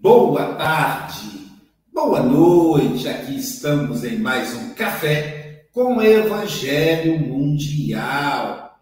boa 0.00 0.54
tarde, 0.54 1.52
boa 1.92 2.22
noite. 2.22 3.06
Aqui 3.06 3.36
estamos 3.36 4.02
em 4.02 4.18
mais 4.18 4.54
um 4.54 4.72
café 4.72 5.66
com 5.72 6.00
Evangelho 6.00 7.20
Mundial. 7.20 8.80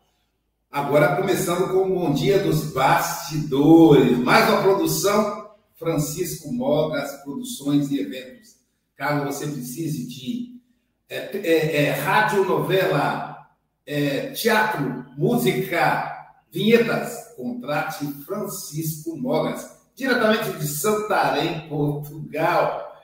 Agora 0.71 1.17
começando 1.17 1.73
com 1.73 1.91
o 1.91 1.95
Bom 1.95 2.13
Dia 2.13 2.39
dos 2.39 2.73
Bastidores, 2.73 4.17
mais 4.19 4.49
uma 4.49 4.63
produção 4.63 5.51
Francisco 5.77 6.53
Mogas 6.53 7.11
Produções 7.25 7.91
e 7.91 7.99
Eventos. 7.99 8.55
Caso 8.97 9.25
você 9.25 9.49
precise 9.49 10.07
de 10.07 10.61
é, 11.09 11.37
é, 11.37 11.85
é, 11.87 11.91
rádio, 11.91 12.45
novela, 12.45 13.49
é, 13.85 14.31
teatro, 14.31 15.05
música, 15.17 16.29
vinhetas, 16.53 17.35
contrate 17.37 18.07
Francisco 18.25 19.17
Mogas, 19.17 19.78
diretamente 19.99 20.53
de 20.53 20.67
Santarém, 20.69 21.69
Portugal. 21.69 22.95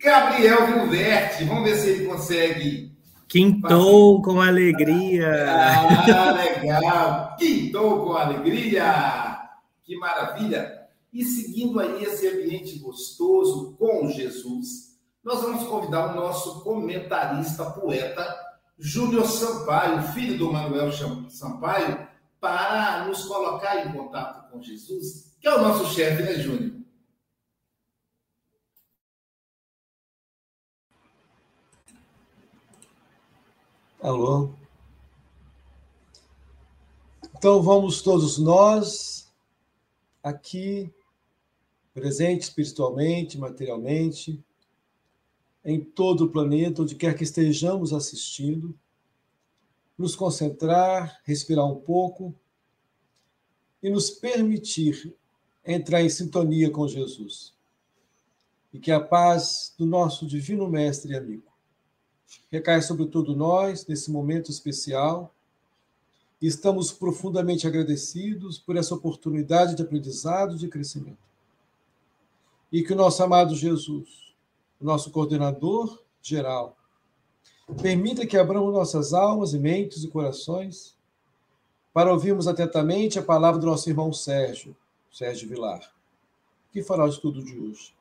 Gabriel 0.00 0.66
Vilverte, 0.66 1.42
vamos 1.42 1.64
ver 1.64 1.76
se 1.76 1.90
ele 1.90 2.06
consegue. 2.06 2.96
Quintou 3.26 4.22
com 4.22 4.40
alegria. 4.40 5.44
Ah, 5.50 6.32
legal. 6.32 7.34
Quintou 7.36 8.04
com 8.04 8.12
alegria. 8.12 9.40
Que 9.82 9.96
maravilha. 9.96 10.77
E 11.12 11.24
seguindo 11.24 11.80
aí 11.80 12.04
esse 12.04 12.28
ambiente 12.28 12.78
gostoso 12.78 13.76
com 13.78 14.08
Jesus, 14.08 14.98
nós 15.24 15.40
vamos 15.42 15.64
convidar 15.64 16.12
o 16.12 16.16
nosso 16.16 16.60
comentarista, 16.62 17.70
poeta, 17.70 18.48
Júnior 18.78 19.26
Sampaio, 19.26 20.02
filho 20.12 20.38
do 20.38 20.52
Manuel 20.52 20.90
Sampaio, 21.28 22.06
para 22.40 23.06
nos 23.06 23.24
colocar 23.24 23.84
em 23.84 23.92
contato 23.92 24.50
com 24.50 24.62
Jesus, 24.62 25.36
que 25.40 25.48
é 25.48 25.54
o 25.54 25.62
nosso 25.62 25.92
chefe, 25.92 26.22
né, 26.22 26.34
Júnior? 26.34 26.78
Alô? 34.00 34.50
Então 37.36 37.60
vamos 37.62 38.00
todos 38.00 38.38
nós 38.38 39.28
aqui, 40.22 40.92
presentes 41.98 42.48
espiritualmente, 42.48 43.38
materialmente, 43.38 44.42
em 45.64 45.80
todo 45.80 46.24
o 46.24 46.30
planeta, 46.30 46.82
onde 46.82 46.94
quer 46.94 47.16
que 47.16 47.24
estejamos 47.24 47.92
assistindo, 47.92 48.74
nos 49.96 50.14
concentrar, 50.14 51.20
respirar 51.24 51.66
um 51.66 51.80
pouco 51.80 52.34
e 53.82 53.90
nos 53.90 54.10
permitir 54.10 55.14
entrar 55.66 56.02
em 56.02 56.08
sintonia 56.08 56.70
com 56.70 56.86
Jesus. 56.86 57.52
E 58.72 58.78
que 58.78 58.90
a 58.90 59.00
paz 59.00 59.74
do 59.76 59.84
nosso 59.84 60.26
Divino 60.26 60.68
Mestre 60.68 61.12
e 61.12 61.16
amigo 61.16 61.48
recai 62.50 62.80
sobre 62.82 63.06
todo 63.06 63.36
nós 63.36 63.86
nesse 63.86 64.10
momento 64.10 64.50
especial. 64.50 65.34
Estamos 66.40 66.92
profundamente 66.92 67.66
agradecidos 67.66 68.58
por 68.58 68.76
essa 68.76 68.94
oportunidade 68.94 69.74
de 69.74 69.82
aprendizado 69.82 70.54
e 70.54 70.58
de 70.58 70.68
crescimento. 70.68 71.27
E 72.70 72.82
que 72.82 72.92
o 72.92 72.96
nosso 72.96 73.22
amado 73.22 73.54
Jesus, 73.54 74.34
nosso 74.80 75.10
coordenador 75.10 76.02
geral, 76.20 76.76
permita 77.80 78.26
que 78.26 78.36
abramos 78.36 78.72
nossas 78.72 79.12
almas 79.12 79.52
e 79.52 79.58
mentes 79.58 80.04
e 80.04 80.08
corações 80.08 80.96
para 81.92 82.12
ouvirmos 82.12 82.46
atentamente 82.46 83.18
a 83.18 83.22
palavra 83.22 83.60
do 83.60 83.66
nosso 83.66 83.88
irmão 83.88 84.12
Sérgio, 84.12 84.76
Sérgio 85.10 85.48
Vilar, 85.48 85.80
que 86.70 86.82
fará 86.82 87.04
o 87.04 87.08
estudo 87.08 87.42
de 87.42 87.58
hoje. 87.58 87.94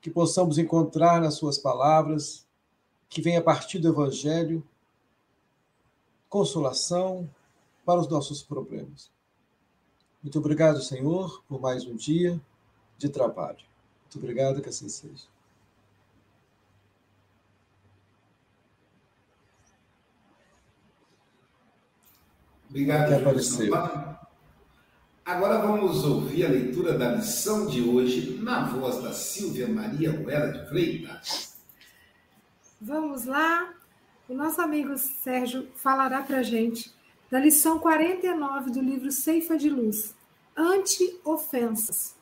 Que 0.00 0.10
possamos 0.10 0.56
encontrar 0.56 1.20
nas 1.20 1.34
suas 1.34 1.58
palavras, 1.58 2.46
que 3.08 3.20
vem 3.20 3.36
a 3.36 3.42
partir 3.42 3.78
do 3.78 3.88
Evangelho, 3.88 4.66
consolação 6.28 7.28
para 7.84 8.00
os 8.00 8.08
nossos 8.08 8.42
problemas. 8.42 9.10
Muito 10.22 10.38
obrigado, 10.38 10.80
Senhor, 10.80 11.42
por 11.48 11.60
mais 11.60 11.84
um 11.84 11.94
dia 11.94 12.40
de 12.98 13.08
trabalho. 13.08 13.64
Muito 14.04 14.18
obrigado, 14.18 14.62
que 14.62 14.68
assim 14.68 14.88
seja. 14.88 15.24
Obrigado, 22.68 23.08
que 23.08 23.14
apareceu. 23.14 23.74
Agora 25.24 25.58
vamos 25.58 26.04
ouvir 26.04 26.46
a 26.46 26.48
leitura 26.48 26.96
da 26.96 27.16
lição 27.16 27.66
de 27.66 27.82
hoje 27.82 28.38
na 28.42 28.64
voz 28.64 29.02
da 29.02 29.12
Silvia 29.12 29.68
Maria 29.68 30.12
Ruela 30.12 30.52
de 30.52 30.68
Freitas. 30.68 31.56
Vamos 32.80 33.24
lá. 33.24 33.74
O 34.28 34.34
nosso 34.34 34.60
amigo 34.60 34.96
Sérgio 34.98 35.68
falará 35.76 36.22
para 36.22 36.38
a 36.38 36.42
gente 36.42 36.92
da 37.30 37.38
lição 37.38 37.78
49 37.78 38.70
do 38.70 38.80
livro 38.80 39.10
Ceifa 39.10 39.56
de 39.56 39.68
Luz, 39.68 40.14
Anti-Ofensas. 40.56 42.15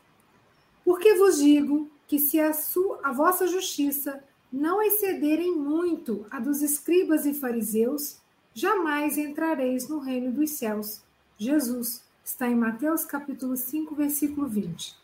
Porque 0.84 1.14
vos 1.14 1.38
digo 1.38 1.90
que 2.06 2.18
se 2.18 2.38
a, 2.38 2.52
sua, 2.52 3.00
a 3.02 3.12
vossa 3.12 3.46
justiça 3.46 4.22
não 4.52 4.82
excederem 4.82 5.56
muito 5.56 6.26
a 6.30 6.38
dos 6.38 6.62
escribas 6.62 7.26
e 7.26 7.34
fariseus, 7.34 8.18
jamais 8.52 9.18
entrareis 9.18 9.88
no 9.88 9.98
reino 9.98 10.30
dos 10.30 10.50
céus. 10.50 11.02
Jesus 11.36 12.04
está 12.24 12.48
em 12.48 12.54
Mateus 12.54 13.04
capítulo 13.04 13.56
5, 13.56 13.94
versículo 13.94 14.46
20. 14.46 14.94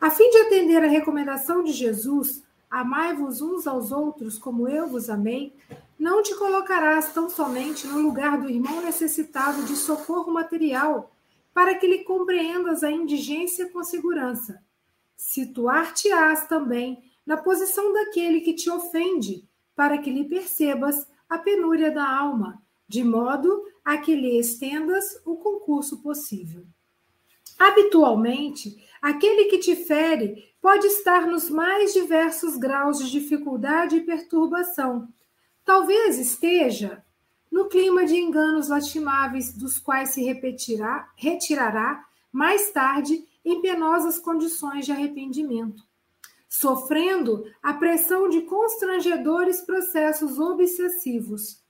A 0.00 0.10
fim 0.10 0.28
de 0.30 0.38
atender 0.38 0.84
a 0.84 0.88
recomendação 0.88 1.62
de 1.62 1.72
Jesus, 1.72 2.42
amai-vos 2.70 3.40
uns 3.40 3.66
aos 3.66 3.90
outros 3.90 4.38
como 4.38 4.68
eu 4.68 4.86
vos 4.86 5.08
amei, 5.08 5.54
não 5.98 6.22
te 6.22 6.34
colocarás 6.34 7.14
tão 7.14 7.30
somente 7.30 7.86
no 7.86 8.02
lugar 8.02 8.38
do 8.38 8.50
irmão 8.50 8.82
necessitado 8.82 9.62
de 9.62 9.76
socorro 9.76 10.30
material, 10.30 11.10
para 11.54 11.74
que 11.76 11.86
lhe 11.86 12.04
compreendas 12.04 12.82
a 12.82 12.90
indigência 12.90 13.70
com 13.70 13.82
segurança. 13.82 14.60
Situar-te-ás 15.16 16.46
também 16.46 17.02
na 17.24 17.36
posição 17.36 17.92
daquele 17.92 18.40
que 18.40 18.54
te 18.54 18.70
ofende, 18.70 19.48
para 19.74 19.98
que 19.98 20.10
lhe 20.10 20.24
percebas 20.24 21.06
a 21.28 21.38
penúria 21.38 21.90
da 21.90 22.06
alma, 22.06 22.62
de 22.86 23.02
modo 23.02 23.64
a 23.84 23.98
que 23.98 24.14
lhe 24.14 24.38
estendas 24.38 25.20
o 25.24 25.36
concurso 25.36 26.02
possível. 26.02 26.64
Habitualmente, 27.58 28.76
aquele 29.00 29.44
que 29.44 29.58
te 29.58 29.76
fere 29.76 30.54
pode 30.60 30.86
estar 30.86 31.26
nos 31.26 31.50
mais 31.50 31.92
diversos 31.92 32.56
graus 32.56 32.98
de 32.98 33.10
dificuldade 33.10 33.96
e 33.96 34.00
perturbação. 34.00 35.08
Talvez 35.64 36.18
esteja 36.18 37.04
no 37.50 37.68
clima 37.68 38.04
de 38.04 38.16
enganos 38.16 38.68
lastimáveis, 38.68 39.56
dos 39.56 39.78
quais 39.78 40.10
se 40.10 40.24
repetirá, 40.24 41.08
retirará 41.16 42.04
mais 42.32 42.72
tarde 42.72 43.24
em 43.44 43.60
penosas 43.60 44.18
condições 44.18 44.86
de 44.86 44.92
arrependimento, 44.92 45.82
sofrendo 46.48 47.44
a 47.62 47.74
pressão 47.74 48.28
de 48.28 48.42
constrangedores 48.42 49.60
processos 49.60 50.38
obsessivos 50.38 51.64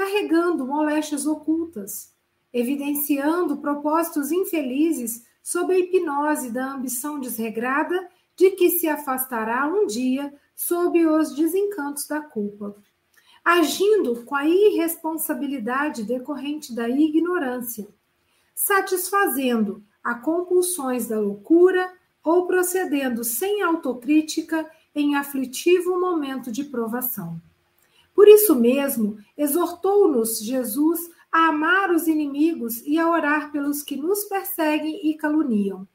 carregando 0.00 0.66
moléstias 0.66 1.26
ocultas, 1.26 2.14
evidenciando 2.52 3.58
propósitos 3.58 4.32
infelizes 4.32 5.24
sob 5.42 5.74
a 5.74 5.78
hipnose 5.78 6.50
da 6.50 6.72
ambição 6.72 7.20
desregrada 7.20 8.08
de 8.34 8.50
que 8.52 8.70
se 8.70 8.88
afastará 8.88 9.66
um 9.66 9.86
dia 9.86 10.32
sob 10.56 11.06
os 11.06 11.34
desencantos 11.34 12.06
da 12.06 12.20
culpa. 12.20 12.74
agindo 13.42 14.22
com 14.24 14.34
a 14.36 14.46
irresponsabilidade 14.46 16.02
decorrente 16.04 16.74
da 16.74 16.88
ignorância, 16.88 17.88
satisfazendo 18.54 19.82
a 20.02 20.14
compulsões 20.14 21.08
da 21.08 21.18
loucura 21.18 21.92
ou 22.22 22.46
procedendo 22.46 23.24
sem 23.24 23.62
autocrítica 23.62 24.70
em 24.94 25.14
aflitivo 25.14 25.98
momento 25.98 26.50
de 26.50 26.64
provação. 26.64 27.40
Por 28.14 28.28
isso 28.28 28.54
mesmo, 28.54 29.18
exortou-nos 29.36 30.40
Jesus 30.40 31.10
a 31.32 31.48
amar 31.48 31.90
os 31.90 32.08
inimigos 32.08 32.82
e 32.84 32.98
a 32.98 33.08
orar 33.08 33.52
pelos 33.52 33.82
que 33.82 33.96
nos 33.96 34.24
perseguem 34.24 35.08
e 35.08 35.14
caluniam. 35.16 35.86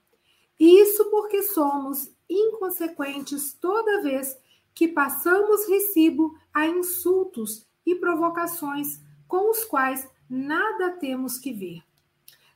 Isso 0.60 1.06
porque 1.12 1.44
somos 1.44 2.10
inconsequentes 2.30 3.54
toda 3.54 4.02
vez 4.02 4.38
que 4.74 4.88
passamos 4.88 5.68
recibo 5.68 6.36
a 6.54 6.66
insultos 6.68 7.66
e 7.86 7.96
provocações 7.96 9.00
com 9.28 9.52
os 9.52 9.64
quais 9.66 10.08
nada 10.30 10.92
temos 10.92 11.38
que 11.38 11.54
ver. 11.54 11.84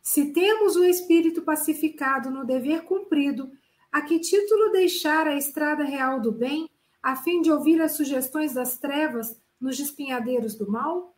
Se 0.01 0.31
temos 0.33 0.75
o 0.75 0.83
espírito 0.83 1.41
pacificado 1.41 2.29
no 2.29 2.45
dever 2.45 2.83
cumprido, 2.83 3.51
a 3.91 4.01
que 4.01 4.19
título 4.19 4.71
deixar 4.71 5.27
a 5.27 5.35
estrada 5.35 5.83
real 5.83 6.19
do 6.19 6.31
bem, 6.31 6.69
a 7.01 7.15
fim 7.15 7.41
de 7.41 7.51
ouvir 7.51 7.81
as 7.81 7.93
sugestões 7.93 8.53
das 8.53 8.77
trevas 8.77 9.35
nos 9.59 9.79
espinhadeiros 9.79 10.55
do 10.55 10.69
mal? 10.69 11.15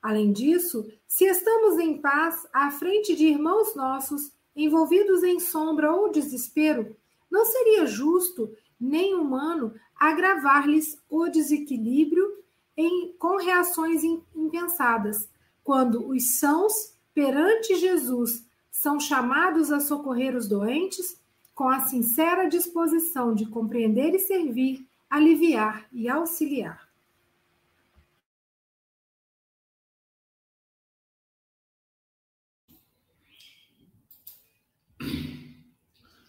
Além 0.00 0.32
disso, 0.32 0.90
se 1.06 1.24
estamos 1.24 1.78
em 1.78 2.00
paz 2.00 2.46
à 2.52 2.70
frente 2.70 3.14
de 3.16 3.26
irmãos 3.26 3.74
nossos 3.74 4.32
envolvidos 4.54 5.22
em 5.22 5.40
sombra 5.40 5.92
ou 5.92 6.10
desespero, 6.10 6.96
não 7.30 7.44
seria 7.44 7.86
justo 7.86 8.50
nem 8.78 9.14
humano 9.14 9.74
agravar-lhes 9.94 10.98
o 11.08 11.28
desequilíbrio 11.28 12.44
em, 12.76 13.12
com 13.18 13.36
reações 13.36 14.02
impensadas, 14.34 15.28
quando 15.64 16.08
os 16.08 16.38
sãos, 16.38 16.94
perante 17.16 17.74
Jesus, 17.76 18.44
são 18.70 19.00
chamados 19.00 19.72
a 19.72 19.80
socorrer 19.80 20.36
os 20.36 20.46
doentes, 20.46 21.18
com 21.54 21.66
a 21.66 21.80
sincera 21.80 22.46
disposição 22.46 23.34
de 23.34 23.46
compreender 23.46 24.14
e 24.14 24.18
servir, 24.18 24.86
aliviar 25.08 25.88
e 25.90 26.10
auxiliar. 26.10 26.86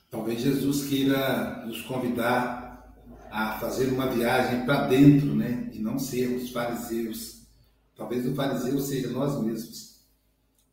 Talvez 0.10 0.40
Jesus 0.40 0.88
queira 0.88 1.66
nos 1.66 1.82
convidar 1.82 2.96
a 3.30 3.60
fazer 3.60 3.92
uma 3.92 4.08
viagem 4.08 4.66
para 4.66 4.88
dentro, 4.88 5.36
né? 5.36 5.70
E 5.74 5.80
não 5.80 6.00
sermos 6.00 6.50
fariseus. 6.50 7.46
Talvez 7.94 8.26
o 8.26 8.34
fariseu 8.34 8.80
seja 8.80 9.10
nós 9.10 9.38
mesmos. 9.44 9.97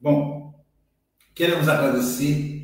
Bom, 0.04 0.52
queremos 1.34 1.66
agradecer 1.66 2.62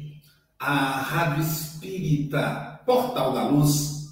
à 0.58 1.00
Rádio 1.00 1.42
Espírita 1.42 2.82
Portal 2.84 3.32
da 3.32 3.48
Luz, 3.48 4.10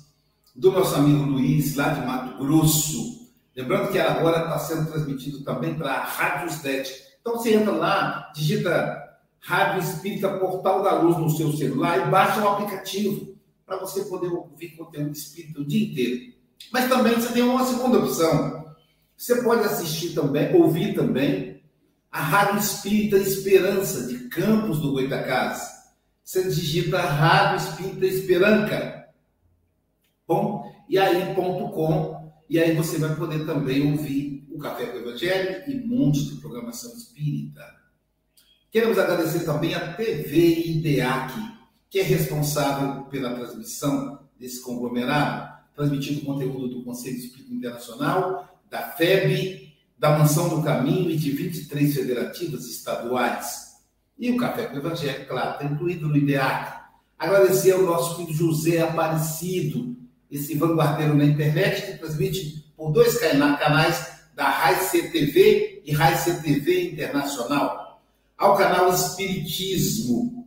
do 0.56 0.72
nosso 0.72 0.94
amigo 0.94 1.24
Luiz, 1.24 1.76
lá 1.76 1.90
de 1.90 2.06
Mato 2.06 2.38
Grosso. 2.38 3.28
Lembrando 3.54 3.92
que 3.92 3.98
agora 3.98 4.44
está 4.44 4.58
sendo 4.60 4.90
transmitido 4.90 5.44
também 5.44 5.74
para 5.74 5.92
a 5.92 6.04
Rádio 6.04 6.50
Stet. 6.54 6.90
Então 7.20 7.34
você 7.34 7.52
entra 7.52 7.72
lá, 7.72 8.32
digita 8.34 9.20
Rádio 9.40 9.82
Espírita 9.82 10.38
Portal 10.38 10.82
da 10.82 10.94
Luz 10.98 11.18
no 11.18 11.28
seu 11.28 11.52
celular 11.52 12.08
e 12.08 12.10
baixa 12.10 12.40
o 12.40 12.48
aplicativo 12.48 13.36
para 13.66 13.76
você 13.76 14.06
poder 14.06 14.28
ouvir 14.28 14.70
conteúdo 14.70 15.12
espírita 15.12 15.60
o 15.60 15.66
dia 15.66 15.84
inteiro. 15.86 16.32
Mas 16.72 16.88
também 16.88 17.12
você 17.12 17.30
tem 17.34 17.42
uma 17.42 17.66
segunda 17.66 17.98
opção. 17.98 18.74
Você 19.14 19.42
pode 19.42 19.64
assistir 19.64 20.14
também, 20.14 20.56
ouvir 20.56 20.94
também 20.94 21.47
a 22.10 22.20
Rádio 22.20 22.58
Espírita 22.58 23.16
Esperança 23.16 24.06
de 24.06 24.28
Campos 24.28 24.80
do 24.80 24.92
Goitacás. 24.92 25.78
Você 26.24 26.48
digita 26.48 27.00
Rádio 27.00 27.68
Espírita 27.68 28.06
Esperanca. 28.06 29.08
Bom, 30.26 30.70
e 30.88 30.98
aí 30.98 31.34
ponto 31.34 31.72
.com, 31.72 32.32
e 32.48 32.58
aí 32.58 32.74
você 32.74 32.98
vai 32.98 33.14
poder 33.14 33.44
também 33.46 33.90
ouvir 33.90 34.46
o 34.50 34.58
Café 34.58 34.86
com 34.86 34.98
o 34.98 35.00
Evangelho 35.00 35.64
e 35.70 35.76
um 35.76 35.86
monte 35.86 36.24
de 36.24 36.40
programação 36.40 36.92
espírita. 36.94 37.62
Queremos 38.70 38.98
agradecer 38.98 39.44
também 39.44 39.74
a 39.74 39.94
TV 39.94 40.66
IDEAC, 40.66 41.32
que 41.88 42.00
é 42.00 42.02
responsável 42.02 43.04
pela 43.04 43.34
transmissão 43.34 44.20
desse 44.38 44.62
conglomerado, 44.62 45.58
transmitindo 45.74 46.22
conteúdo 46.22 46.68
do 46.68 46.84
Conselho 46.84 47.16
Espírita 47.16 47.54
Internacional, 47.54 48.60
da 48.70 48.90
FEB, 48.92 49.67
da 49.98 50.16
Mansão 50.16 50.48
do 50.48 50.62
Caminho 50.62 51.10
e 51.10 51.16
de 51.16 51.30
23 51.30 51.94
federativas 51.94 52.66
estaduais. 52.66 53.68
E 54.18 54.30
o 54.30 54.36
Café 54.36 54.66
com 54.66 54.76
o 54.76 54.78
Evangelho, 54.78 55.26
claro, 55.26 55.52
está 55.52 55.64
incluído 55.64 56.08
no 56.08 56.16
IDEAC. 56.16 56.78
Agradecer 57.18 57.72
ao 57.72 57.82
nosso 57.82 58.16
filho 58.16 58.32
José 58.32 58.80
Aparecido, 58.80 59.96
esse 60.30 60.56
vanguardeiro 60.56 61.16
na 61.16 61.24
internet, 61.24 61.84
que 61.84 61.98
transmite 61.98 62.72
por 62.76 62.92
dois 62.92 63.18
canais 63.18 64.18
da 64.34 64.44
RAI 64.44 64.76
CTV 64.76 65.82
e 65.84 65.92
RAI 65.92 66.16
CTV 66.16 66.92
Internacional 66.92 67.88
ao 68.38 68.56
canal 68.56 68.92
Espiritismo, 68.92 70.46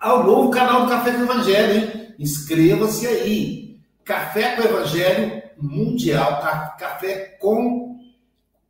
ao 0.00 0.24
novo 0.24 0.50
canal 0.50 0.86
do 0.86 0.88
Café 0.88 1.12
com 1.12 1.24
Evangelho, 1.24 1.74
hein? 1.74 2.14
Inscreva-se 2.18 3.06
aí. 3.06 3.78
Café 4.02 4.56
com 4.56 4.62
Evangelho 4.62 5.42
Mundial, 5.58 6.40
café 6.78 7.36
com, 7.38 7.79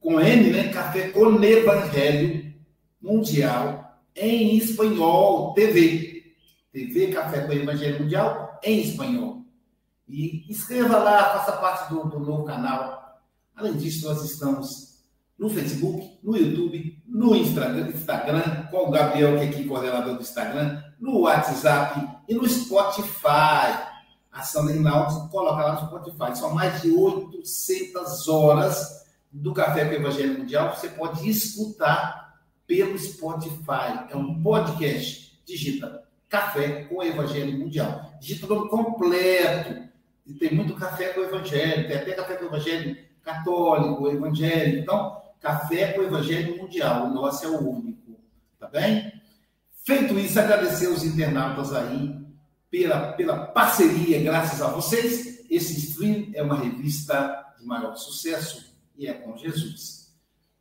com 0.00 0.20
N, 0.20 0.50
né? 0.50 0.68
Café 0.68 1.08
com 1.10 1.42
Evangelho 1.42 2.54
Mundial 3.00 3.98
em 4.16 4.56
espanhol, 4.56 5.54
TV. 5.54 6.34
TV 6.72 7.08
Café 7.08 7.42
com 7.42 7.52
Evangelho 7.52 8.02
Mundial 8.02 8.58
em 8.62 8.80
espanhol. 8.80 9.44
E 10.08 10.44
inscreva 10.50 10.98
lá, 10.98 11.38
faça 11.38 11.52
parte 11.52 11.92
do, 11.92 12.04
do 12.04 12.18
novo 12.18 12.44
canal. 12.44 13.20
Além 13.54 13.74
disso, 13.74 14.06
nós 14.08 14.24
estamos 14.24 14.90
no 15.38 15.48
Facebook, 15.48 16.18
no 16.22 16.36
YouTube, 16.36 17.02
no 17.06 17.34
Instagram, 17.34 18.66
com 18.70 18.88
o 18.88 18.90
Gabriel, 18.90 19.38
que 19.38 19.44
é 19.44 19.48
aqui 19.48 19.64
coordenador 19.64 20.14
do 20.16 20.20
Instagram, 20.20 20.82
no 20.98 21.20
WhatsApp 21.20 22.06
e 22.28 22.34
no 22.34 22.46
Spotify. 22.48 23.88
A 24.30 24.42
Sandra 24.42 24.74
Rinaldi 24.74 25.30
coloca 25.30 25.62
lá 25.62 25.80
no 25.80 25.86
Spotify. 25.88 26.38
São 26.38 26.54
mais 26.54 26.82
de 26.82 26.90
800 26.90 28.28
horas 28.28 29.00
do 29.30 29.52
Café 29.52 29.84
com 29.84 29.92
o 29.92 29.94
Evangelho 29.94 30.38
Mundial. 30.38 30.74
Você 30.74 30.88
pode 30.88 31.28
escutar 31.28 32.40
pelo 32.66 32.98
Spotify. 32.98 34.06
É 34.10 34.16
um 34.16 34.42
podcast. 34.42 35.40
Digita 35.44 36.02
Café 36.28 36.84
com 36.84 36.96
o 36.96 37.02
Evangelho 37.02 37.58
Mundial. 37.58 38.12
Digita 38.20 38.46
o 38.46 38.48
nome 38.48 38.68
completo. 38.68 39.88
E 40.26 40.34
tem 40.34 40.54
muito 40.54 40.74
café 40.74 41.08
com 41.08 41.20
o 41.20 41.24
Evangelho. 41.24 41.88
Tem 41.88 41.96
até 41.96 42.12
café 42.12 42.36
com 42.36 42.44
o 42.44 42.48
Evangelho 42.48 42.96
católico, 43.22 44.08
evangélico. 44.08 44.78
Então, 44.78 45.20
Café 45.40 45.94
com 45.94 46.02
o 46.02 46.04
Evangelho 46.04 46.58
Mundial. 46.58 47.06
O 47.06 47.14
nosso 47.14 47.44
é 47.46 47.48
o 47.48 47.58
único. 47.58 48.20
Tá 48.58 48.68
bem? 48.68 49.10
Feito 49.84 50.18
isso, 50.18 50.38
agradecer 50.38 50.86
aos 50.86 51.02
internautas 51.02 51.72
aí 51.72 52.14
pela, 52.70 53.12
pela 53.12 53.46
parceria, 53.46 54.22
graças 54.22 54.60
a 54.60 54.68
vocês. 54.68 55.46
Esse 55.50 55.78
stream 55.78 56.30
é 56.34 56.42
uma 56.42 56.56
revista 56.56 57.54
de 57.58 57.66
maior 57.66 57.96
sucesso 57.96 58.69
e 59.00 59.06
é 59.06 59.14
com 59.14 59.34
Jesus. 59.34 60.10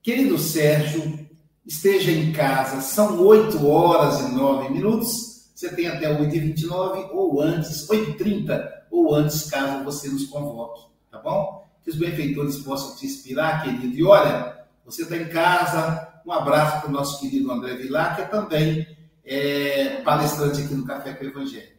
Querido 0.02 0.38
Sérgio, 0.38 1.28
esteja 1.66 2.10
em 2.10 2.32
casa, 2.32 2.80
são 2.80 3.22
8 3.22 3.68
horas 3.68 4.22
e 4.22 4.34
9 4.34 4.70
minutos. 4.70 5.52
Você 5.54 5.76
tem 5.76 5.88
até 5.88 6.08
8h29 6.18 7.10
ou 7.12 7.42
antes, 7.42 7.86
8h30 7.90 8.66
ou 8.90 9.14
antes, 9.14 9.50
caso 9.50 9.84
você 9.84 10.08
nos 10.08 10.26
convoque, 10.28 10.84
tá 11.12 11.20
bom? 11.20 11.70
Que 11.84 11.90
os 11.90 11.98
benfeitores 11.98 12.60
possam 12.60 12.96
te 12.96 13.08
inspirar, 13.08 13.62
querido. 13.62 13.94
E 13.94 14.04
olha, 14.06 14.66
você 14.86 15.04
está 15.04 15.18
em 15.18 15.28
casa, 15.28 16.22
um 16.26 16.32
abraço 16.32 16.80
para 16.80 16.90
o 16.90 16.94
nosso 16.94 17.20
querido 17.20 17.52
André 17.52 17.76
Vilar, 17.76 18.16
que 18.16 18.22
é 18.22 18.26
também 18.26 18.88
é, 19.26 20.02
palestrante 20.02 20.62
aqui 20.62 20.74
no 20.74 20.86
Café 20.86 21.14
com 21.14 21.26
o 21.26 21.28
Evangelho. 21.28 21.78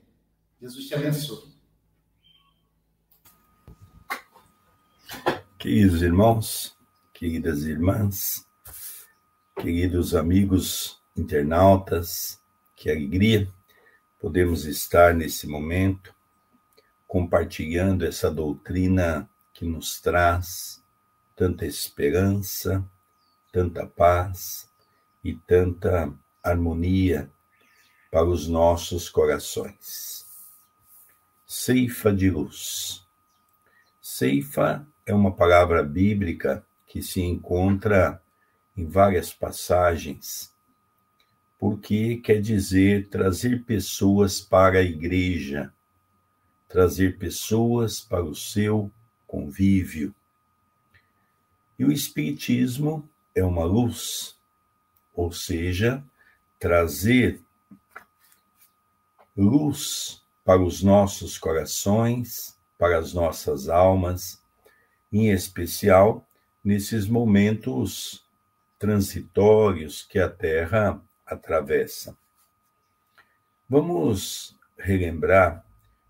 Jesus 0.61 0.87
te 0.87 0.95
abençoe. 0.95 1.55
Queridos 5.61 6.01
irmãos, 6.01 6.75
queridas 7.13 7.65
irmãs, 7.65 8.49
queridos 9.61 10.15
amigos 10.15 10.99
internautas, 11.15 12.41
que 12.75 12.91
alegria 12.91 13.47
podemos 14.19 14.65
estar 14.65 15.13
nesse 15.13 15.47
momento 15.47 16.15
compartilhando 17.07 18.07
essa 18.07 18.31
doutrina 18.31 19.29
que 19.53 19.67
nos 19.67 20.01
traz 20.01 20.83
tanta 21.37 21.67
esperança, 21.67 22.83
tanta 23.53 23.87
paz 23.87 24.67
e 25.23 25.35
tanta 25.35 26.11
harmonia 26.43 27.31
para 28.11 28.25
os 28.25 28.49
nossos 28.49 29.11
corações. 29.11 30.25
Ceifa 31.47 32.11
de 32.15 32.31
luz. 32.31 33.07
Ceifa 34.01 34.87
é 35.07 35.15
uma 35.15 35.33
palavra 35.33 35.83
bíblica 35.83 36.65
que 36.87 37.03
se 37.03 37.21
encontra 37.21 38.21
em 38.77 38.87
várias 38.87 39.33
passagens, 39.33 40.53
porque 41.59 42.17
quer 42.17 42.41
dizer 42.41 43.09
trazer 43.09 43.65
pessoas 43.65 44.41
para 44.41 44.79
a 44.79 44.83
igreja, 44.83 45.73
trazer 46.69 47.19
pessoas 47.19 48.01
para 48.01 48.25
o 48.25 48.35
seu 48.35 48.91
convívio. 49.27 50.15
E 51.79 51.85
o 51.85 51.93
Espiritismo 51.93 53.09
é 53.35 53.45
uma 53.45 53.65
luz, 53.65 54.37
ou 55.15 55.33
seja, 55.33 56.03
trazer 56.59 57.41
luz 59.37 60.23
para 60.45 60.63
os 60.63 60.83
nossos 60.83 61.39
corações, 61.39 62.59
para 62.79 62.99
as 62.99 63.13
nossas 63.13 63.69
almas, 63.69 64.40
em 65.13 65.31
especial 65.31 66.27
nesses 66.65 67.07
momentos 67.09 68.25
transitórios 68.79 70.03
que 70.03 70.19
a 70.19 70.29
Terra 70.29 71.01
atravessa. 71.27 72.17
Vamos 73.69 74.57
relembrar 74.79 75.65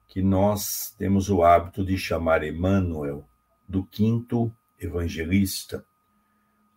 que 0.09 0.23
nós 0.23 0.95
temos 0.99 1.29
o 1.31 1.43
hábito 1.43 1.85
de 1.85 1.97
chamar 1.97 2.43
Emmanuel 2.43 3.25
do 3.69 3.85
quinto 3.85 4.53
evangelista, 4.81 5.85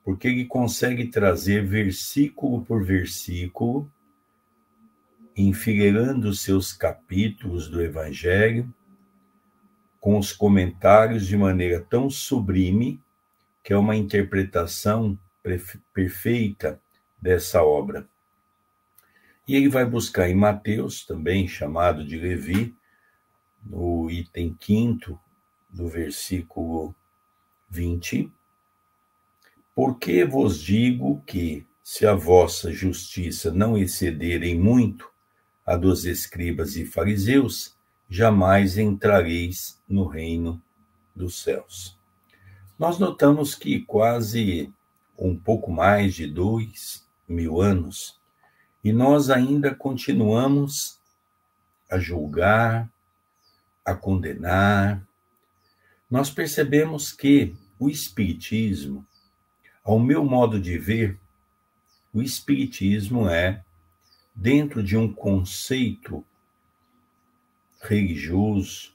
porque 0.04 0.28
ele 0.28 0.46
consegue 0.46 1.08
trazer 1.08 1.66
versículo 1.66 2.64
por 2.64 2.84
versículo, 2.84 3.90
enfileirando 5.36 6.34
seus 6.34 6.74
capítulos 6.74 7.68
do 7.68 7.82
Evangelho, 7.82 8.72
com 10.04 10.20
os 10.20 10.34
comentários 10.34 11.26
de 11.26 11.38
maneira 11.38 11.80
tão 11.80 12.10
sublime 12.10 13.02
que 13.64 13.72
é 13.72 13.78
uma 13.78 13.96
interpretação 13.96 15.18
perfeita 15.94 16.78
dessa 17.22 17.64
obra. 17.64 18.06
E 19.48 19.56
ele 19.56 19.70
vai 19.70 19.86
buscar 19.86 20.30
em 20.30 20.36
Mateus, 20.36 21.06
também 21.06 21.48
chamado 21.48 22.06
de 22.06 22.18
Levi, 22.18 22.76
no 23.66 24.12
item 24.12 24.54
quinto 24.54 25.18
do 25.70 25.88
versículo 25.88 26.94
20, 27.70 28.30
porque 29.74 30.26
vos 30.26 30.60
digo 30.60 31.24
que, 31.26 31.66
se 31.82 32.06
a 32.06 32.14
vossa 32.14 32.74
justiça 32.74 33.54
não 33.54 33.78
exceder 33.78 34.44
em 34.44 34.60
muito 34.60 35.10
a 35.66 35.78
dos 35.78 36.04
escribas 36.04 36.76
e 36.76 36.86
fariseus, 36.86 37.73
jamais 38.14 38.78
entrareis 38.78 39.82
no 39.90 40.06
reino 40.06 40.62
dos 41.16 41.42
céus. 41.42 41.98
Nós 42.78 43.00
notamos 43.00 43.56
que 43.56 43.80
quase 43.80 44.72
um 45.18 45.36
pouco 45.36 45.72
mais 45.72 46.14
de 46.14 46.28
dois 46.28 47.08
mil 47.28 47.60
anos, 47.60 48.20
e 48.84 48.94
nós 48.94 49.32
ainda 49.32 49.74
continuamos 49.74 51.00
a 51.90 51.98
julgar, 51.98 52.88
a 53.84 53.96
condenar. 53.96 55.04
Nós 56.08 56.30
percebemos 56.30 57.12
que 57.12 57.56
o 57.80 57.90
Espiritismo 57.90 59.04
ao 59.84 59.98
meu 59.98 60.24
modo 60.24 60.60
de 60.60 60.78
ver, 60.78 61.20
o 62.14 62.22
Espiritismo 62.22 63.28
é, 63.28 63.64
dentro 64.36 64.84
de 64.84 64.96
um 64.96 65.12
conceito 65.12 66.24
religioso, 67.84 68.94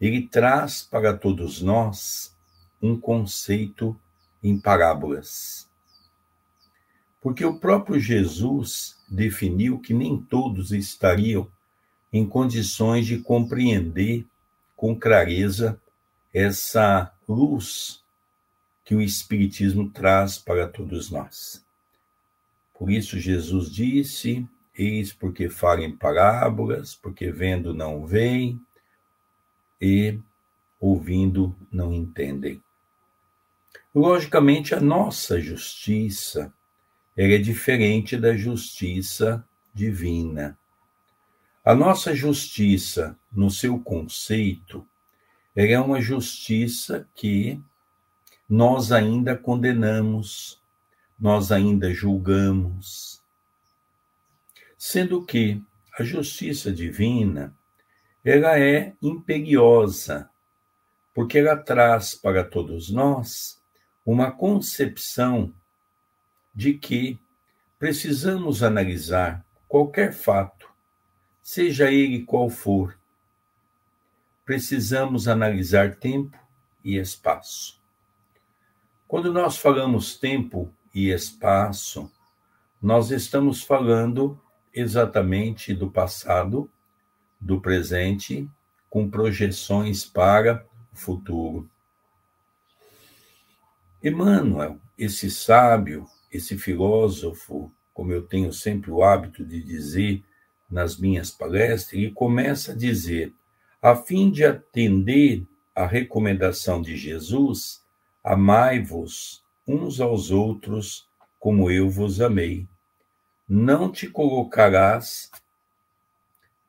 ele 0.00 0.26
traz 0.26 0.82
para 0.82 1.16
todos 1.16 1.62
nós 1.62 2.36
um 2.82 2.98
conceito 2.98 3.98
em 4.42 4.60
parábolas. 4.60 5.68
Porque 7.20 7.44
o 7.44 7.58
próprio 7.58 7.98
Jesus 7.98 9.02
definiu 9.08 9.78
que 9.78 9.94
nem 9.94 10.20
todos 10.20 10.72
estariam 10.72 11.50
em 12.12 12.26
condições 12.26 13.06
de 13.06 13.18
compreender 13.18 14.26
com 14.76 14.98
clareza 14.98 15.80
essa 16.32 17.12
luz 17.26 18.04
que 18.84 18.94
o 18.94 19.00
Espiritismo 19.00 19.90
traz 19.90 20.38
para 20.38 20.68
todos 20.68 21.10
nós. 21.10 21.64
Por 22.78 22.90
isso, 22.90 23.18
Jesus 23.18 23.70
disse: 23.70 24.46
Eis 24.76 25.12
porque 25.12 25.48
falem 25.48 25.96
parábolas, 25.96 26.94
porque 26.94 27.30
vendo 27.30 27.72
não 27.72 28.06
veem 28.06 28.60
e 29.80 30.18
ouvindo 30.80 31.56
não 31.70 31.92
entendem. 31.92 32.62
Logicamente, 33.94 34.74
a 34.74 34.80
nossa 34.80 35.40
justiça 35.40 36.52
é 37.16 37.38
diferente 37.38 38.16
da 38.16 38.36
justiça 38.36 39.46
divina. 39.72 40.58
A 41.64 41.74
nossa 41.74 42.14
justiça, 42.14 43.16
no 43.32 43.50
seu 43.50 43.78
conceito, 43.78 44.86
é 45.54 45.78
uma 45.78 46.00
justiça 46.00 47.08
que 47.14 47.62
nós 48.48 48.92
ainda 48.92 49.36
condenamos, 49.36 50.60
nós 51.18 51.50
ainda 51.50 51.94
julgamos. 51.94 53.22
Sendo 54.86 55.24
que 55.24 55.62
a 55.98 56.04
justiça 56.04 56.70
divina, 56.70 57.56
ela 58.22 58.60
é 58.60 58.94
imperiosa, 59.00 60.28
porque 61.14 61.38
ela 61.38 61.56
traz 61.56 62.14
para 62.14 62.44
todos 62.44 62.90
nós 62.90 63.58
uma 64.04 64.30
concepção 64.30 65.54
de 66.54 66.74
que 66.74 67.18
precisamos 67.78 68.62
analisar 68.62 69.42
qualquer 69.66 70.12
fato, 70.12 70.68
seja 71.40 71.90
ele 71.90 72.22
qual 72.22 72.50
for. 72.50 72.94
Precisamos 74.44 75.26
analisar 75.26 75.96
tempo 75.96 76.38
e 76.84 76.98
espaço. 76.98 77.80
Quando 79.08 79.32
nós 79.32 79.56
falamos 79.56 80.18
tempo 80.18 80.70
e 80.94 81.08
espaço, 81.08 82.12
nós 82.82 83.10
estamos 83.10 83.62
falando 83.62 84.38
exatamente 84.74 85.72
do 85.72 85.90
passado, 85.90 86.70
do 87.40 87.60
presente, 87.60 88.48
com 88.90 89.08
projeções 89.08 90.04
para 90.04 90.66
o 90.92 90.96
futuro. 90.96 91.68
Emmanuel, 94.02 94.78
esse 94.98 95.30
sábio, 95.30 96.06
esse 96.30 96.58
filósofo, 96.58 97.72
como 97.92 98.12
eu 98.12 98.22
tenho 98.22 98.52
sempre 98.52 98.90
o 98.90 99.02
hábito 99.02 99.44
de 99.44 99.62
dizer 99.62 100.22
nas 100.70 100.98
minhas 100.98 101.30
palestras, 101.30 101.92
ele 101.92 102.10
começa 102.10 102.72
a 102.72 102.76
dizer: 102.76 103.32
a 103.80 103.94
fim 103.94 104.30
de 104.30 104.44
atender 104.44 105.46
à 105.74 105.86
recomendação 105.86 106.82
de 106.82 106.96
Jesus, 106.96 107.84
Amai-vos 108.26 109.44
uns 109.68 110.00
aos 110.00 110.30
outros 110.30 111.06
como 111.38 111.70
eu 111.70 111.90
vos 111.90 112.22
amei. 112.22 112.66
Não 113.48 113.92
te 113.92 114.08
colocarás 114.08 115.30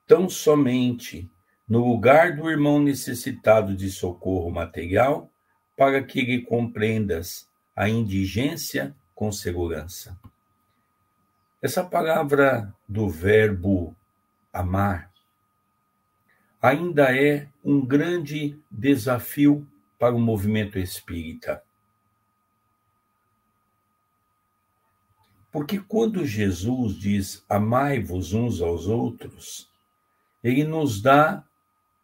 tão 0.06 0.30
somente 0.30 1.30
no 1.68 1.80
lugar 1.80 2.36
do 2.36 2.50
irmão 2.50 2.80
necessitado 2.80 3.76
de 3.76 3.90
socorro 3.90 4.52
material 4.52 5.30
para 5.76 6.04
que 6.04 6.22
lhe 6.22 6.42
compreendas 6.42 7.50
a 7.76 7.90
indigência 7.90 8.96
com 9.14 9.32
segurança. 9.32 10.18
Essa 11.62 11.84
palavra 11.84 12.74
do 12.88 13.10
verbo 13.10 13.96
amar 14.54 15.12
ainda 16.62 17.16
é 17.16 17.48
um 17.64 17.86
grande 17.86 18.60
desafio 18.70 19.68
para 19.98 20.16
o 20.16 20.20
movimento 20.20 20.78
espírita. 20.78 21.64
Porque 25.56 25.80
quando 25.80 26.26
Jesus 26.26 27.00
diz 27.00 27.46
amai-vos 27.48 28.34
uns 28.34 28.62
aos 28.62 28.88
outros, 28.88 29.72
ele 30.44 30.66
nos 30.66 31.02
dá 31.02 31.46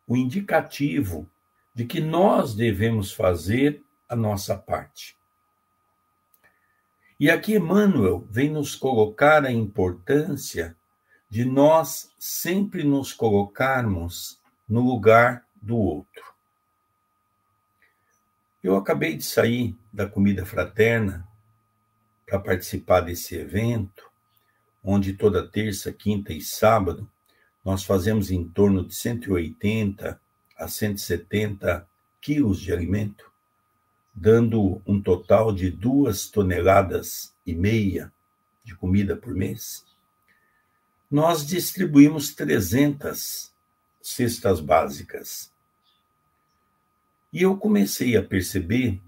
o 0.08 0.16
indicativo 0.16 1.30
de 1.76 1.84
que 1.84 2.00
nós 2.00 2.56
devemos 2.56 3.12
fazer 3.12 3.84
a 4.08 4.16
nossa 4.16 4.56
parte. 4.56 5.18
E 7.20 7.30
aqui 7.30 7.56
Emmanuel 7.56 8.26
vem 8.32 8.50
nos 8.50 8.74
colocar 8.74 9.44
a 9.44 9.52
importância 9.52 10.74
de 11.30 11.44
nós 11.44 12.10
sempre 12.18 12.86
nos 12.86 13.12
colocarmos 13.12 14.40
no 14.66 14.80
lugar 14.80 15.46
do 15.62 15.76
outro. 15.76 16.24
Eu 18.64 18.78
acabei 18.78 19.18
de 19.18 19.26
sair 19.26 19.78
da 19.92 20.08
comida 20.08 20.46
fraterna 20.46 21.30
para 22.32 22.40
participar 22.40 23.02
desse 23.02 23.36
evento, 23.36 24.10
onde 24.82 25.12
toda 25.12 25.46
terça, 25.46 25.92
quinta 25.92 26.32
e 26.32 26.40
sábado 26.40 27.06
nós 27.62 27.84
fazemos 27.84 28.32
em 28.32 28.48
torno 28.48 28.88
de 28.88 28.96
180 28.96 30.18
a 30.58 30.68
170 30.70 31.86
quilos 32.22 32.62
de 32.62 32.72
alimento, 32.72 33.30
dando 34.16 34.82
um 34.88 35.02
total 35.02 35.52
de 35.52 35.70
duas 35.70 36.30
toneladas 36.30 37.34
e 37.46 37.54
meia 37.54 38.10
de 38.64 38.76
comida 38.76 39.14
por 39.14 39.36
mês, 39.36 39.86
nós 41.12 41.46
distribuímos 41.46 42.34
300 42.34 43.52
cestas 44.02 44.62
básicas. 44.62 45.52
E 47.34 47.42
eu 47.42 47.58
comecei 47.58 48.16
a 48.16 48.24
perceber 48.24 49.02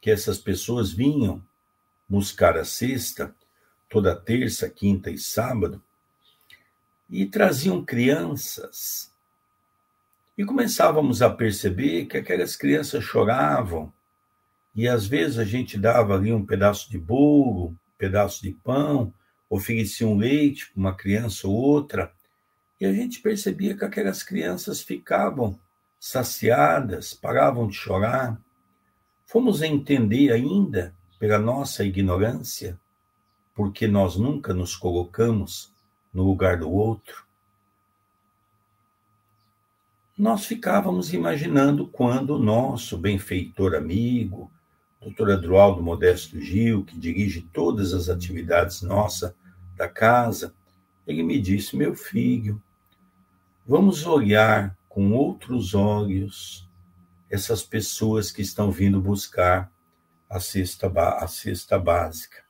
que 0.00 0.10
essas 0.10 0.38
pessoas 0.38 0.92
vinham 0.92 1.40
buscar 2.08 2.56
a 2.56 2.64
cesta 2.64 3.34
toda 3.88 4.14
terça, 4.14 4.68
quinta 4.68 5.10
e 5.10 5.18
sábado 5.18 5.82
e 7.08 7.26
traziam 7.26 7.84
crianças. 7.84 9.12
E 10.36 10.44
começávamos 10.44 11.22
a 11.22 11.30
perceber 11.30 12.06
que 12.06 12.16
aquelas 12.16 12.56
crianças 12.56 13.04
choravam 13.04 13.92
e 14.74 14.86
às 14.86 15.06
vezes 15.06 15.38
a 15.38 15.44
gente 15.44 15.78
dava 15.78 16.14
ali 16.14 16.32
um 16.32 16.44
pedaço 16.44 16.90
de 16.90 16.98
bolo, 16.98 17.68
um 17.68 17.76
pedaço 17.96 18.42
de 18.42 18.52
pão, 18.52 19.12
oferecia 19.48 20.06
um 20.06 20.18
leite 20.18 20.70
para 20.70 20.78
uma 20.78 20.94
criança 20.94 21.48
ou 21.48 21.54
outra, 21.54 22.12
e 22.78 22.84
a 22.84 22.92
gente 22.92 23.20
percebia 23.20 23.74
que 23.74 23.84
aquelas 23.86 24.22
crianças 24.22 24.82
ficavam 24.82 25.58
saciadas, 25.98 27.14
paravam 27.14 27.66
de 27.66 27.74
chorar. 27.74 28.38
Fomos 29.24 29.62
entender 29.62 30.30
ainda, 30.30 30.94
pela 31.18 31.38
nossa 31.38 31.84
ignorância, 31.84 32.78
porque 33.54 33.86
nós 33.86 34.16
nunca 34.16 34.52
nos 34.52 34.76
colocamos 34.76 35.72
no 36.12 36.24
lugar 36.24 36.58
do 36.58 36.70
outro. 36.70 37.24
Nós 40.16 40.46
ficávamos 40.46 41.12
imaginando 41.12 41.86
quando 41.86 42.36
o 42.36 42.38
nosso 42.38 42.96
benfeitor 42.96 43.74
amigo, 43.74 44.50
doutor 45.00 45.30
Adroaldo 45.30 45.82
Modesto 45.82 46.40
Gil, 46.40 46.84
que 46.84 46.98
dirige 46.98 47.42
todas 47.52 47.92
as 47.92 48.08
atividades 48.08 48.82
nossa 48.82 49.36
da 49.76 49.88
casa, 49.88 50.54
ele 51.06 51.22
me 51.22 51.38
disse: 51.40 51.76
Meu 51.76 51.94
filho, 51.94 52.62
vamos 53.66 54.06
olhar 54.06 54.76
com 54.88 55.12
outros 55.12 55.74
olhos 55.74 56.66
essas 57.30 57.62
pessoas 57.62 58.30
que 58.30 58.40
estão 58.40 58.70
vindo 58.70 59.00
buscar 59.00 59.70
a 60.28 60.40
cesta, 60.40 60.88
a 60.88 61.26
cesta 61.26 61.78
básica. 61.78 62.42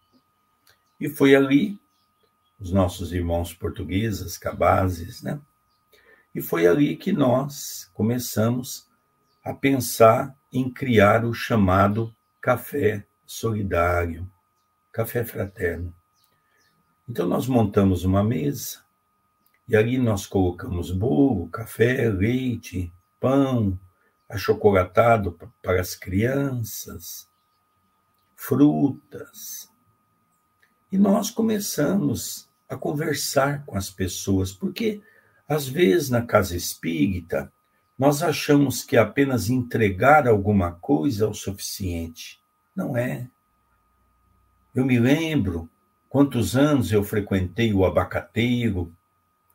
E 0.98 1.08
foi 1.08 1.34
ali, 1.34 1.78
os 2.58 2.72
nossos 2.72 3.12
irmãos 3.12 3.52
portugueses, 3.52 4.38
cabazes, 4.38 5.22
né? 5.22 5.40
E 6.34 6.40
foi 6.40 6.66
ali 6.66 6.96
que 6.96 7.12
nós 7.12 7.90
começamos 7.94 8.86
a 9.44 9.54
pensar 9.54 10.36
em 10.52 10.70
criar 10.70 11.24
o 11.24 11.32
chamado 11.32 12.14
café 12.40 13.04
solidário, 13.26 14.30
café 14.92 15.24
fraterno. 15.24 15.94
Então 17.08 17.26
nós 17.26 17.46
montamos 17.46 18.04
uma 18.04 18.24
mesa 18.24 18.80
e 19.68 19.76
ali 19.76 19.98
nós 19.98 20.26
colocamos 20.26 20.90
bolo, 20.90 21.48
café, 21.48 22.08
leite, 22.08 22.92
pão, 23.20 23.78
achocolatado 24.28 25.38
para 25.62 25.80
as 25.80 25.94
crianças, 25.94 27.28
frutas. 28.36 29.68
E 30.92 30.98
nós 30.98 31.30
começamos 31.30 32.48
a 32.68 32.76
conversar 32.76 33.64
com 33.64 33.76
as 33.76 33.90
pessoas, 33.90 34.52
porque 34.52 35.02
às 35.48 35.66
vezes 35.66 36.10
na 36.10 36.22
casa 36.22 36.56
espírita 36.56 37.50
nós 37.98 38.22
achamos 38.22 38.84
que 38.84 38.96
apenas 38.96 39.48
entregar 39.48 40.28
alguma 40.28 40.72
coisa 40.72 41.24
é 41.24 41.28
o 41.28 41.34
suficiente. 41.34 42.38
Não 42.74 42.96
é. 42.96 43.28
Eu 44.74 44.84
me 44.84 44.98
lembro 44.98 45.68
quantos 46.08 46.54
anos 46.56 46.92
eu 46.92 47.02
frequentei 47.02 47.72
o 47.72 47.86
abacateiro 47.86 48.94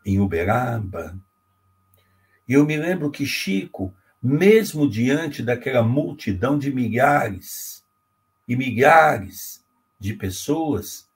em 0.03 0.19
Uberaba. 0.19 1.15
E 2.47 2.53
eu 2.53 2.65
me 2.65 2.75
lembro 2.75 3.11
que 3.11 3.25
Chico, 3.25 3.93
mesmo 4.21 4.89
diante 4.89 5.43
daquela 5.43 5.83
multidão 5.83 6.57
de 6.57 6.73
milhares 6.73 7.80
e 8.51 8.55
milhares 8.57 9.63
de 9.97 10.13
pessoas, 10.13 11.07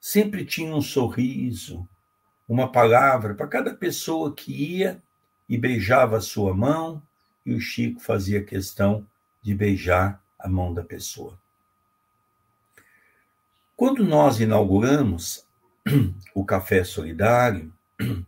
sempre 0.00 0.42
tinha 0.46 0.74
um 0.74 0.80
sorriso, 0.80 1.86
uma 2.48 2.72
palavra 2.72 3.34
para 3.34 3.46
cada 3.46 3.74
pessoa 3.74 4.34
que 4.34 4.50
ia 4.54 5.02
e 5.46 5.58
beijava 5.58 6.16
a 6.16 6.20
sua 6.22 6.54
mão, 6.54 7.02
e 7.44 7.52
o 7.52 7.60
Chico 7.60 8.00
fazia 8.00 8.42
questão 8.42 9.06
de 9.42 9.54
beijar 9.54 10.18
a 10.38 10.48
mão 10.48 10.72
da 10.72 10.82
pessoa. 10.82 11.38
Quando 13.76 14.02
nós 14.02 14.40
inauguramos 14.40 15.46
o 16.34 16.42
Café 16.42 16.84
Solidário, 16.84 17.70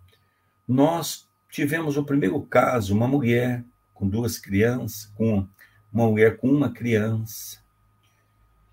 nós 0.68 1.26
tivemos 1.48 1.96
o 1.96 2.04
primeiro 2.04 2.42
caso, 2.42 2.94
uma 2.94 3.08
mulher 3.08 3.64
com 3.94 4.06
duas 4.06 4.38
crianças, 4.38 5.06
com 5.14 5.48
uma 5.90 6.06
mulher 6.06 6.36
com 6.36 6.50
uma 6.50 6.70
criança. 6.70 7.58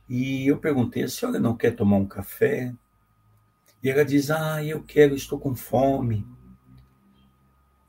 E 0.09 0.47
eu 0.47 0.57
perguntei: 0.57 1.03
a 1.03 1.09
senhora 1.09 1.39
não 1.39 1.55
quer 1.55 1.71
tomar 1.71 1.97
um 1.97 2.07
café? 2.07 2.73
E 3.83 3.89
ela 3.89 4.05
diz: 4.05 4.31
Ah, 4.31 4.63
eu 4.63 4.83
quero, 4.83 5.15
estou 5.15 5.39
com 5.39 5.55
fome. 5.55 6.25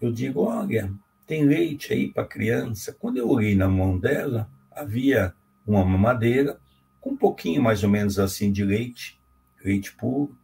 Eu 0.01 0.13
digo: 0.13 0.43
olha, 0.43 0.93
tem 1.27 1.45
leite 1.45 1.93
aí 1.93 2.13
para 2.13 2.27
criança. 2.27 2.93
Quando 2.93 3.19
eu 3.19 3.29
olhei 3.29 3.55
na 3.55 3.69
mão 3.69 3.99
dela, 3.99 4.51
havia 4.71 5.35
uma 5.67 5.85
mamadeira 5.85 6.59
com 7.01 7.11
um 7.11 7.17
pouquinho 7.17 7.63
mais 7.63 7.85
ou 7.85 7.91
menos 7.91 8.19
assim 8.19 8.51
de 8.51 8.65
leite, 8.65 9.21
leite 9.65 9.95
puro. 9.95 10.37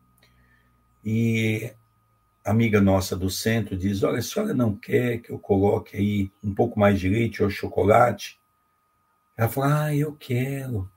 E 1.05 1.73
a 2.45 2.51
amiga 2.51 2.81
nossa 2.81 3.17
do 3.17 3.29
centro 3.29 3.77
diz: 3.77 4.03
Olha, 4.03 4.19
a 4.19 4.23
senhora 4.23 4.55
não 4.55 4.75
quer 4.75 5.19
que 5.19 5.31
eu 5.31 5.39
coloque 5.39 5.97
aí 5.97 6.31
um 6.43 6.55
pouco 6.55 6.79
mais 6.79 7.01
de 7.01 7.09
leite 7.09 7.43
ou 7.43 7.51
chocolate? 7.51 8.41
Ela 9.37 9.49
fala: 9.49 9.85
Ah, 9.85 9.97
eu 9.97 10.15
quero. 10.15 10.91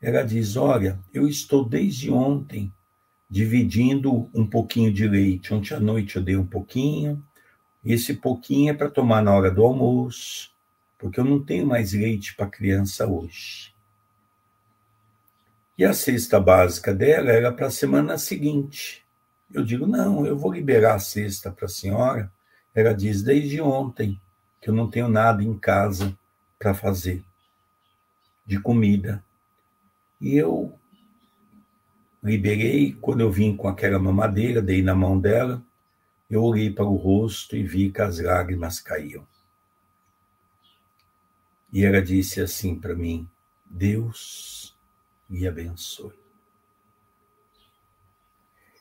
Ela 0.00 0.22
diz: 0.22 0.56
Olha, 0.56 0.98
eu 1.12 1.26
estou 1.26 1.64
desde 1.64 2.10
ontem 2.10 2.72
dividindo 3.28 4.30
um 4.34 4.46
pouquinho 4.46 4.92
de 4.92 5.06
leite. 5.06 5.52
Ontem 5.52 5.74
à 5.74 5.80
noite 5.80 6.16
eu 6.16 6.22
dei 6.22 6.36
um 6.36 6.46
pouquinho, 6.46 7.22
esse 7.84 8.14
pouquinho 8.14 8.70
é 8.70 8.74
para 8.74 8.90
tomar 8.90 9.22
na 9.22 9.34
hora 9.34 9.50
do 9.50 9.64
almoço, 9.64 10.50
porque 10.98 11.20
eu 11.20 11.24
não 11.24 11.42
tenho 11.42 11.66
mais 11.66 11.92
leite 11.92 12.34
para 12.34 12.46
criança 12.46 13.06
hoje. 13.06 13.74
E 15.76 15.84
a 15.84 15.92
cesta 15.92 16.40
básica 16.40 16.92
dela 16.92 17.30
era 17.30 17.52
para 17.52 17.66
a 17.68 17.70
semana 17.70 18.18
seguinte. 18.18 19.04
Eu 19.52 19.64
digo: 19.64 19.86
não, 19.86 20.26
eu 20.26 20.36
vou 20.36 20.52
liberar 20.52 20.94
a 20.94 20.98
cesta 20.98 21.50
para 21.50 21.66
a 21.66 21.68
senhora. 21.68 22.32
Ela 22.74 22.92
diz: 22.92 23.22
desde 23.22 23.60
ontem, 23.60 24.20
que 24.60 24.70
eu 24.70 24.74
não 24.74 24.90
tenho 24.90 25.08
nada 25.08 25.42
em 25.42 25.56
casa 25.56 26.16
para 26.58 26.74
fazer 26.74 27.24
de 28.44 28.58
comida. 28.58 29.22
E 30.20 30.36
eu 30.36 30.78
Liberei, 32.22 32.92
quando 33.00 33.20
eu 33.20 33.30
vim 33.30 33.56
com 33.56 33.68
aquela 33.68 33.98
mamadeira, 33.98 34.60
dei 34.60 34.82
na 34.82 34.94
mão 34.94 35.18
dela, 35.18 35.62
eu 36.28 36.42
olhei 36.42 36.70
para 36.70 36.84
o 36.84 36.96
rosto 36.96 37.56
e 37.56 37.62
vi 37.62 37.92
que 37.92 38.02
as 38.02 38.18
lágrimas 38.18 38.80
caíam. 38.80 39.26
E 41.72 41.84
ela 41.84 42.02
disse 42.02 42.40
assim 42.40 42.78
para 42.78 42.94
mim: 42.94 43.28
Deus 43.64 44.76
me 45.28 45.46
abençoe. 45.46 46.18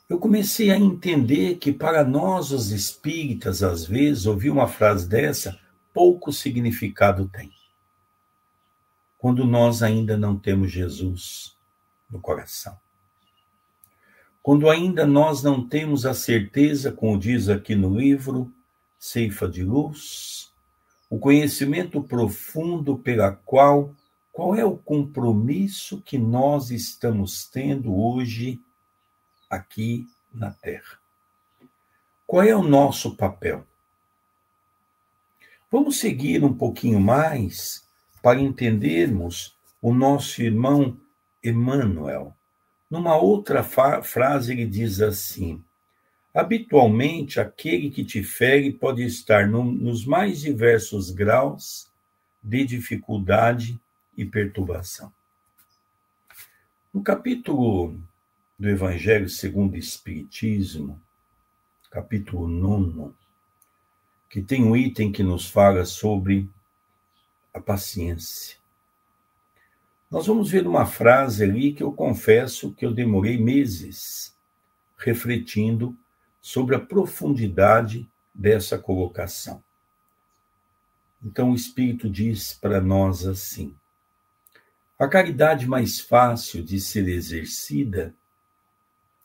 Eu 0.09 0.17
comecei 0.19 0.71
a 0.71 0.77
entender 0.77 1.55
que 1.57 1.71
para 1.71 2.03
nós, 2.03 2.51
os 2.51 2.71
espíritas, 2.71 3.61
às 3.61 3.85
vezes, 3.85 4.25
ouvir 4.25 4.49
uma 4.49 4.67
frase 4.67 5.07
dessa, 5.07 5.59
pouco 5.93 6.31
significado 6.31 7.27
tem. 7.27 7.51
Quando 9.17 9.45
nós 9.45 9.81
ainda 9.81 10.15
não 10.17 10.37
temos 10.37 10.71
Jesus 10.71 11.55
no 12.09 12.19
coração. 12.19 12.77
Quando 14.41 14.69
ainda 14.69 15.05
nós 15.05 15.43
não 15.43 15.67
temos 15.67 16.05
a 16.05 16.13
certeza, 16.13 16.91
como 16.91 17.19
diz 17.19 17.49
aqui 17.49 17.75
no 17.75 17.97
livro 17.97 18.51
Ceifa 18.97 19.47
de 19.47 19.63
Luz, 19.63 20.53
o 21.09 21.19
conhecimento 21.19 22.01
profundo 22.01 22.97
pela 22.97 23.31
qual 23.31 23.93
qual 24.37 24.55
é 24.55 24.63
o 24.63 24.77
compromisso 24.77 25.99
que 25.99 26.15
nós 26.15 26.69
estamos 26.69 27.47
tendo 27.47 27.99
hoje 27.99 28.61
aqui 29.49 30.05
na 30.31 30.51
Terra? 30.51 30.99
Qual 32.27 32.43
é 32.43 32.55
o 32.55 32.61
nosso 32.61 33.15
papel? 33.15 33.65
Vamos 35.71 35.99
seguir 35.99 36.43
um 36.43 36.53
pouquinho 36.53 36.99
mais 36.99 37.86
para 38.21 38.39
entendermos 38.39 39.55
o 39.81 39.93
nosso 39.93 40.41
irmão 40.41 40.97
Emmanuel. 41.43 42.35
Numa 42.89 43.15
outra 43.15 43.63
frase, 43.63 44.53
ele 44.53 44.65
diz 44.65 45.01
assim: 45.01 45.63
Habitualmente, 46.33 47.39
aquele 47.39 47.89
que 47.89 48.03
te 48.03 48.23
fere 48.23 48.71
pode 48.71 49.03
estar 49.03 49.47
no, 49.47 49.63
nos 49.63 50.05
mais 50.05 50.39
diversos 50.39 51.11
graus 51.11 51.91
de 52.43 52.63
dificuldade 52.65 53.79
e 54.17 54.25
perturbação. 54.25 55.11
No 56.93 57.03
capítulo 57.03 57.99
do 58.57 58.69
Evangelho 58.69 59.29
segundo 59.29 59.73
o 59.73 59.77
Espiritismo, 59.77 60.99
capítulo 61.91 62.47
9, 62.47 63.13
que 64.29 64.41
tem 64.41 64.63
um 64.63 64.75
item 64.75 65.11
que 65.11 65.23
nos 65.23 65.49
fala 65.49 65.85
sobre 65.85 66.49
a 67.53 67.59
paciência. 67.59 68.57
Nós 70.09 70.27
vamos 70.27 70.49
ver 70.49 70.65
uma 70.65 70.85
frase 70.85 71.43
ali 71.43 71.73
que 71.73 71.83
eu 71.83 71.91
confesso 71.91 72.73
que 72.73 72.85
eu 72.85 72.93
demorei 72.93 73.37
meses 73.37 74.35
refletindo 74.97 75.97
sobre 76.41 76.75
a 76.75 76.79
profundidade 76.79 78.09
dessa 78.33 78.77
colocação. 78.77 79.61
Então 81.23 81.51
o 81.51 81.55
Espírito 81.55 82.09
diz 82.09 82.53
para 82.53 82.79
nós 82.79 83.25
assim: 83.25 83.75
a 84.97 85.07
caridade 85.07 85.67
mais 85.67 85.99
fácil 85.99 86.63
de 86.63 86.79
ser 86.79 87.07
exercida 87.07 88.15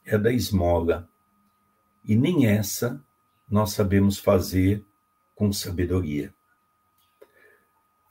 é 0.04 0.16
a 0.16 0.18
da 0.18 0.32
esmola, 0.32 1.08
e 2.04 2.16
nem 2.16 2.46
essa 2.46 3.02
nós 3.48 3.72
sabemos 3.72 4.18
fazer 4.18 4.84
com 5.34 5.52
sabedoria. 5.52 6.34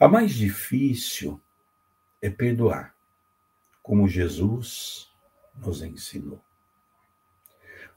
A 0.02 0.08
mais 0.08 0.34
difícil 0.34 1.40
é 2.20 2.28
perdoar, 2.28 2.96
como 3.84 4.08
Jesus 4.08 5.12
nos 5.56 5.84
ensinou. 5.84 6.42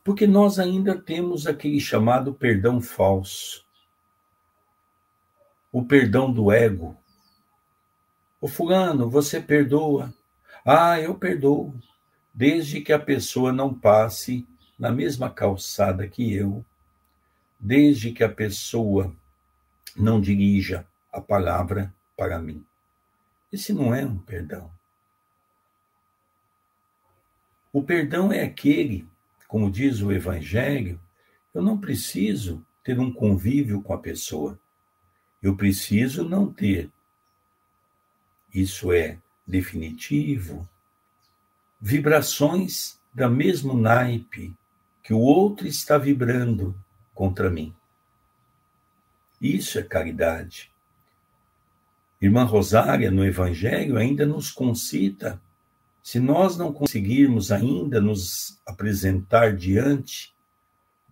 Porque 0.05 0.27
nós 0.27 0.59
ainda 0.59 1.01
temos 1.01 1.47
aquele 1.47 1.81
chamado 1.81 2.35
perdão 2.35 2.79
falso, 2.79 3.67
o 5.73 5.83
perdão 5.83 6.31
do 6.31 6.53
ego. 6.53 6.95
O 8.39 8.49
fulano, 8.49 9.09
você 9.09 9.41
perdoa? 9.41 10.13
Ah, 10.63 11.01
eu 11.01 11.15
perdoo, 11.15 11.75
desde 12.35 12.83
que 12.83 12.93
a 12.93 12.99
pessoa 12.99 13.51
não 13.51 13.73
passe 13.73 14.47
na 14.79 14.93
mesma 14.93 15.31
calçada 15.31 16.07
que 16.07 16.35
eu, 16.35 16.63
desde 17.59 18.13
que 18.13 18.23
a 18.23 18.29
pessoa 18.29 19.11
não 19.97 20.21
dirija 20.21 20.87
a 21.15 21.21
palavra 21.21 21.95
para 22.17 22.41
mim. 22.41 22.67
Esse 23.53 23.73
não 23.73 23.95
é 23.95 24.05
um 24.05 24.19
perdão. 24.19 24.69
O 27.73 27.83
perdão 27.83 28.33
é 28.33 28.43
aquele, 28.43 29.09
como 29.47 29.71
diz 29.71 30.01
o 30.01 30.11
Evangelho, 30.11 31.01
eu 31.55 31.63
não 31.63 31.79
preciso 31.79 32.67
ter 32.83 32.99
um 32.99 33.13
convívio 33.13 33.81
com 33.81 33.93
a 33.93 33.99
pessoa. 33.99 34.59
Eu 35.41 35.57
preciso 35.57 36.29
não 36.29 36.53
ter. 36.53 36.91
Isso 38.53 38.93
é 38.93 39.19
definitivo. 39.47 40.69
Vibrações 41.81 42.99
da 43.13 43.29
mesmo 43.29 43.75
naipe 43.75 44.53
que 45.03 45.13
o 45.13 45.21
outro 45.21 45.69
está 45.69 45.97
vibrando 45.97 46.77
contra 47.15 47.49
mim. 47.49 47.75
Isso 49.41 49.79
é 49.79 49.83
caridade. 49.83 50.74
Irmã 52.25 52.45
Rosária, 52.45 53.11
no 53.11 53.23
Evangelho, 53.23 53.99
ainda 53.99 54.25
nos 54.25 54.51
concita: 54.51 55.39
se 56.03 56.19
nós 56.19 56.57
não 56.57 56.73
conseguirmos 56.73 57.53
ainda 57.53 58.01
nos 58.01 58.59
apresentar 58.67 59.55
diante 59.55 60.35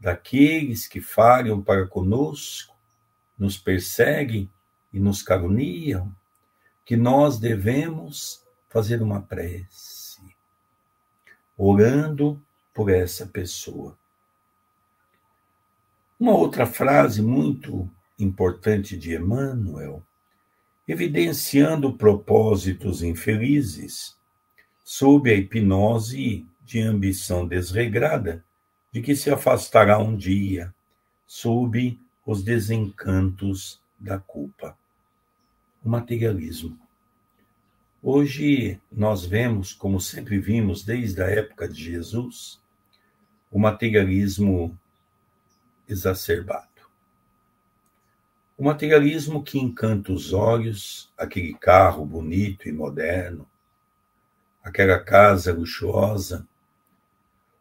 daqueles 0.01 0.89
que 0.89 1.03
falham 1.03 1.61
para 1.61 1.87
conosco, 1.87 2.75
nos 3.39 3.59
perseguem 3.59 4.51
e 4.91 4.99
nos 4.99 5.23
caluniam, 5.23 6.11
que 6.83 6.97
nós 6.97 7.39
devemos 7.39 8.43
fazer 8.71 9.03
uma 9.03 9.21
prece, 9.21 10.23
orando 11.59 12.43
por 12.73 12.91
essa 12.91 13.27
pessoa. 13.27 13.99
Uma 16.19 16.33
outra 16.33 16.65
frase 16.65 17.21
muito 17.21 17.87
importante 18.19 18.97
de 18.97 19.15
Emmanuel, 19.15 20.03
evidenciando 20.93 21.95
propósitos 21.95 23.03
infelizes, 23.03 24.15
sob 24.85 25.31
a 25.31 25.35
hipnose 25.35 26.47
de 26.67 26.81
ambição 26.81 27.47
desregrada, 27.47 28.45
de 28.93 29.01
que 29.01 29.17
se 29.17 29.31
afastará 29.31 29.99
um 29.99 30.15
dia, 30.15 30.75
sob 31.27 31.99
os 32.27 32.43
desencantos 32.43 33.81
da 33.99 34.19
culpa. 34.19 34.77
O 35.83 35.89
materialismo. 35.89 36.79
Hoje 38.03 38.79
nós 38.91 39.25
vemos, 39.25 39.73
como 39.73 39.99
sempre 39.99 40.39
vimos 40.39 40.85
desde 40.85 41.23
a 41.23 41.27
época 41.27 41.67
de 41.67 41.83
Jesus, 41.83 42.61
o 43.51 43.59
materialismo 43.59 44.79
exacerbado. 45.89 46.72
O 48.57 48.65
materialismo 48.65 49.43
que 49.43 49.59
encanta 49.59 50.13
os 50.13 50.33
olhos, 50.33 51.11
aquele 51.17 51.55
carro 51.55 52.05
bonito 52.05 52.69
e 52.69 52.73
moderno, 52.73 53.49
aquela 54.63 54.99
casa 54.99 55.53
luxuosa, 55.53 56.47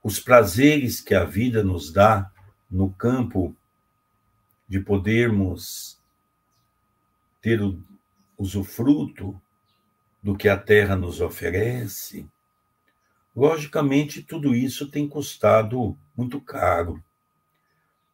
os 0.03 0.19
prazeres 0.19 0.99
que 0.99 1.15
a 1.15 1.23
vida 1.23 1.63
nos 1.63 1.91
dá 1.91 2.31
no 2.69 2.91
campo 2.91 3.55
de 4.67 4.79
podermos 4.79 5.99
ter 7.41 7.61
o 7.61 7.81
usufruto 8.37 9.39
do 10.21 10.35
que 10.35 10.47
a 10.49 10.57
terra 10.57 10.95
nos 10.95 11.21
oferece, 11.21 12.27
logicamente 13.35 14.21
tudo 14.21 14.53
isso 14.53 14.89
tem 14.89 15.07
custado 15.07 15.97
muito 16.15 16.39
caro. 16.41 17.03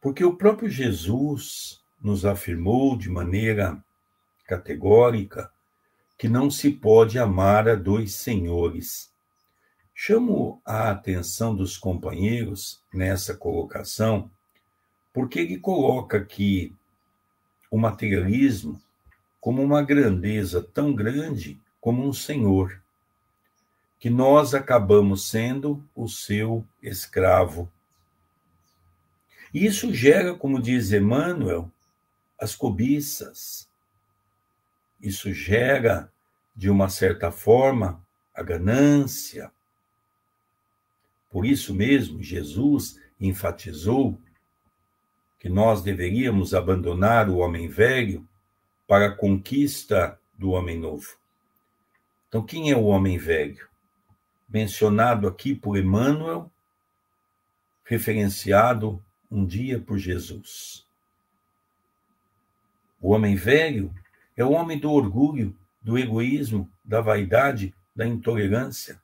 Porque 0.00 0.24
o 0.24 0.36
próprio 0.36 0.70
Jesus 0.70 1.82
nos 2.00 2.24
afirmou 2.24 2.96
de 2.96 3.08
maneira 3.08 3.82
categórica 4.46 5.50
que 6.16 6.28
não 6.28 6.50
se 6.50 6.70
pode 6.70 7.18
amar 7.18 7.68
a 7.68 7.74
dois 7.74 8.14
senhores. 8.14 9.12
Chamo 9.94 10.60
a 10.64 10.90
atenção 10.90 11.54
dos 11.54 11.76
companheiros 11.76 12.80
nessa 12.92 13.36
colocação, 13.36 14.30
porque 15.12 15.40
ele 15.40 15.58
coloca 15.58 16.24
que 16.24 16.74
o 17.70 17.78
materialismo 17.78 18.80
como 19.40 19.62
uma 19.62 19.82
grandeza 19.82 20.62
tão 20.62 20.92
grande 20.92 21.60
como 21.80 22.06
um 22.06 22.12
senhor, 22.12 22.82
que 23.98 24.10
nós 24.10 24.54
acabamos 24.54 25.28
sendo 25.28 25.82
o 25.94 26.08
seu 26.08 26.64
escravo. 26.82 27.70
Isso 29.52 29.92
gera, 29.92 30.34
como 30.34 30.60
diz 30.60 30.92
Emmanuel, 30.92 31.70
as 32.38 32.54
cobiças. 32.54 33.68
Isso 35.00 35.32
gera, 35.32 36.12
de 36.54 36.70
uma 36.70 36.88
certa 36.88 37.30
forma, 37.30 38.04
a 38.34 38.42
ganância. 38.42 39.50
Por 41.30 41.44
isso 41.44 41.74
mesmo, 41.74 42.22
Jesus 42.22 43.00
enfatizou 43.20 44.20
que 45.38 45.48
nós 45.48 45.82
deveríamos 45.82 46.54
abandonar 46.54 47.28
o 47.28 47.38
homem 47.38 47.68
velho 47.68 48.26
para 48.86 49.06
a 49.06 49.14
conquista 49.14 50.18
do 50.36 50.50
homem 50.50 50.78
novo. 50.78 51.16
Então, 52.28 52.44
quem 52.44 52.70
é 52.70 52.76
o 52.76 52.84
homem 52.84 53.18
velho? 53.18 53.68
Mencionado 54.48 55.28
aqui 55.28 55.54
por 55.54 55.76
Emmanuel, 55.76 56.50
referenciado 57.84 59.02
um 59.30 59.44
dia 59.44 59.78
por 59.78 59.98
Jesus. 59.98 60.87
O 63.00 63.10
homem 63.12 63.36
velho 63.36 63.94
é 64.36 64.44
o 64.44 64.52
homem 64.52 64.78
do 64.78 64.90
orgulho, 64.90 65.56
do 65.80 65.98
egoísmo, 65.98 66.70
da 66.84 67.00
vaidade, 67.00 67.74
da 67.94 68.06
intolerância. 68.06 69.00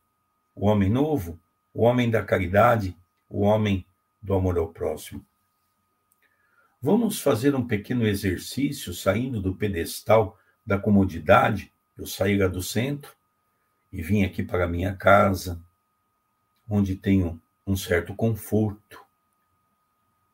O 0.55 0.67
homem 0.67 0.91
novo, 0.91 1.39
o 1.73 1.83
homem 1.83 2.11
da 2.11 2.23
caridade, 2.23 2.97
o 3.29 3.41
homem 3.41 3.85
do 4.21 4.35
amor 4.35 4.59
ao 4.59 4.69
próximo. 4.69 5.25
Vamos 6.81 7.21
fazer 7.21 7.55
um 7.55 7.67
pequeno 7.67 8.07
exercício 8.07 8.93
saindo 8.93 9.41
do 9.41 9.55
pedestal 9.55 10.39
da 10.67 10.79
comodidade. 10.79 11.73
Eu 11.97 12.07
saí 12.07 12.37
lá 12.37 12.47
do 12.47 12.63
centro 12.63 13.13
e 13.93 14.03
vim 14.03 14.25
aqui 14.25 14.43
para 14.43 14.69
minha 14.69 14.95
casa, 14.95 15.61
onde 16.69 16.97
tenho 16.97 17.41
um 17.67 17.77
certo 17.77 18.15
conforto. 18.15 19.01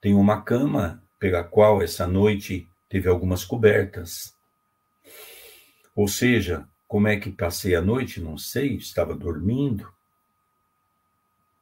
Tenho 0.01 0.19
uma 0.19 0.43
cama 0.43 1.03
pela 1.19 1.45
qual 1.45 1.83
essa 1.83 2.07
noite 2.07 2.70
teve 2.91 3.09
algumas 3.09 3.45
cobertas. 3.45 4.37
Ou 5.95 6.09
seja, 6.09 6.69
como 6.87 7.07
é 7.07 7.17
que 7.17 7.31
passei 7.31 7.77
a 7.77 7.81
noite? 7.81 8.21
Não 8.21 8.37
sei, 8.37 8.75
estava 8.75 9.15
dormindo. 9.15 9.89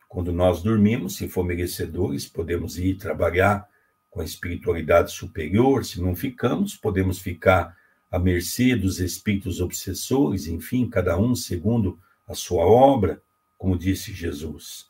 Quando 0.09 0.33
nós 0.33 0.63
dormimos, 0.63 1.17
se 1.17 1.29
for 1.29 1.45
merecedores, 1.45 2.27
podemos 2.27 2.79
ir 2.79 2.97
trabalhar 2.97 3.69
com 4.11 4.23
a 4.23 4.25
espiritualidade 4.25 5.13
superior. 5.13 5.85
Se 5.85 6.01
não 6.01 6.17
ficamos, 6.17 6.75
podemos 6.75 7.19
ficar 7.19 7.77
à 8.11 8.19
mercê 8.19 8.75
dos 8.75 8.99
espíritos 8.99 9.61
obsessores, 9.61 10.47
enfim, 10.47 10.89
cada 10.89 11.19
um 11.19 11.35
segundo 11.35 12.01
a 12.27 12.35
sua 12.35 12.65
obra, 12.65 13.23
como 13.59 13.77
disse 13.77 14.15
Jesus. 14.15 14.89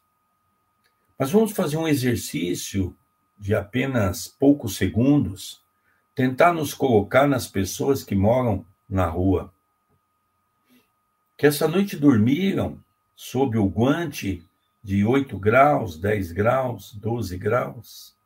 Mas 1.19 1.33
vamos 1.33 1.51
fazer 1.51 1.79
um 1.79 1.89
exercício 1.89 2.97
de 3.37 3.57
apenas 3.57 4.29
poucos 4.29 4.77
segundos, 4.77 5.61
tentar 6.19 6.53
nos 6.53 6.75
colocar 6.75 7.29
nas 7.29 7.47
pessoas 7.47 8.03
que 8.03 8.17
moram 8.17 8.67
na 8.91 9.07
rua, 9.07 9.55
que 11.37 11.47
essa 11.47 11.69
noite 11.69 11.97
dormiram 11.97 12.83
sob 13.15 13.57
o 13.57 13.69
guante 13.69 14.45
de 14.83 15.05
8 15.05 15.39
graus, 15.39 15.97
10 15.97 16.33
graus, 16.33 16.93
12 16.95 17.39
graus. 17.39 18.17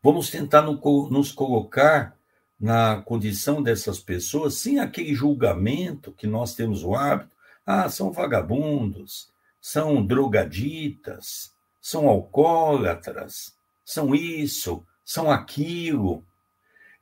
Vamos 0.00 0.30
tentar 0.30 0.62
nos 0.62 1.32
colocar 1.32 2.16
na 2.60 3.02
condição 3.02 3.60
dessas 3.60 3.98
pessoas, 3.98 4.54
sem 4.54 4.78
aquele 4.78 5.12
julgamento 5.12 6.12
que 6.12 6.28
nós 6.28 6.54
temos 6.54 6.84
o 6.84 6.94
hábito. 6.94 7.32
Ah, 7.66 7.88
são 7.88 8.12
vagabundos, 8.12 9.28
são 9.60 10.06
drogaditas, 10.06 11.52
são 11.80 12.06
alcoólatras, 12.06 13.56
são 13.84 14.14
isso, 14.14 14.86
são 15.06 15.30
aquilo. 15.30 16.26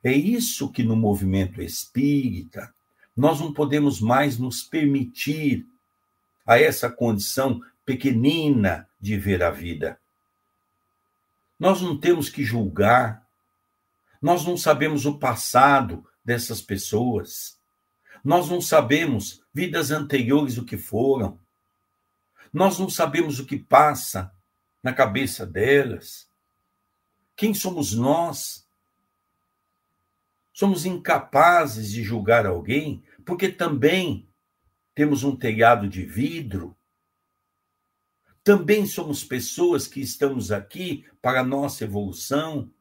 É 0.03 0.13
isso 0.13 0.71
que 0.71 0.83
no 0.83 0.95
movimento 0.95 1.59
espírita 1.59 2.71
nós 3.17 3.39
não 3.39 3.51
podemos 3.51 3.99
mais 3.99 4.37
nos 4.37 4.61
permitir 4.61 5.65
a 6.45 6.59
essa 6.59 6.89
condição 6.89 7.59
pequenina 7.83 8.87
de 9.01 9.17
ver 9.17 9.41
a 9.41 9.49
vida. 9.49 9.99
Nós 11.59 11.81
não 11.81 11.97
temos 11.97 12.29
que 12.29 12.43
julgar, 12.43 13.25
nós 14.21 14.45
não 14.45 14.55
sabemos 14.55 15.05
o 15.05 15.17
passado 15.17 16.05
dessas 16.23 16.61
pessoas, 16.61 17.57
nós 18.23 18.49
não 18.49 18.61
sabemos 18.61 19.41
vidas 19.53 19.89
anteriores 19.89 20.57
o 20.57 20.65
que 20.65 20.77
foram, 20.77 21.39
nós 22.53 22.77
não 22.77 22.89
sabemos 22.89 23.39
o 23.39 23.45
que 23.45 23.57
passa 23.57 24.31
na 24.83 24.93
cabeça 24.93 25.45
delas. 25.45 26.27
Quem 27.35 27.53
somos 27.53 27.93
nós? 27.93 28.65
Somos 30.53 30.85
incapazes 30.85 31.91
de 31.91 32.01
julgar 32.01 32.45
alguém 32.45 33.03
porque 33.25 33.49
também 33.49 34.29
temos 34.93 35.23
um 35.23 35.35
telhado 35.35 35.89
de 35.89 36.05
vidro. 36.05 36.77
Também 38.43 38.85
somos 38.85 39.23
pessoas 39.23 39.87
que 39.87 39.99
estamos 39.99 40.51
aqui 40.51 41.05
para 41.21 41.41
a 41.41 41.43
nossa 41.43 41.83
evolução. 41.83 42.71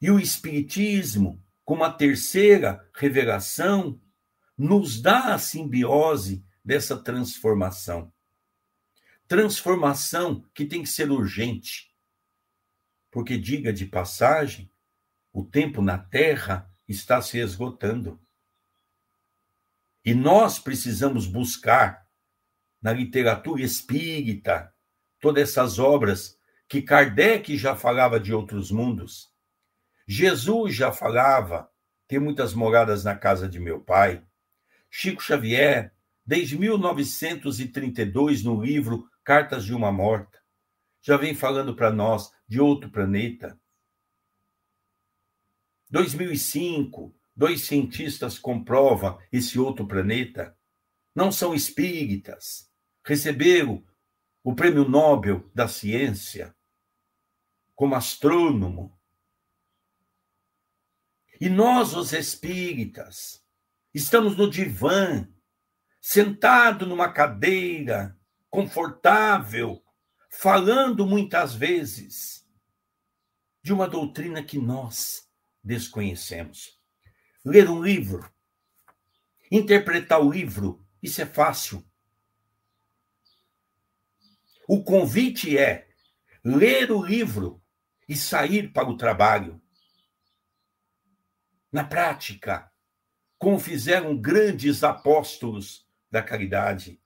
E 0.00 0.10
o 0.10 0.20
Espiritismo, 0.20 1.42
como 1.64 1.82
a 1.82 1.92
terceira 1.92 2.88
revelação, 2.94 4.00
nos 4.56 5.00
dá 5.00 5.34
a 5.34 5.38
simbiose 5.38 6.44
dessa 6.64 6.96
transformação. 6.96 8.12
Transformação 9.26 10.44
que 10.54 10.64
tem 10.64 10.82
que 10.82 10.88
ser 10.88 11.10
urgente. 11.10 11.95
Porque, 13.16 13.38
diga 13.38 13.72
de 13.72 13.86
passagem, 13.86 14.70
o 15.32 15.42
tempo 15.42 15.80
na 15.80 15.96
Terra 15.96 16.70
está 16.86 17.22
se 17.22 17.38
esgotando. 17.38 18.20
E 20.04 20.12
nós 20.12 20.58
precisamos 20.58 21.26
buscar 21.26 22.06
na 22.78 22.92
literatura 22.92 23.62
espírita 23.62 24.70
todas 25.18 25.48
essas 25.48 25.78
obras 25.78 26.38
que 26.68 26.82
Kardec 26.82 27.56
já 27.56 27.74
falava 27.74 28.20
de 28.20 28.34
outros 28.34 28.70
mundos. 28.70 29.32
Jesus 30.06 30.74
já 30.74 30.92
falava, 30.92 31.70
tem 32.06 32.18
muitas 32.18 32.52
moradas 32.52 33.02
na 33.02 33.16
casa 33.16 33.48
de 33.48 33.58
meu 33.58 33.80
pai. 33.80 34.22
Chico 34.90 35.22
Xavier, 35.22 35.90
desde 36.22 36.58
1932, 36.58 38.42
no 38.42 38.62
livro 38.62 39.08
Cartas 39.24 39.64
de 39.64 39.72
uma 39.72 39.90
Morta, 39.90 40.38
já 41.00 41.16
vem 41.16 41.34
falando 41.34 41.74
para 41.74 41.90
nós 41.90 42.35
de 42.46 42.60
outro 42.60 42.90
planeta. 42.90 43.60
2005, 45.90 47.14
dois 47.34 47.64
cientistas 47.64 48.38
comprovam 48.38 49.18
esse 49.30 49.58
outro 49.58 49.86
planeta. 49.86 50.56
Não 51.14 51.30
são 51.30 51.54
espíritas. 51.54 52.70
Receberam 53.04 53.84
o 54.42 54.54
prêmio 54.54 54.88
Nobel 54.88 55.50
da 55.54 55.68
Ciência 55.68 56.54
como 57.74 57.94
astrônomo. 57.94 58.98
E 61.38 61.48
nós, 61.48 61.94
os 61.94 62.12
espíritas, 62.12 63.44
estamos 63.92 64.36
no 64.36 64.48
divã, 64.48 65.28
sentado 66.00 66.86
numa 66.86 67.12
cadeira 67.12 68.18
confortável, 68.48 69.82
falando 70.38 71.06
muitas 71.06 71.54
vezes 71.54 72.46
de 73.62 73.72
uma 73.72 73.88
doutrina 73.88 74.44
que 74.44 74.58
nós 74.58 75.28
desconhecemos 75.64 76.78
ler 77.44 77.70
um 77.70 77.82
livro, 77.82 78.30
interpretar 79.50 80.20
o 80.20 80.30
livro, 80.30 80.84
isso 81.02 81.22
é 81.22 81.26
fácil. 81.26 81.84
O 84.68 84.82
convite 84.84 85.56
é 85.56 85.88
ler 86.44 86.90
o 86.90 87.02
livro 87.02 87.62
e 88.08 88.16
sair 88.16 88.72
para 88.72 88.88
o 88.88 88.96
trabalho. 88.96 89.62
Na 91.72 91.84
prática, 91.84 92.70
como 93.38 93.58
fizeram 93.58 94.16
grandes 94.20 94.84
apóstolos 94.84 95.88
da 96.10 96.22
caridade, 96.22 97.00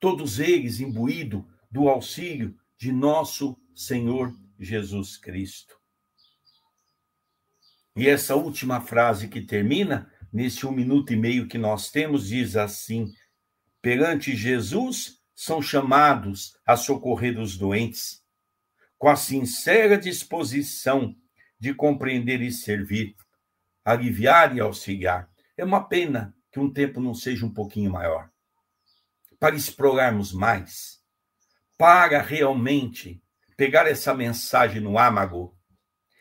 todos 0.00 0.38
eles 0.40 0.80
imbuídos 0.80 1.55
do 1.76 1.90
auxílio 1.90 2.58
de 2.78 2.90
nosso 2.90 3.54
Senhor 3.74 4.34
Jesus 4.58 5.18
Cristo. 5.18 5.78
E 7.94 8.08
essa 8.08 8.34
última 8.34 8.80
frase 8.80 9.28
que 9.28 9.42
termina, 9.42 10.10
nesse 10.32 10.66
um 10.66 10.72
minuto 10.72 11.12
e 11.12 11.16
meio 11.16 11.46
que 11.46 11.58
nós 11.58 11.90
temos, 11.90 12.28
diz 12.28 12.56
assim: 12.56 13.12
perante 13.82 14.34
Jesus 14.34 15.20
são 15.34 15.60
chamados 15.60 16.58
a 16.64 16.78
socorrer 16.78 17.38
os 17.38 17.58
doentes, 17.58 18.22
com 18.96 19.10
a 19.10 19.16
sincera 19.16 19.98
disposição 19.98 21.14
de 21.60 21.74
compreender 21.74 22.40
e 22.40 22.50
servir, 22.50 23.14
aliviar 23.84 24.56
e 24.56 24.60
auxiliar. 24.60 25.30
É 25.58 25.62
uma 25.64 25.86
pena 25.86 26.34
que 26.50 26.58
um 26.58 26.72
tempo 26.72 27.02
não 27.02 27.12
seja 27.12 27.44
um 27.44 27.52
pouquinho 27.52 27.92
maior, 27.92 28.30
para 29.38 29.54
explorarmos 29.54 30.32
mais, 30.32 30.95
para 31.76 32.20
realmente 32.22 33.22
pegar 33.56 33.86
essa 33.86 34.14
mensagem 34.14 34.80
no 34.80 34.98
âmago 34.98 35.58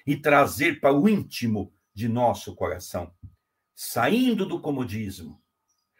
e 0.05 0.15
trazer 0.15 0.79
para 0.79 0.93
o 0.93 1.07
íntimo 1.07 1.73
de 1.93 2.07
nosso 2.07 2.55
coração, 2.55 3.13
saindo 3.73 4.45
do 4.45 4.59
comodismo 4.59 5.41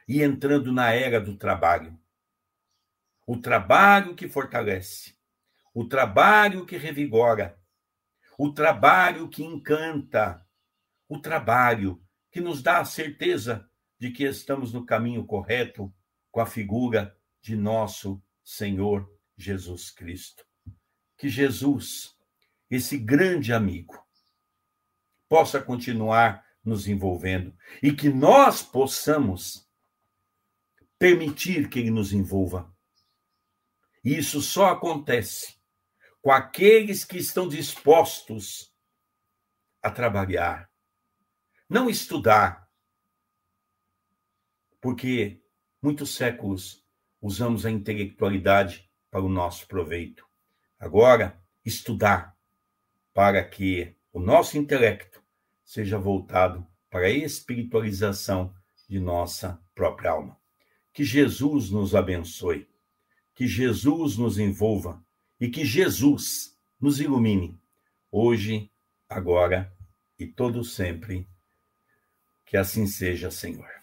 e 0.08 0.22
entrando 0.22 0.72
na 0.72 0.92
era 0.92 1.20
do 1.20 1.38
trabalho. 1.38 1.98
O 3.26 3.38
trabalho 3.38 4.14
que 4.14 4.28
fortalece, 4.28 5.16
o 5.74 5.86
trabalho 5.86 6.66
que 6.66 6.78
revigora, 6.78 7.60
o 8.38 8.52
trabalho 8.52 9.28
que 9.30 9.44
encanta, 9.44 10.46
o 11.08 11.20
trabalho 11.20 12.02
que 12.30 12.42
nos 12.42 12.62
dá 12.62 12.80
a 12.80 12.86
certeza 12.86 13.70
de 13.98 14.12
que 14.12 14.26
estamos 14.26 14.74
no 14.74 14.86
caminho 14.86 15.26
correto 15.26 15.94
com 16.30 16.42
a 16.42 16.46
figura 16.46 17.18
de 17.42 17.56
nosso 17.56 18.22
Senhor 18.44 19.15
Jesus 19.38 19.92
Cristo. 19.92 20.46
Que 21.18 21.30
Jesus 21.30 22.16
esse 22.70 22.98
grande 22.98 23.54
amigo 23.54 24.04
possa 25.30 25.62
continuar 25.62 26.46
nos 26.64 26.88
envolvendo 26.88 27.56
e 27.82 27.92
que 27.94 28.10
nós 28.10 28.64
possamos 28.64 29.70
permitir 30.98 31.70
que 31.70 31.80
ele 31.80 31.92
nos 31.92 32.12
envolva. 32.12 32.74
E 34.04 34.18
isso 34.18 34.42
só 34.42 34.72
acontece 34.72 35.56
com 36.22 36.32
aqueles 36.32 37.04
que 37.04 37.18
estão 37.18 37.48
dispostos 37.48 38.74
a 39.82 39.92
trabalhar, 39.92 40.70
não 41.70 41.90
estudar, 41.90 42.68
porque 44.82 45.44
muitos 45.82 46.16
séculos 46.16 46.84
usamos 47.22 47.66
a 47.66 47.72
intelectualidade 47.72 48.85
para 49.16 49.24
o 49.24 49.30
nosso 49.30 49.66
proveito. 49.66 50.26
Agora, 50.78 51.42
estudar 51.64 52.38
para 53.14 53.42
que 53.46 53.96
o 54.12 54.20
nosso 54.20 54.58
intelecto 54.58 55.24
seja 55.64 55.98
voltado 55.98 56.68
para 56.90 57.06
a 57.06 57.10
espiritualização 57.10 58.54
de 58.90 59.00
nossa 59.00 59.58
própria 59.74 60.12
alma. 60.12 60.38
Que 60.92 61.06
Jesus 61.06 61.70
nos 61.70 61.96
abençoe, 61.96 62.68
que 63.34 63.48
Jesus 63.48 64.18
nos 64.18 64.38
envolva 64.38 65.02
e 65.40 65.48
que 65.48 65.64
Jesus 65.64 66.60
nos 66.78 67.00
ilumine, 67.00 67.58
hoje, 68.12 68.70
agora 69.08 69.74
e 70.20 70.28
todo 70.28 70.62
sempre. 70.62 71.26
Que 72.46 72.58
assim 72.58 72.86
seja, 72.86 73.32
Senhor. 73.32 73.75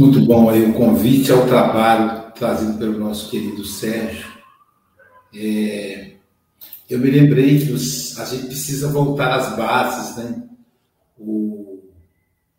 Muito 0.00 0.18
bom 0.22 0.48
aí 0.48 0.64
o 0.64 0.72
convite 0.72 1.30
ao 1.30 1.46
trabalho 1.46 2.32
trazido 2.32 2.78
pelo 2.78 2.98
nosso 2.98 3.30
querido 3.30 3.62
Sérgio. 3.66 4.26
É, 5.34 6.12
eu 6.88 6.98
me 6.98 7.10
lembrei 7.10 7.58
que 7.58 7.70
os, 7.70 8.18
a 8.18 8.24
gente 8.24 8.46
precisa 8.46 8.88
voltar 8.88 9.30
às 9.30 9.54
bases, 9.54 10.16
né? 10.16 10.42
O, 11.18 11.82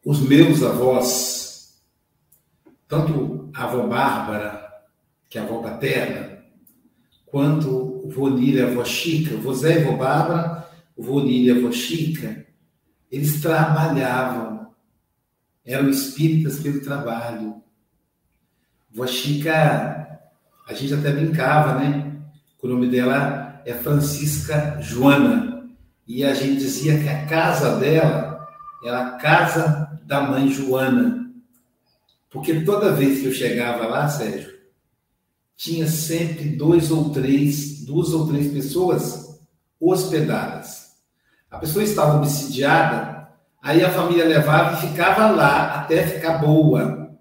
os 0.05 0.19
meus 0.19 0.61
avós, 0.61 1.81
tanto 2.87 3.49
a 3.55 3.63
avó 3.63 3.87
Bárbara, 3.87 4.63
que 5.27 5.39
é 5.39 5.41
a 5.41 5.43
avó 5.43 5.63
paterna, 5.63 6.43
quanto 7.25 8.05
o 8.05 8.07
vô 8.07 8.37
e 8.37 8.61
a 8.61 8.67
avó 8.67 8.85
Chica, 8.85 9.33
o 9.33 9.41
vô 9.41 9.55
Zé 9.55 9.79
e 9.79 9.83
a 9.83 9.87
avó 9.87 9.97
Bárbara, 9.97 10.69
o 10.95 11.01
vô 11.01 11.21
e 11.21 11.49
a 11.49 11.55
avó 11.55 11.71
Chica, 11.71 12.45
eles 13.11 13.41
trabalhavam 13.41 14.60
eram 15.65 15.89
espíritas 15.89 16.59
pelo 16.59 16.81
trabalho. 16.81 17.61
Vó 18.93 19.07
Chica, 19.07 20.19
a 20.67 20.73
gente 20.73 20.93
até 20.93 21.11
brincava, 21.11 21.79
né? 21.79 22.17
O 22.61 22.67
nome 22.67 22.89
dela 22.89 23.61
é 23.65 23.73
Francisca 23.73 24.79
Joana. 24.81 25.69
E 26.07 26.23
a 26.23 26.33
gente 26.33 26.59
dizia 26.59 26.99
que 27.01 27.07
a 27.07 27.25
casa 27.25 27.79
dela 27.79 28.47
era 28.83 29.07
a 29.07 29.11
casa 29.11 29.99
da 30.03 30.21
mãe 30.21 30.49
Joana. 30.49 31.31
Porque 32.29 32.61
toda 32.61 32.93
vez 32.93 33.19
que 33.19 33.27
eu 33.27 33.33
chegava 33.33 33.85
lá, 33.87 34.07
Sérgio, 34.07 34.51
tinha 35.55 35.87
sempre 35.87 36.49
dois 36.49 36.89
ou 36.89 37.11
três, 37.11 37.85
duas 37.85 38.13
ou 38.13 38.27
três 38.27 38.51
pessoas 38.51 39.39
hospedadas. 39.79 40.91
A 41.49 41.59
pessoa 41.59 41.83
estava 41.83 42.17
obsidiada 42.17 43.20
Aí 43.61 43.83
a 43.83 43.91
família 43.91 44.25
levava 44.25 44.73
e 44.73 44.87
ficava 44.87 45.29
lá 45.29 45.75
até 45.75 46.01
ficar 46.07 46.39
boa. 46.39 47.11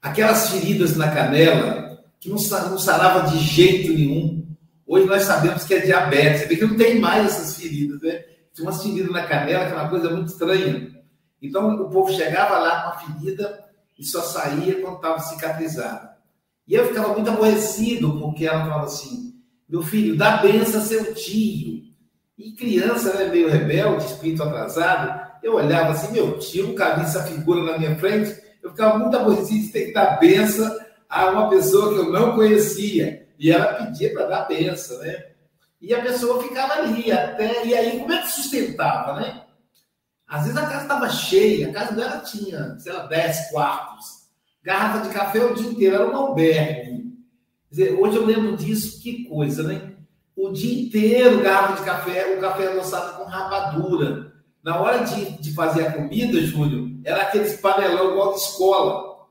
Aquelas 0.00 0.50
feridas 0.50 0.96
na 0.96 1.10
canela, 1.10 1.98
que 2.20 2.28
não, 2.28 2.38
sarava 2.38 3.28
de 3.28 3.38
jeito 3.38 3.92
nenhum. 3.92 4.46
Hoje 4.86 5.06
nós 5.06 5.24
sabemos 5.24 5.64
que 5.64 5.74
é 5.74 5.80
diabetes. 5.80 6.42
Você 6.42 6.46
vê 6.46 6.56
que 6.56 6.64
não 6.64 6.76
tem 6.76 7.00
mais 7.00 7.26
essas 7.26 7.56
feridas, 7.56 8.00
né? 8.02 8.22
Tinha 8.54 8.66
umas 8.68 8.82
feridas 8.82 9.10
na 9.10 9.26
canela, 9.26 9.66
que 9.66 9.72
é 9.72 9.76
uma 9.76 9.88
coisa 9.88 10.10
muito 10.10 10.28
estranha. 10.28 10.90
Então 11.42 11.74
o 11.74 11.90
povo 11.90 12.12
chegava 12.12 12.58
lá 12.58 12.82
com 12.82 12.88
a 12.88 12.98
ferida 12.98 13.64
e 13.98 14.04
só 14.04 14.22
saía 14.22 14.80
quando 14.80 14.96
estava 14.96 15.18
cicatrizado. 15.18 16.08
E 16.68 16.74
eu 16.74 16.86
ficava 16.86 17.12
muito 17.14 17.28
aborrecido, 17.28 18.18
porque 18.20 18.46
ela 18.46 18.60
falava 18.60 18.84
assim: 18.84 19.34
meu 19.68 19.82
filho, 19.82 20.16
dá 20.16 20.36
benção 20.36 20.80
a 20.80 20.84
seu 20.84 21.14
tio. 21.14 21.80
E 22.38 22.52
criança, 22.52 23.12
né, 23.14 23.28
meio 23.28 23.50
rebelde, 23.50 24.06
espírito 24.06 24.42
atrasado, 24.42 25.29
eu 25.42 25.54
olhava 25.54 25.92
assim, 25.92 26.12
meu 26.12 26.38
tio, 26.38 26.68
nunca 26.68 26.94
vi 26.94 27.02
essa 27.02 27.24
figura 27.24 27.62
na 27.62 27.78
minha 27.78 27.96
frente, 27.96 28.40
eu 28.62 28.70
ficava 28.70 28.98
muito 28.98 29.16
aborrecido 29.16 29.66
de 29.66 29.72
ter 29.72 29.86
que 29.86 29.92
dar 29.92 30.18
benção 30.18 30.78
a 31.08 31.30
uma 31.30 31.48
pessoa 31.48 31.92
que 31.92 31.98
eu 31.98 32.12
não 32.12 32.34
conhecia. 32.34 33.26
E 33.38 33.50
ela 33.50 33.74
pedia 33.74 34.12
para 34.12 34.26
dar 34.26 34.48
benção, 34.48 34.98
né? 34.98 35.30
E 35.80 35.94
a 35.94 36.02
pessoa 36.02 36.42
ficava 36.42 36.74
ali 36.74 37.10
até. 37.10 37.64
E 37.64 37.74
aí, 37.74 37.98
como 37.98 38.12
é 38.12 38.20
que 38.20 38.30
sustentava, 38.30 39.18
né? 39.18 39.44
Às 40.28 40.42
vezes 40.42 40.56
a 40.56 40.66
casa 40.66 40.82
estava 40.82 41.08
cheia, 41.08 41.68
a 41.68 41.72
casa 41.72 41.94
dela 41.94 42.18
tinha, 42.18 42.78
sei 42.78 42.92
lá, 42.92 43.06
10 43.06 43.50
quartos. 43.50 44.20
Garrafa 44.62 45.08
de 45.08 45.14
café 45.14 45.44
o 45.44 45.54
dia 45.54 45.70
inteiro, 45.70 45.94
era 45.96 46.08
um 46.08 46.16
albergue. 46.16 47.18
Quer 47.68 47.70
dizer, 47.70 47.92
hoje 47.98 48.16
eu 48.16 48.26
lembro 48.26 48.56
disso, 48.56 49.00
que 49.02 49.24
coisa, 49.24 49.62
né? 49.62 49.94
O 50.36 50.50
dia 50.50 50.82
inteiro 50.82 51.42
garrafa 51.42 51.80
de 51.80 51.82
café, 51.82 52.36
o 52.36 52.40
café 52.40 52.68
adoçado 52.68 53.16
com 53.16 53.24
rapadura. 53.24 54.29
Na 54.62 54.80
hora 54.80 55.04
de, 55.04 55.40
de 55.40 55.54
fazer 55.54 55.86
a 55.86 55.92
comida, 55.92 56.40
Júlio, 56.40 57.00
era 57.04 57.22
aqueles 57.22 57.60
panelão 57.60 58.12
igual 58.12 58.34
de 58.34 58.40
escola. 58.40 59.26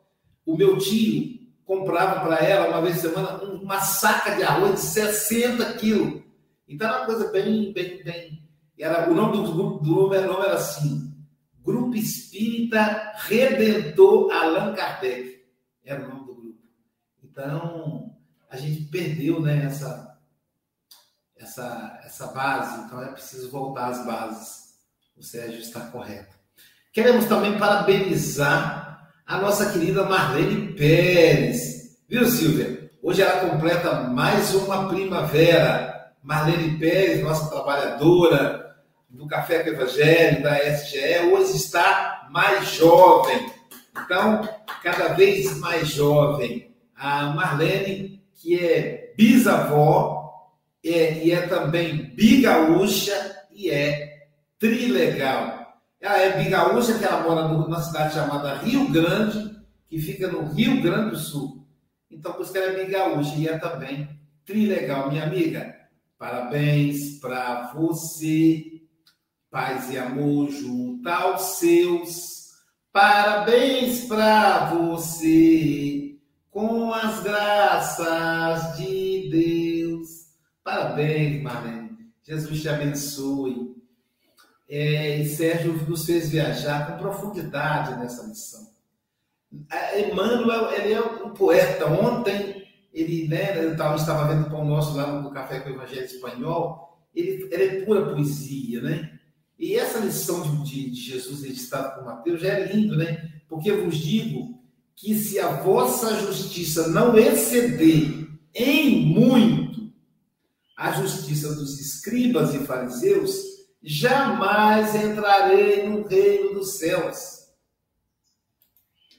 O 0.45 0.57
meu 0.57 0.77
tio 0.77 1.39
comprava 1.65 2.21
para 2.21 2.43
ela, 2.43 2.69
uma 2.69 2.81
vez 2.81 2.95
por 2.95 3.09
semana, 3.09 3.43
uma 3.43 3.79
saca 3.79 4.35
de 4.35 4.43
arroz 4.43 4.73
de 4.75 4.79
60 4.81 5.73
quilos. 5.73 6.23
Então 6.67 6.87
era 6.87 6.97
uma 6.97 7.05
coisa 7.05 7.31
bem, 7.31 7.71
bem, 7.71 8.03
bem. 8.03 8.49
Era, 8.77 9.09
o 9.09 9.13
nome 9.13 9.33
do 9.33 9.53
grupo 9.53 9.83
do 9.83 9.95
nome, 9.95 10.19
nome 10.21 10.45
era 10.45 10.55
assim: 10.55 11.13
Grupo 11.61 11.95
Espírita 11.95 13.13
Redentor 13.17 14.31
Allan 14.31 14.73
Kardec. 14.73 15.45
Era 15.83 16.05
o 16.05 16.07
nome 16.07 16.25
do 16.25 16.35
grupo. 16.35 16.59
Então, 17.23 18.15
a 18.49 18.57
gente 18.57 18.85
perdeu 18.85 19.41
né, 19.41 19.65
essa, 19.65 20.17
essa, 21.35 21.99
essa 22.03 22.27
base, 22.27 22.85
então 22.85 23.01
é 23.01 23.11
preciso 23.11 23.51
voltar 23.51 23.89
às 23.89 24.05
bases. 24.05 24.68
O 25.19 25.23
Sérgio 25.23 25.60
está 25.60 25.82
correto. 25.82 26.34
Queremos 26.93 27.25
também 27.25 27.58
parabenizar 27.58 29.12
a 29.27 29.38
nossa 29.38 29.69
querida 29.69 30.05
Marlene 30.05 30.73
Pérez. 30.73 31.97
Viu, 32.08 32.25
Silvia? 32.25 32.89
Hoje 33.03 33.21
ela 33.21 33.49
completa 33.49 33.95
mais 34.03 34.55
uma 34.55 34.88
primavera. 34.88 36.13
Marlene 36.23 36.79
Pérez, 36.79 37.21
nossa 37.21 37.49
trabalhadora 37.49 38.77
do 39.10 39.27
Café 39.27 39.62
com 39.62 39.71
Evangelho, 39.71 40.41
da 40.41 40.58
SGE, 40.58 41.19
hoje 41.34 41.58
está 41.58 42.29
mais 42.32 42.69
jovem. 42.75 43.51
Então, 44.05 44.47
cada 44.82 45.10
vez 45.10 45.58
mais 45.58 45.89
jovem. 45.89 46.73
A 46.95 47.25
Marlene, 47.34 48.23
que 48.36 48.58
é 48.58 49.13
bisavó, 49.17 50.47
é, 50.82 51.25
e 51.25 51.32
é 51.34 51.41
também 51.41 52.15
bigaúcha 52.15 53.36
e 53.51 53.69
é 53.69 54.09
trilegal. 54.60 55.60
Ela 56.00 56.17
é 56.19 56.43
bigaúcha, 56.43 56.98
que 56.98 57.06
ela 57.06 57.24
mora 57.24 57.48
numa 57.48 57.82
cidade 57.82 58.13
chamada 58.13 58.58
Rio 58.58 58.89
Grande, 58.89 59.58
que 59.88 60.00
fica 60.00 60.28
no 60.28 60.52
Rio 60.54 60.82
Grande 60.82 61.12
do 61.12 61.17
Sul. 61.17 61.65
Então, 62.12 62.34
por 62.34 62.43
isso 62.43 62.52
que 62.52 62.58
ela 62.58 62.74
é 62.74 62.86
bigaúcha 62.86 63.36
e 63.36 63.48
é 63.48 63.58
também 63.58 64.08
trilegal. 64.45 65.10
Minha 65.10 65.24
amiga, 65.24 65.76
parabéns 66.17 67.19
para 67.19 67.72
você. 67.74 68.65
Paz 69.50 69.89
e 69.91 69.98
amor 69.98 70.52
junto 70.52 71.08
aos 71.10 71.41
seus. 71.58 72.50
Parabéns 72.91 74.05
para 74.05 74.70
você 74.70 76.18
com 76.51 76.93
as 76.93 77.24
graças 77.24 78.78
de 78.78 79.30
Deus. 79.32 80.10
Parabéns, 80.64 81.41
Marlene. 81.41 81.97
Jesus 82.24 82.62
te 82.62 82.70
abençoe 82.70 83.78
é, 84.70 85.17
e 85.17 85.26
Sérgio 85.26 85.74
nos 85.88 86.05
fez 86.05 86.30
viajar 86.30 86.86
com 86.86 86.99
profundidade 86.99 87.99
nessa 87.99 88.28
lição. 88.28 88.70
Emmanuel, 90.11 90.72
ele 90.72 90.93
é 90.93 91.01
um 91.01 91.32
poeta. 91.32 91.88
Ontem, 91.88 92.67
ele, 92.93 93.28
né, 93.28 93.74
estava 93.74 94.28
vendo 94.28 94.45
o 94.45 94.49
pão 94.51 94.63
nosso 94.63 94.95
lá 94.95 95.20
no 95.20 95.32
Café 95.32 95.59
com 95.59 95.72
o 95.72 95.74
Evangelho 95.74 96.05
Espanhol, 96.05 96.99
ele, 97.15 97.49
ele 97.51 97.63
é 97.63 97.82
pura 97.84 98.13
poesia, 98.13 98.82
né? 98.82 99.20
E 99.57 99.76
essa 99.76 99.99
lição 99.99 100.41
de, 100.43 100.63
de, 100.63 100.89
de 100.91 101.01
Jesus 101.01 101.41
registrada 101.41 101.89
por 101.89 102.05
Mateus 102.05 102.39
já 102.39 102.49
é 102.49 102.72
lindo, 102.72 102.95
né? 102.95 103.41
Porque 103.49 103.72
eu 103.72 103.84
vos 103.84 103.97
digo 103.97 104.59
que 104.95 105.15
se 105.15 105.39
a 105.39 105.47
vossa 105.47 106.15
justiça 106.20 106.88
não 106.89 107.17
exceder 107.17 108.28
em 108.53 109.05
muito 109.07 109.91
a 110.78 110.91
justiça 110.91 111.55
dos 111.55 111.80
escribas 111.80 112.53
e 112.53 112.59
fariseus, 112.59 113.49
jamais 113.82 114.93
entrarei 114.95 115.88
no 115.88 116.05
reino 116.07 116.53
dos 116.53 116.77
céus. 116.77 117.47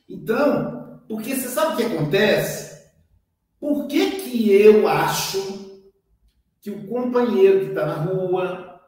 Então, 0.08 1.02
porque 1.08 1.34
você 1.34 1.48
sabe 1.48 1.74
o 1.74 1.76
que 1.76 1.94
acontece? 1.94 2.90
Por 3.58 3.86
que, 3.86 4.22
que 4.22 4.52
eu 4.52 4.88
acho 4.88 5.82
que 6.61 6.70
o 6.70 6.86
companheiro 6.86 7.61
que 7.61 7.66
está 7.66 7.86
na 7.86 7.94
rua, 7.94 8.80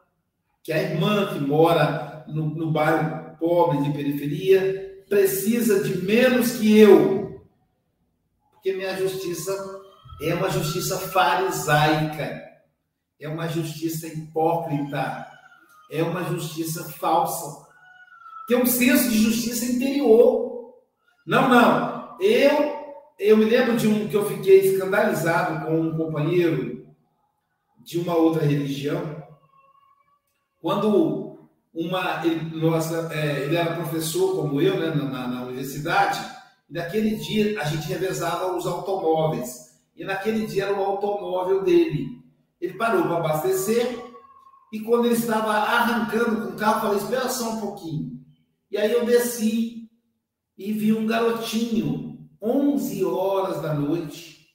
que 0.63 0.71
a 0.71 0.81
irmã 0.81 1.33
que 1.33 1.39
mora 1.39 2.25
no, 2.27 2.45
no 2.55 2.71
bairro 2.71 3.37
pobre 3.37 3.83
de 3.83 3.93
periferia, 3.93 5.03
precisa 5.09 5.83
de 5.83 5.97
menos 5.97 6.57
que 6.57 6.77
eu? 6.77 7.41
Porque 8.51 8.73
minha 8.73 8.95
justiça 8.95 9.51
é 10.21 10.33
uma 10.33 10.49
justiça 10.49 10.97
farisaica, 10.97 12.41
é 13.19 13.27
uma 13.27 13.47
justiça 13.47 14.07
hipócrita 14.07 15.32
é 15.93 16.03
uma 16.03 16.23
justiça 16.23 16.83
falsa, 16.83 17.67
é 18.49 18.57
um 18.57 18.65
senso 18.65 19.09
de 19.09 19.17
justiça 19.17 19.65
interior. 19.65 20.73
Não, 21.25 21.47
não. 21.47 22.17
Eu 22.19 22.73
eu 23.19 23.37
me 23.37 23.45
lembro 23.45 23.77
de 23.77 23.87
um 23.87 24.07
que 24.07 24.15
eu 24.15 24.25
fiquei 24.25 24.59
escandalizado 24.59 25.65
com 25.65 25.79
um 25.79 25.95
companheiro 25.95 26.85
de 27.79 27.99
uma 27.99 28.15
outra 28.15 28.43
religião, 28.43 29.23
quando 30.61 31.37
uma. 31.73 32.25
Ele, 32.25 32.55
nossa, 32.59 33.09
é, 33.13 33.43
ele 33.43 33.55
era 33.55 33.75
professor, 33.75 34.35
como 34.35 34.61
eu, 34.61 34.79
né, 34.79 34.87
na, 34.87 35.27
na 35.27 35.43
universidade, 35.43 36.19
e 36.69 36.73
naquele 36.73 37.15
dia 37.17 37.61
a 37.61 37.65
gente 37.65 37.87
revezava 37.87 38.55
os 38.55 38.65
automóveis. 38.65 39.63
E 39.95 40.03
naquele 40.03 40.47
dia 40.47 40.63
era 40.63 40.73
o 40.73 40.83
automóvel 40.83 41.63
dele. 41.63 42.07
Ele 42.59 42.73
parou 42.73 43.03
para 43.03 43.17
abastecer, 43.17 44.12
e 44.73 44.79
quando 44.79 45.05
ele 45.05 45.13
estava 45.13 45.51
arrancando 45.51 46.41
com 46.41 46.53
o 46.53 46.57
carro, 46.57 46.81
falei: 46.81 46.97
espera 46.97 47.29
só 47.29 47.51
um 47.51 47.61
pouquinho. 47.61 48.19
E 48.71 48.77
aí 48.77 48.91
eu 48.91 49.05
desci 49.05 49.87
e 50.57 50.73
vi 50.73 50.91
um 50.91 51.05
garotinho, 51.05 52.27
11 52.41 53.05
horas 53.05 53.61
da 53.61 53.75
noite, 53.75 54.47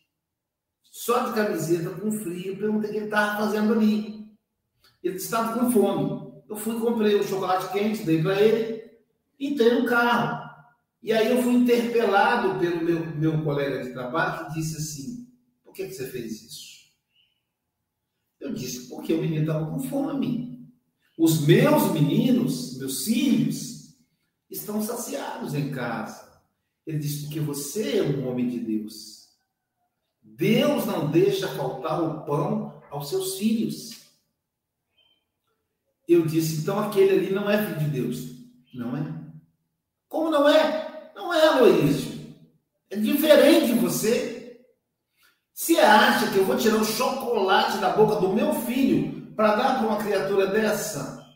só 0.83 1.29
de 1.29 1.35
camiseta, 1.35 1.91
com 1.91 2.11
frio. 2.11 2.59
Perguntei 2.59 2.91
o 2.91 2.93
que 2.93 2.99
ele 2.99 3.05
estava 3.05 3.45
fazendo 3.45 3.75
ali. 3.75 4.27
Ele 5.05 5.15
estava 5.15 5.57
com 5.57 5.71
fome. 5.71 6.43
Eu 6.49 6.57
fui 6.57 6.81
comprei 6.81 7.15
um 7.15 7.23
chocolate 7.23 7.73
quente, 7.73 8.03
dei 8.03 8.21
para 8.21 8.41
ele, 8.41 8.91
entrei 9.39 9.81
no 9.81 9.87
carro. 9.87 10.49
E 11.01 11.13
aí 11.13 11.31
eu 11.31 11.45
fui 11.45 11.53
interpelado 11.53 12.59
pelo 12.59 12.83
meu, 12.85 13.07
meu 13.15 13.45
colega 13.45 13.85
de 13.85 13.93
trabalho 13.93 14.47
que 14.47 14.55
disse 14.55 14.79
assim: 14.79 15.29
por 15.63 15.73
que, 15.73 15.87
que 15.87 15.95
você 15.95 16.09
fez 16.09 16.43
isso? 16.43 16.78
Eu 18.41 18.53
disse, 18.53 18.89
porque 18.89 19.13
o 19.13 19.21
menino 19.21 19.43
estava 19.43 19.67
com 19.67 19.81
fome. 19.81 20.69
Os 21.19 21.47
meus 21.47 21.93
meninos, 21.93 22.79
meus 22.79 23.05
filhos, 23.05 23.97
estão 24.49 24.81
saciados 24.81 25.55
em 25.55 25.71
casa. 25.71 26.29
Ele 26.87 26.99
disse, 26.99 27.25
porque 27.25 27.41
você 27.41 27.99
é 27.99 28.03
um 28.03 28.29
homem 28.29 28.49
de 28.49 28.61
Deus. 28.61 29.29
Deus 30.23 30.87
não 30.87 31.11
deixa 31.11 31.49
faltar 31.49 32.03
o 32.03 32.25
pão 32.25 32.81
aos 32.91 33.09
seus 33.09 33.37
filhos. 33.39 33.99
Eu 36.07 36.25
disse, 36.25 36.63
então 36.63 36.79
aquele 36.79 37.19
ali 37.19 37.31
não 37.31 37.51
é 37.51 37.67
filho 37.67 37.81
de 37.81 37.91
Deus. 37.91 38.19
Não 38.73 38.97
é. 38.97 39.15
Como 40.09 40.31
não 40.31 40.49
é? 40.49 41.13
Não 41.15 41.35
é, 41.35 41.47
Aloísio. 41.49 42.35
É 42.89 42.97
diferente 42.97 43.67
de 43.67 43.75
você. 43.75 44.38
Você 45.59 45.77
acha 45.81 46.31
que 46.31 46.39
eu 46.39 46.45
vou 46.45 46.57
tirar 46.57 46.77
o 46.77 46.85
chocolate 46.85 47.79
da 47.79 47.91
boca 47.91 48.21
do 48.21 48.33
meu 48.33 48.55
filho 48.63 49.33
para 49.35 49.57
dar 49.57 49.79
para 49.79 49.89
uma 49.89 49.97
criatura 49.97 50.47
dessa? 50.47 51.29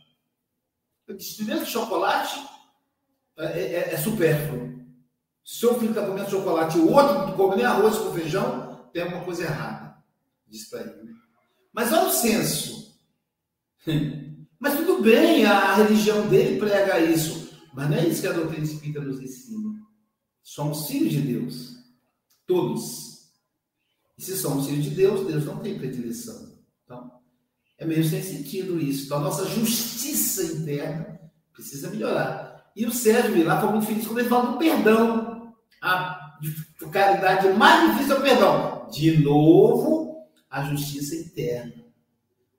Eu 1.05 1.17
disse, 1.17 1.35
primeiro 1.35 1.65
chocolate 1.65 2.41
é, 3.37 3.45
é, 3.45 3.73
é, 3.73 3.93
é 3.93 3.97
supérfluo. 3.97 4.79
Se 5.43 5.59
seu 5.59 5.77
filho 5.77 5.89
está 5.89 6.05
comendo 6.05 6.29
chocolate 6.29 6.77
e 6.77 6.81
o 6.81 6.93
outro 6.93 7.35
come 7.35 7.57
nem 7.57 7.65
arroz 7.65 7.97
com 7.97 8.13
feijão, 8.13 8.87
tem 8.93 9.03
alguma 9.03 9.25
coisa 9.25 9.43
errada. 9.43 9.97
Diz 10.47 10.69
para 10.69 10.79
ele. 10.79 11.03
Né? 11.03 11.13
Mas 11.73 11.91
olha 11.91 12.07
o 12.07 12.11
senso. 12.13 12.97
Mas 14.57 14.77
tudo 14.77 15.01
bem, 15.01 15.45
a 15.45 15.75
religião 15.75 16.29
dele 16.29 16.57
prega 16.57 16.97
isso. 16.97 17.59
Mas 17.73 17.89
não 17.89 17.97
é 17.97 18.07
isso 18.07 18.21
que 18.21 18.27
a 18.27 18.31
doutrina 18.31 18.63
espírita 18.63 19.01
nos 19.01 19.19
ensina. 19.19 19.81
Somos 20.41 20.87
filhos 20.87 21.11
de 21.11 21.21
Deus. 21.23 21.75
Todos. 22.47 23.12
E 24.17 24.21
se 24.21 24.37
somos 24.37 24.67
filhos 24.67 24.85
de 24.85 24.91
Deus, 24.91 25.25
Deus 25.25 25.45
não 25.45 25.57
tem 25.57 25.77
predileção. 25.77 26.53
Então, 26.83 27.11
é 27.77 27.85
meio 27.85 28.03
sem 28.03 28.21
sentido 28.21 28.79
isso. 28.79 29.05
Então, 29.05 29.17
a 29.17 29.21
nossa 29.21 29.45
justiça 29.45 30.43
interna 30.43 31.19
precisa 31.51 31.89
melhorar. 31.89 32.71
E 32.75 32.85
o 32.85 32.91
Sérgio 32.91 33.33
Vilar 33.33 33.61
foi 33.61 33.71
muito 33.71 33.85
feliz 33.85 34.07
quando 34.07 34.19
ele 34.19 34.29
fala 34.29 34.51
do 34.51 34.57
perdão. 34.57 35.53
A 35.81 36.37
caridade 36.91 37.49
mais 37.53 37.91
difícil 37.91 38.15
é 38.15 38.19
o 38.19 38.21
perdão. 38.21 38.89
De 38.91 39.17
novo, 39.17 40.27
a 40.49 40.63
justiça 40.63 41.15
interna. 41.15 41.83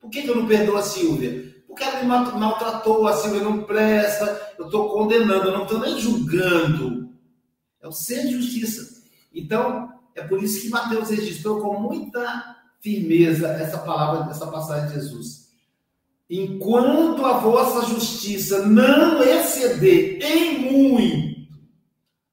Por 0.01 0.11
que, 0.11 0.23
que 0.23 0.29
eu 0.29 0.37
não 0.37 0.47
perdoo 0.47 0.77
a 0.77 0.83
Silvia? 0.83 1.55
porque 1.75 1.83
ela 1.83 2.01
me 2.03 2.39
maltratou, 2.39 3.09
a 3.09 3.17
Silvia 3.17 3.43
não 3.43 3.65
presta, 3.65 4.55
eu 4.57 4.67
estou 4.67 4.91
condenando, 4.91 5.49
eu 5.49 5.53
não 5.53 5.65
estou 5.65 5.81
nem 5.81 5.99
julgando. 5.99 7.13
É 7.83 7.89
o 7.89 7.93
ser 7.93 8.23
de 8.23 8.41
justiça. 8.41 9.03
Então, 9.35 9.93
é 10.15 10.23
por 10.23 10.43
isso 10.43 10.61
que 10.61 10.69
Mateus 10.69 11.11
registrou 11.11 11.61
com 11.61 11.81
muita 11.81 12.57
firmeza 12.81 13.49
essa 13.49 13.79
palavra, 13.79 14.31
essa 14.31 14.47
passagem 14.47 14.89
de 14.89 14.95
Jesus. 14.95 15.45
Enquanto 16.29 17.25
a 17.25 17.39
vossa 17.39 17.87
justiça 17.87 18.67
não 18.67 19.23
exceder 19.23 20.23
em 20.23 20.73
muito 20.73 21.35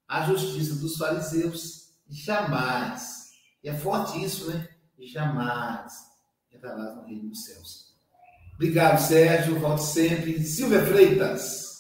a 0.08 0.26
justiça 0.26 0.76
dos 0.76 0.98
fariseus, 0.98 1.94
jamais. 2.10 3.32
E 3.64 3.70
é 3.70 3.74
forte 3.74 4.24
isso, 4.24 4.50
né? 4.50 4.68
Jamais 5.00 5.94
entrarás 6.52 6.96
no 6.96 7.04
reino 7.04 7.30
dos 7.30 7.46
céus. 7.46 7.96
Obrigado, 8.56 9.00
Sérgio. 9.00 9.60
Volte 9.60 9.84
sempre. 9.84 10.44
Silvia 10.44 10.86
Freitas. 10.86 11.80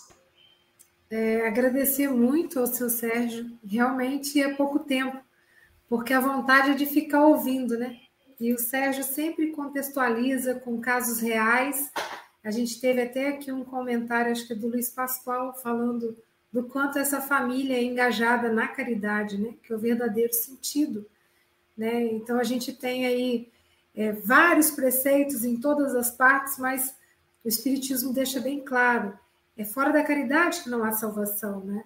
É, 1.10 1.46
agradecer 1.46 2.08
muito 2.08 2.60
ao 2.60 2.68
seu 2.68 2.90
Sérgio. 2.90 3.52
Realmente 3.64 4.42
é 4.42 4.56
pouco 4.56 4.80
tempo, 4.80 5.22
porque 5.92 6.14
a 6.14 6.22
vontade 6.22 6.72
é 6.72 6.74
de 6.74 6.86
ficar 6.86 7.26
ouvindo, 7.26 7.78
né? 7.78 8.00
E 8.40 8.54
o 8.54 8.58
Sérgio 8.58 9.04
sempre 9.04 9.52
contextualiza 9.52 10.56
com 10.56 10.80
casos 10.80 11.20
reais. 11.20 11.92
A 12.42 12.50
gente 12.50 12.80
teve 12.80 13.02
até 13.02 13.28
aqui 13.28 13.52
um 13.52 13.66
comentário, 13.66 14.32
acho 14.32 14.48
que 14.48 14.54
é 14.54 14.56
do 14.56 14.70
Luiz 14.70 14.90
Pascoal, 14.90 15.54
falando 15.54 16.18
do 16.50 16.64
quanto 16.64 16.98
essa 16.98 17.20
família 17.20 17.76
é 17.76 17.84
engajada 17.84 18.50
na 18.54 18.70
caridade, 18.70 19.38
né? 19.38 19.54
Que 19.62 19.74
é 19.74 19.76
o 19.76 19.80
verdadeiro 19.80 20.32
sentido. 20.32 21.06
Né? 21.78 22.04
Então 22.04 22.40
a 22.40 22.44
gente 22.46 22.72
tem 22.72 23.06
aí 23.06 23.50
é, 23.94 24.14
vários 24.14 24.72
preceitos 24.72 25.44
em 25.44 25.60
todas 25.60 25.94
as 25.94 26.10
partes, 26.10 26.58
mas 26.58 26.96
o 27.44 27.50
Espiritismo 27.50 28.14
deixa 28.14 28.40
bem 28.40 28.62
claro: 28.62 29.20
é 29.58 29.66
fora 29.66 29.92
da 29.92 30.06
caridade 30.06 30.64
que 30.64 30.70
não 30.70 30.86
há 30.86 30.94
salvação, 30.94 31.60
né? 31.66 31.84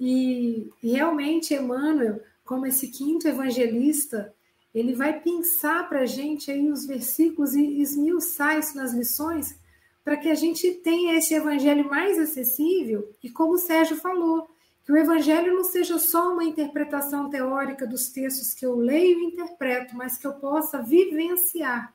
E, 0.00 0.72
e 0.82 0.92
realmente, 0.92 1.52
Emmanuel, 1.52 2.22
como 2.48 2.64
esse 2.64 2.88
quinto 2.88 3.28
evangelista, 3.28 4.34
ele 4.74 4.94
vai 4.94 5.20
pensar 5.20 5.86
para 5.86 6.00
a 6.00 6.06
gente 6.06 6.50
aí 6.50 6.70
os 6.70 6.86
versículos 6.86 7.54
e 7.54 7.78
esmiuçar 7.78 8.58
isso 8.58 8.74
nas 8.74 8.94
lições, 8.94 9.54
para 10.02 10.16
que 10.16 10.30
a 10.30 10.34
gente 10.34 10.72
tenha 10.76 11.18
esse 11.18 11.34
evangelho 11.34 11.86
mais 11.86 12.18
acessível, 12.18 13.12
e 13.22 13.28
como 13.28 13.52
o 13.52 13.58
Sérgio 13.58 13.96
falou, 13.96 14.48
que 14.82 14.90
o 14.90 14.96
evangelho 14.96 15.56
não 15.56 15.64
seja 15.64 15.98
só 15.98 16.32
uma 16.32 16.42
interpretação 16.42 17.28
teórica 17.28 17.86
dos 17.86 18.08
textos 18.08 18.54
que 18.54 18.64
eu 18.64 18.74
leio 18.76 19.20
e 19.20 19.26
interpreto, 19.26 19.94
mas 19.94 20.16
que 20.16 20.26
eu 20.26 20.32
possa 20.32 20.80
vivenciar. 20.80 21.92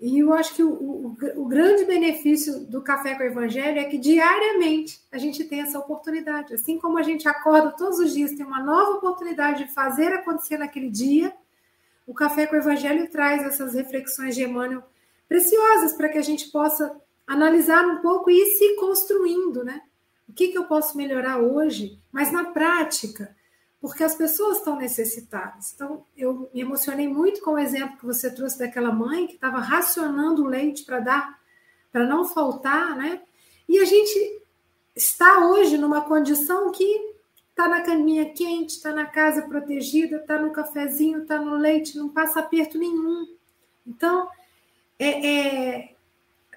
E 0.00 0.18
eu 0.20 0.32
acho 0.32 0.54
que 0.54 0.62
o, 0.62 0.72
o, 0.72 1.16
o, 1.36 1.44
grande 1.44 1.84
benefício 1.84 2.60
do 2.60 2.80
Café 2.80 3.14
com 3.14 3.22
o 3.22 3.26
Evangelho 3.26 3.78
é 3.78 3.84
que 3.84 3.98
diariamente 3.98 4.98
a 5.12 5.18
gente 5.18 5.44
tem 5.44 5.60
essa 5.60 5.78
oportunidade. 5.78 6.54
Assim 6.54 6.78
como 6.78 6.96
a 6.98 7.02
gente 7.02 7.28
acorda 7.28 7.72
todos 7.72 7.98
os 7.98 8.14
dias, 8.14 8.32
tem 8.32 8.46
uma 8.46 8.62
nova 8.62 8.92
oportunidade 8.92 9.66
de 9.66 9.74
fazer 9.74 10.10
acontecer 10.14 10.56
naquele 10.56 10.88
dia, 10.88 11.34
o 12.06 12.14
Café 12.14 12.46
com 12.46 12.56
o 12.56 12.58
Evangelho 12.58 13.10
traz 13.10 13.42
essas 13.42 13.74
reflexões 13.74 14.34
de 14.34 14.42
Emmanuel 14.42 14.82
preciosas 15.28 15.92
para 15.92 16.08
que 16.08 16.18
a 16.18 16.22
gente 16.22 16.50
possa 16.50 16.96
analisar 17.26 17.86
um 17.86 17.98
pouco 17.98 18.30
e 18.30 18.34
ir 18.34 18.56
se 18.56 18.76
construindo, 18.76 19.62
né? 19.62 19.82
O 20.28 20.32
que, 20.32 20.48
que 20.48 20.58
eu 20.58 20.64
posso 20.64 20.96
melhorar 20.96 21.38
hoje? 21.38 22.00
Mas 22.10 22.32
na 22.32 22.44
prática, 22.44 23.36
porque 23.80 24.04
as 24.04 24.14
pessoas 24.14 24.58
estão 24.58 24.76
necessitadas. 24.76 25.72
Então, 25.74 26.04
eu 26.16 26.50
me 26.52 26.60
emocionei 26.60 27.08
muito 27.08 27.40
com 27.40 27.52
o 27.52 27.58
exemplo 27.58 27.96
que 27.96 28.04
você 28.04 28.30
trouxe 28.30 28.58
daquela 28.58 28.92
mãe 28.92 29.26
que 29.26 29.34
estava 29.34 29.58
racionando 29.58 30.44
o 30.44 30.46
leite 30.46 30.84
para 30.84 31.00
dar, 31.00 31.40
para 31.90 32.06
não 32.06 32.24
faltar, 32.24 32.94
né? 32.96 33.22
E 33.66 33.78
a 33.78 33.84
gente 33.84 34.42
está 34.94 35.46
hoje 35.48 35.78
numa 35.78 36.02
condição 36.02 36.70
que 36.70 37.10
está 37.50 37.68
na 37.68 37.80
caminha 37.80 38.26
quente, 38.32 38.76
está 38.76 38.92
na 38.92 39.06
casa 39.06 39.42
protegida, 39.42 40.16
está 40.16 40.38
no 40.38 40.52
cafezinho, 40.52 41.22
está 41.22 41.38
no 41.38 41.56
leite, 41.56 41.96
não 41.96 42.08
passa 42.08 42.40
aperto 42.40 42.78
nenhum. 42.78 43.26
Então, 43.86 44.28
é, 44.98 45.26
é, 45.26 45.94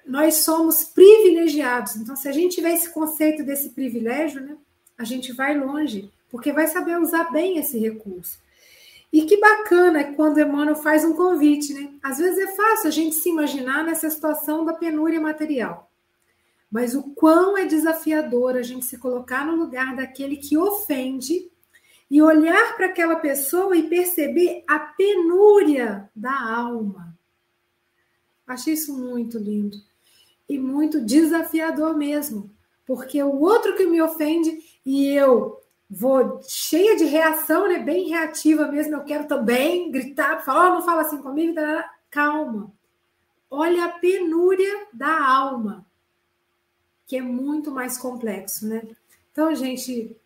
nós 0.06 0.36
somos 0.36 0.84
privilegiados. 0.84 1.96
Então, 1.96 2.14
se 2.16 2.28
a 2.28 2.32
gente 2.32 2.56
tiver 2.56 2.72
esse 2.72 2.90
conceito 2.92 3.42
desse 3.42 3.70
privilégio, 3.70 4.42
né, 4.42 4.56
a 4.98 5.04
gente 5.04 5.32
vai 5.32 5.58
longe, 5.58 6.12
porque 6.34 6.52
vai 6.52 6.66
saber 6.66 6.98
usar 6.98 7.30
bem 7.30 7.58
esse 7.58 7.78
recurso. 7.78 8.40
E 9.12 9.22
que 9.22 9.36
bacana 9.36 10.02
quando 10.14 10.40
Emmanuel 10.40 10.74
faz 10.74 11.04
um 11.04 11.14
convite, 11.14 11.72
né? 11.72 11.92
Às 12.02 12.18
vezes 12.18 12.36
é 12.40 12.56
fácil 12.56 12.88
a 12.88 12.90
gente 12.90 13.14
se 13.14 13.28
imaginar 13.28 13.84
nessa 13.84 14.10
situação 14.10 14.64
da 14.64 14.72
penúria 14.72 15.20
material. 15.20 15.88
Mas 16.68 16.92
o 16.92 17.04
quão 17.14 17.56
é 17.56 17.64
desafiador 17.66 18.56
a 18.56 18.62
gente 18.62 18.84
se 18.84 18.98
colocar 18.98 19.46
no 19.46 19.54
lugar 19.54 19.94
daquele 19.94 20.36
que 20.36 20.58
ofende 20.58 21.48
e 22.10 22.20
olhar 22.20 22.74
para 22.74 22.86
aquela 22.86 23.14
pessoa 23.14 23.76
e 23.76 23.88
perceber 23.88 24.64
a 24.66 24.80
penúria 24.80 26.10
da 26.16 26.36
alma. 26.52 27.16
Achei 28.44 28.74
isso 28.74 28.92
muito 28.92 29.38
lindo 29.38 29.76
e 30.48 30.58
muito 30.58 31.00
desafiador 31.00 31.96
mesmo, 31.96 32.50
porque 32.84 33.22
o 33.22 33.38
outro 33.40 33.76
que 33.76 33.86
me 33.86 34.02
ofende 34.02 34.58
e 34.84 35.06
eu 35.10 35.63
vou 35.90 36.40
cheia 36.42 36.96
de 36.96 37.04
reação, 37.04 37.68
né, 37.68 37.78
bem 37.78 38.08
reativa 38.08 38.66
mesmo, 38.68 38.96
eu 38.96 39.04
quero 39.04 39.26
também 39.26 39.90
gritar, 39.90 40.44
falar, 40.44 40.70
oh, 40.70 40.74
não 40.74 40.82
fala 40.82 41.02
assim 41.02 41.18
comigo, 41.18 41.54
calma. 42.10 42.72
Olha 43.50 43.84
a 43.84 43.88
penúria 43.90 44.86
da 44.92 45.24
alma. 45.26 45.84
que 47.06 47.16
é 47.16 47.20
muito 47.22 47.70
mais 47.70 47.98
complexo, 47.98 48.66
né? 48.66 48.82
Então, 49.30 49.54
gente, 49.54 50.16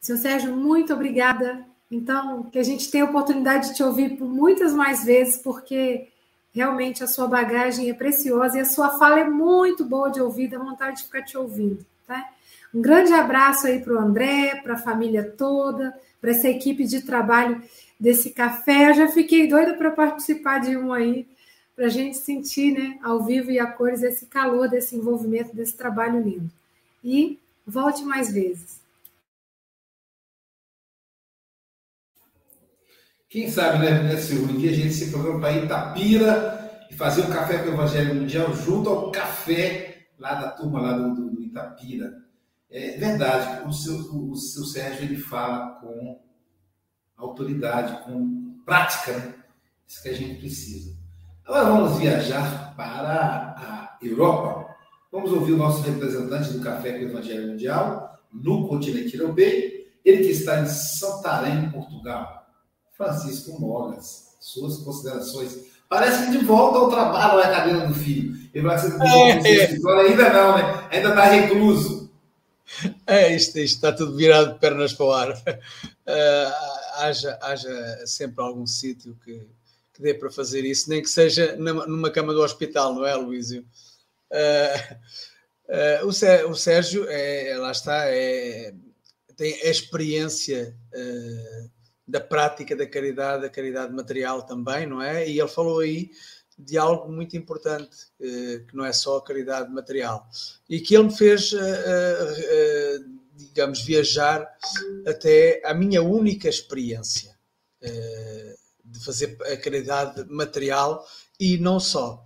seu 0.00 0.16
Sérgio, 0.16 0.56
muito 0.56 0.92
obrigada. 0.92 1.66
Então, 1.90 2.44
que 2.44 2.58
a 2.58 2.62
gente 2.62 2.90
tenha 2.90 3.04
a 3.04 3.08
oportunidade 3.08 3.68
de 3.68 3.74
te 3.76 3.82
ouvir 3.82 4.16
por 4.16 4.28
muitas 4.28 4.72
mais 4.72 5.04
vezes, 5.04 5.36
porque 5.38 6.08
realmente 6.52 7.04
a 7.04 7.06
sua 7.06 7.26
bagagem 7.28 7.90
é 7.90 7.94
preciosa 7.94 8.56
e 8.56 8.60
a 8.60 8.64
sua 8.64 8.98
fala 8.98 9.20
é 9.20 9.28
muito 9.28 9.84
boa 9.84 10.10
de 10.10 10.20
ouvir, 10.20 10.48
dá 10.48 10.58
vontade 10.58 10.98
de 10.98 11.04
ficar 11.04 11.22
te 11.22 11.36
ouvindo, 11.36 11.84
tá? 12.06 12.30
Um 12.74 12.80
grande 12.80 13.12
abraço 13.12 13.66
aí 13.66 13.80
para 13.80 13.94
o 13.94 13.98
André, 13.98 14.60
para 14.62 14.74
a 14.74 14.78
família 14.78 15.22
toda, 15.22 15.94
para 16.20 16.30
essa 16.30 16.48
equipe 16.48 16.84
de 16.84 17.02
trabalho 17.02 17.62
desse 17.98 18.30
café. 18.30 18.90
Eu 18.90 18.94
já 18.94 19.08
fiquei 19.08 19.46
doida 19.46 19.74
para 19.74 19.90
participar 19.90 20.58
de 20.60 20.76
um 20.76 20.92
aí, 20.92 21.26
para 21.76 21.86
a 21.86 21.90
gente 21.90 22.16
sentir, 22.16 22.72
né, 22.72 22.98
ao 23.02 23.22
vivo 23.24 23.50
e 23.50 23.58
a 23.58 23.66
cores, 23.66 24.02
esse 24.02 24.26
calor 24.26 24.68
desse 24.68 24.96
envolvimento, 24.96 25.54
desse 25.54 25.76
trabalho 25.76 26.20
lindo. 26.20 26.50
E 27.02 27.38
volte 27.66 28.02
mais 28.04 28.32
vezes. 28.32 28.82
Quem 33.28 33.50
sabe, 33.50 33.78
né, 33.78 34.02
né 34.02 34.16
Silvio, 34.16 34.54
um 34.54 34.58
dia 34.58 34.70
a 34.70 34.74
gente 34.74 34.94
se 34.94 35.10
programa 35.10 35.40
para 35.40 35.52
Itapira 35.52 36.86
e 36.88 36.94
fazer 36.94 37.22
um 37.22 37.30
café 37.30 37.58
com 37.58 37.70
o 37.70 37.72
Evangelho 37.74 38.14
Mundial 38.14 38.54
junto 38.54 38.88
ao 38.88 39.10
café 39.10 40.06
lá 40.18 40.34
da 40.34 40.50
turma 40.50 40.80
lá 40.80 40.92
do 40.92 41.23
Itapira. 41.54 42.12
É 42.68 42.98
verdade, 42.98 43.68
o 43.68 43.72
seu, 43.72 43.94
o 43.94 44.34
seu 44.34 44.64
Sérgio 44.64 45.04
ele 45.04 45.16
fala 45.16 45.76
com 45.80 46.20
autoridade, 47.16 48.02
com 48.04 48.58
prática, 48.64 49.16
né? 49.16 49.34
Isso 49.86 50.02
que 50.02 50.08
a 50.08 50.14
gente 50.14 50.40
precisa. 50.40 50.96
Agora 51.44 51.64
vamos 51.66 51.98
viajar 51.98 52.74
para 52.74 53.54
a 53.56 53.98
Europa. 54.02 54.74
Vamos 55.12 55.30
ouvir 55.30 55.52
o 55.52 55.56
nosso 55.56 55.82
representante 55.82 56.52
do 56.52 56.60
Café 56.60 56.92
com 56.92 57.04
o 57.04 57.08
Evangelho 57.10 57.48
Mundial 57.48 58.18
no 58.32 58.66
continente 58.66 59.16
europeu, 59.16 59.46
ele 60.04 60.24
que 60.24 60.32
está 60.32 60.60
em 60.60 60.66
Santarém, 60.66 61.70
Portugal. 61.70 62.44
Francisco 62.96 63.60
Mogas, 63.60 64.36
suas 64.40 64.78
considerações. 64.78 65.66
Parece 65.88 66.26
que 66.26 66.38
de 66.38 66.44
volta 66.44 66.78
ao 66.78 66.90
trabalho 66.90 67.38
na 67.38 67.50
cadeira 67.50 67.86
do 67.86 67.94
filho. 67.94 68.43
Ele 68.54 68.66
vai 68.66 68.78
ser 68.78 68.92
é. 69.02 69.32
ainda 69.32 70.32
não, 70.32 70.56
né? 70.56 70.88
Ainda 70.92 71.08
está 71.08 71.24
recluso. 71.24 72.08
É, 73.04 73.34
isto, 73.34 73.58
isto 73.58 73.74
está 73.76 73.92
tudo 73.92 74.16
virado 74.16 74.54
de 74.54 74.60
pernas 74.60 74.92
para 74.92 75.06
o 75.06 75.12
ar. 75.12 75.32
Uh, 75.32 76.54
haja, 77.02 77.36
haja 77.42 78.06
sempre 78.06 78.44
algum 78.44 78.64
sítio 78.64 79.18
que, 79.24 79.48
que 79.92 80.00
dê 80.00 80.14
para 80.14 80.30
fazer 80.30 80.64
isso, 80.64 80.88
nem 80.88 81.02
que 81.02 81.10
seja 81.10 81.56
numa 81.56 82.10
cama 82.10 82.32
do 82.32 82.42
hospital, 82.42 82.94
não 82.94 83.04
é, 83.04 83.14
Luísio? 83.16 83.66
Uh, 84.30 84.94
uh, 86.02 86.06
o, 86.06 86.50
o, 86.50 86.54
Sérgio, 86.54 87.06
é, 87.08 87.56
lá 87.58 87.72
está, 87.72 88.04
é, 88.06 88.72
tem 89.36 89.52
a 89.62 89.68
experiência 89.68 90.76
da 92.06 92.20
prática 92.20 92.76
da 92.76 92.86
caridade, 92.86 93.42
da 93.42 93.50
caridade 93.50 93.92
material 93.92 94.42
também, 94.42 94.86
não 94.86 95.02
é? 95.02 95.28
E 95.28 95.40
ele 95.40 95.48
falou 95.48 95.80
aí 95.80 96.10
de 96.58 96.78
algo 96.78 97.10
muito 97.10 97.36
importante, 97.36 98.08
eh, 98.20 98.64
que 98.68 98.76
não 98.76 98.84
é 98.84 98.92
só 98.92 99.16
a 99.16 99.24
caridade 99.24 99.72
material, 99.72 100.26
e 100.68 100.80
que 100.80 100.94
ele 100.94 101.04
me 101.04 101.16
fez, 101.16 101.52
eh, 101.52 101.58
eh, 101.58 102.98
digamos, 103.36 103.82
viajar 103.82 104.48
até 105.06 105.60
a 105.64 105.74
minha 105.74 106.02
única 106.02 106.48
experiência 106.48 107.34
de 108.82 109.04
fazer 109.04 109.36
a 109.42 109.56
caridade 109.56 110.24
material 110.30 111.04
e 111.38 111.58
não 111.58 111.78
só. 111.78 112.24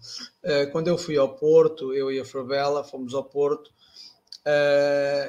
Quando 0.70 0.87
eu 0.87 0.99
fui 0.99 1.16
ao 1.16 1.35
Porto, 1.35 1.95
eu 1.95 2.12
e 2.12 2.20
a 2.20 2.24
Fravela 2.24 2.85
fomos 2.85 3.14
ao 3.14 3.24
Porto 3.24 3.72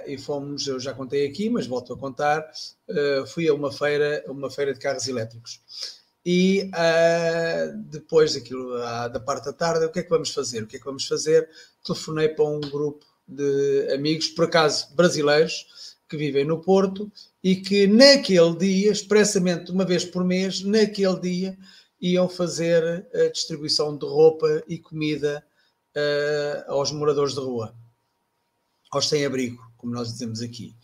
e 0.06 0.18
fomos, 0.18 0.68
eu 0.68 0.80
já 0.80 0.94
contei 0.94 1.26
aqui, 1.26 1.50
mas 1.50 1.66
volto 1.66 1.94
a 1.94 1.98
contar, 1.98 2.46
fui 3.28 3.48
a 3.48 3.54
uma 3.54 3.72
feira, 3.72 4.24
uma 4.28 4.52
feira 4.52 4.74
de 4.74 4.80
carros 4.80 5.08
elétricos 5.08 5.62
e 6.26 6.70
uh, 6.74 7.78
depois 7.90 8.34
daquilo, 8.34 8.76
uh, 8.76 9.10
da 9.10 9.20
parte 9.20 9.46
da 9.46 9.54
tarde, 9.54 9.86
o 9.86 9.92
que 9.92 10.00
é 10.00 10.04
que 10.04 10.10
vamos 10.10 10.32
fazer? 10.32 10.64
O 10.64 10.68
que 10.68 10.76
é 10.76 10.80
que 10.80 10.86
vamos 10.86 11.08
fazer? 11.08 11.50
Telefonei 11.84 12.30
para 12.30 12.46
um 12.46 12.60
grupo 12.60 13.06
de 13.28 13.94
amigos, 13.94 14.28
por 14.28 14.46
acaso 14.46 14.94
brasileiros, 14.96 15.96
que 16.08 16.18
vivem 16.18 16.44
no 16.44 16.60
Porto 16.60 17.12
e 17.44 17.56
que 17.56 17.88
naquele 17.88 18.56
dia, 18.56 18.92
expressamente 18.92 19.72
uma 19.72 19.86
vez 19.86 20.04
por 20.04 20.24
mês, 20.24 20.62
naquele 20.64 21.20
dia, 21.20 21.58
iam 22.02 22.28
fazer 22.28 23.08
a 23.14 23.28
distribuição 23.30 23.96
de 23.96 24.06
roupa 24.06 24.64
e 24.68 24.78
comida 24.78 25.44
uh, 25.96 26.72
aos 26.72 26.92
moradores 26.92 27.34
de 27.34 27.40
rua, 27.40 27.76
aos 28.92 29.08
sem-abrigo, 29.08 29.62
como 29.78 29.94
nós 29.94 30.12
dizemos 30.12 30.42
aqui. 30.42 30.76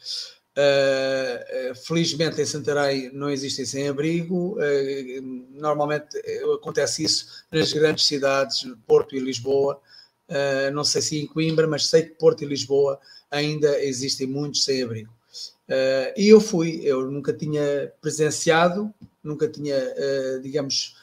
Uh, 0.57 1.75
felizmente 1.75 2.41
em 2.41 2.45
Santarém 2.45 3.11
não 3.11 3.29
existem 3.29 3.65
sem-abrigo, 3.65 4.57
uh, 4.57 5.21
normalmente 5.51 6.17
acontece 6.53 7.03
isso 7.03 7.45
nas 7.51 7.73
grandes 7.73 8.05
cidades, 8.05 8.65
Porto 8.87 9.17
e 9.17 9.19
Lisboa, 9.19 9.81
uh, 10.29 10.71
não 10.73 10.85
sei 10.85 11.01
se 11.01 11.19
em 11.19 11.27
Coimbra, 11.27 11.67
mas 11.67 11.87
sei 11.87 12.03
que 12.03 12.11
Porto 12.11 12.45
e 12.45 12.47
Lisboa 12.47 12.97
ainda 13.29 13.83
existem 13.83 14.27
muitos 14.27 14.63
sem-abrigo. 14.63 15.13
e 16.15 16.29
eu 16.29 16.39
fui, 16.39 16.79
eu 16.85 17.11
nunca 17.11 17.33
tinha 17.33 17.91
presenciado, 17.99 18.93
nunca 19.21 19.49
tinha, 19.49 19.77
digamos, 20.41 20.95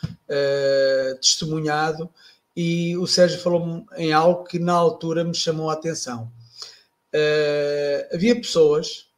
testemunhado, 1.21 2.09
e 2.57 2.97
o 2.97 3.07
Sérgio 3.07 3.39
falou-me 3.41 3.85
em 3.97 4.13
algo 4.13 4.45
que 4.45 4.59
na 4.59 4.73
altura 4.73 5.25
me 5.25 5.35
chamou 5.35 5.69
a 5.69 5.75
atenção. 5.75 6.33
havia 8.15 8.37
pessoas 8.37 9.12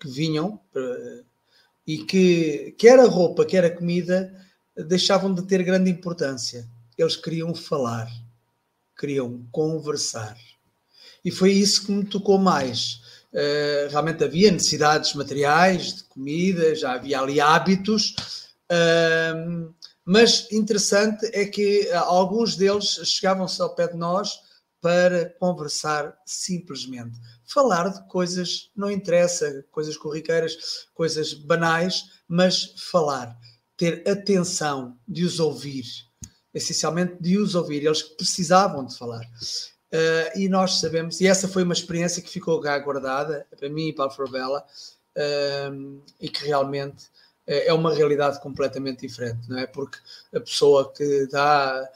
que 0.00 0.08
vinham 0.08 0.58
e 1.86 1.98
que, 1.98 2.74
quer 2.78 2.98
a 2.98 3.06
roupa, 3.06 3.44
quer 3.44 3.64
a 3.64 3.76
comida, 3.76 4.34
deixavam 4.76 5.34
de 5.34 5.42
ter 5.42 5.62
grande 5.62 5.90
importância. 5.90 6.66
Eles 6.96 7.16
queriam 7.16 7.54
falar, 7.54 8.08
queriam 8.98 9.46
conversar. 9.52 10.36
E 11.24 11.30
foi 11.30 11.52
isso 11.52 11.86
que 11.86 11.92
me 11.92 12.04
tocou 12.04 12.38
mais. 12.38 13.00
Uh, 13.32 13.90
realmente 13.90 14.24
havia 14.24 14.50
necessidades 14.50 15.14
materiais, 15.14 15.94
de 15.94 16.04
comida, 16.04 16.74
já 16.74 16.94
havia 16.94 17.20
ali 17.20 17.40
hábitos, 17.40 18.48
uh, 18.70 19.72
mas 20.04 20.50
interessante 20.50 21.30
é 21.32 21.44
que 21.44 21.88
alguns 21.92 22.56
deles 22.56 23.00
chegavam-se 23.04 23.62
ao 23.62 23.74
pé 23.74 23.86
de 23.86 23.96
nós 23.96 24.40
para 24.80 25.32
conversar 25.38 26.16
simplesmente 26.24 27.16
falar 27.52 27.88
de 27.88 28.06
coisas, 28.08 28.70
não 28.76 28.90
interessa, 28.90 29.64
coisas 29.70 29.96
corriqueiras, 29.96 30.86
coisas 30.94 31.34
banais, 31.34 32.04
mas 32.28 32.74
falar, 32.90 33.36
ter 33.76 34.08
atenção 34.08 34.96
de 35.06 35.24
os 35.24 35.40
ouvir, 35.40 35.84
essencialmente 36.54 37.16
de 37.20 37.38
os 37.38 37.54
ouvir, 37.54 37.84
eles 37.84 38.02
precisavam 38.02 38.84
de 38.84 38.96
falar. 38.96 39.24
Uh, 39.92 40.38
e 40.38 40.48
nós 40.48 40.78
sabemos, 40.78 41.20
e 41.20 41.26
essa 41.26 41.48
foi 41.48 41.64
uma 41.64 41.72
experiência 41.72 42.22
que 42.22 42.30
ficou 42.30 42.60
cá 42.60 42.78
guardada 42.78 43.44
para 43.58 43.68
mim 43.68 43.88
e 43.88 43.92
para 43.92 44.06
a 44.06 44.10
Forbella, 44.10 44.64
uh, 45.16 46.02
e 46.20 46.28
que 46.28 46.46
realmente 46.46 47.06
uh, 47.48 47.66
é 47.66 47.72
uma 47.72 47.92
realidade 47.92 48.40
completamente 48.40 49.00
diferente, 49.00 49.48
não 49.48 49.58
é? 49.58 49.66
Porque 49.66 49.98
a 50.32 50.38
pessoa 50.38 50.92
que 50.92 51.26
dá 51.26 51.88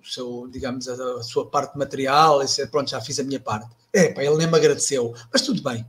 o 0.00 0.06
seu, 0.06 0.46
digamos, 0.48 0.86
a, 0.88 0.92
a, 1.18 1.22
sua 1.22 1.50
parte 1.50 1.76
material, 1.76 2.40
e 2.42 2.66
pronto, 2.68 2.90
já 2.90 3.00
fiz 3.00 3.18
a 3.18 3.24
minha 3.24 3.40
parte. 3.40 3.79
É, 3.92 4.12
pá, 4.12 4.22
ele 4.22 4.36
nem 4.36 4.46
me 4.46 4.56
agradeceu, 4.56 5.14
mas 5.32 5.42
tudo 5.42 5.62
bem. 5.62 5.86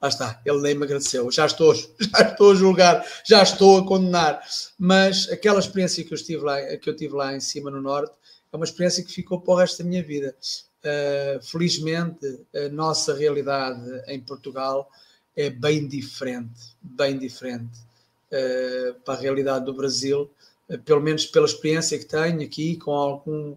Lá 0.00 0.08
está, 0.08 0.40
ele 0.44 0.60
nem 0.60 0.74
me 0.74 0.84
agradeceu. 0.84 1.30
Já 1.30 1.46
estou, 1.46 1.72
já 1.74 2.22
estou 2.22 2.50
a 2.50 2.54
julgar, 2.54 3.06
já 3.24 3.42
estou 3.42 3.78
a 3.78 3.86
condenar. 3.86 4.42
Mas 4.76 5.28
aquela 5.30 5.60
experiência 5.60 6.04
que 6.04 6.12
eu, 6.12 6.16
estive 6.16 6.42
lá, 6.42 6.60
que 6.76 6.90
eu 6.90 6.96
tive 6.96 7.14
lá 7.14 7.34
em 7.34 7.40
cima 7.40 7.70
no 7.70 7.80
Norte 7.80 8.12
é 8.52 8.56
uma 8.56 8.64
experiência 8.64 9.04
que 9.04 9.12
ficou 9.12 9.40
para 9.40 9.54
o 9.54 9.56
resto 9.56 9.82
da 9.82 9.88
minha 9.88 10.02
vida. 10.02 10.34
Uh, 10.84 11.40
felizmente, 11.40 12.26
a 12.52 12.68
nossa 12.68 13.14
realidade 13.14 13.80
em 14.08 14.20
Portugal 14.20 14.90
é 15.36 15.48
bem 15.48 15.86
diferente, 15.86 16.74
bem 16.82 17.16
diferente 17.16 17.78
uh, 18.32 18.94
para 19.04 19.14
a 19.14 19.20
realidade 19.20 19.64
do 19.64 19.72
Brasil, 19.72 20.28
uh, 20.68 20.78
pelo 20.80 21.00
menos 21.00 21.24
pela 21.26 21.46
experiência 21.46 21.96
que 21.96 22.04
tenho 22.04 22.42
aqui 22.42 22.76
com 22.76 22.90
algum 22.90 23.56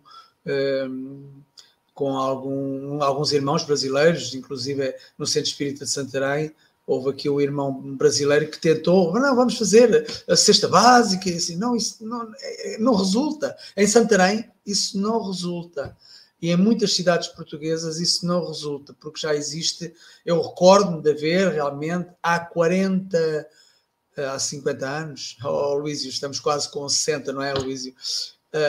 com 1.95 2.17
algum, 2.17 3.01
alguns 3.01 3.31
irmãos 3.31 3.63
brasileiros, 3.63 4.35
inclusive 4.35 4.93
no 5.17 5.25
Centro 5.25 5.49
Espírita 5.49 5.85
de 5.85 5.91
Santarém, 5.91 6.53
houve 6.85 7.09
aqui 7.09 7.29
o 7.29 7.41
irmão 7.41 7.73
brasileiro 7.95 8.51
que 8.51 8.59
tentou, 8.59 9.13
não, 9.13 9.35
vamos 9.35 9.57
fazer 9.57 10.05
a 10.27 10.35
cesta 10.35 10.67
básica, 10.67 11.29
e 11.29 11.37
assim, 11.37 11.55
não, 11.55 11.75
isso 11.75 12.05
não, 12.05 12.31
é, 12.37 12.77
não 12.77 12.93
resulta. 12.93 13.55
Em 13.75 13.87
Santarém, 13.87 14.51
isso 14.65 14.99
não 14.99 15.25
resulta. 15.25 15.97
E 16.41 16.51
em 16.51 16.57
muitas 16.57 16.93
cidades 16.93 17.29
portuguesas 17.29 17.97
isso 17.97 18.27
não 18.27 18.45
resulta, 18.45 18.93
porque 18.99 19.21
já 19.21 19.33
existe, 19.33 19.93
eu 20.25 20.41
recordo-me 20.41 21.01
de 21.01 21.11
haver 21.11 21.53
realmente 21.53 22.09
há 22.21 22.39
40, 22.39 23.47
há 24.17 24.37
50 24.37 24.85
anos, 24.87 25.37
oh 25.43 25.75
Luísio, 25.75 26.09
estamos 26.09 26.41
quase 26.41 26.69
com 26.69 26.87
60, 26.87 27.31
não 27.31 27.41
é, 27.41 27.53
Luísio? 27.53 27.95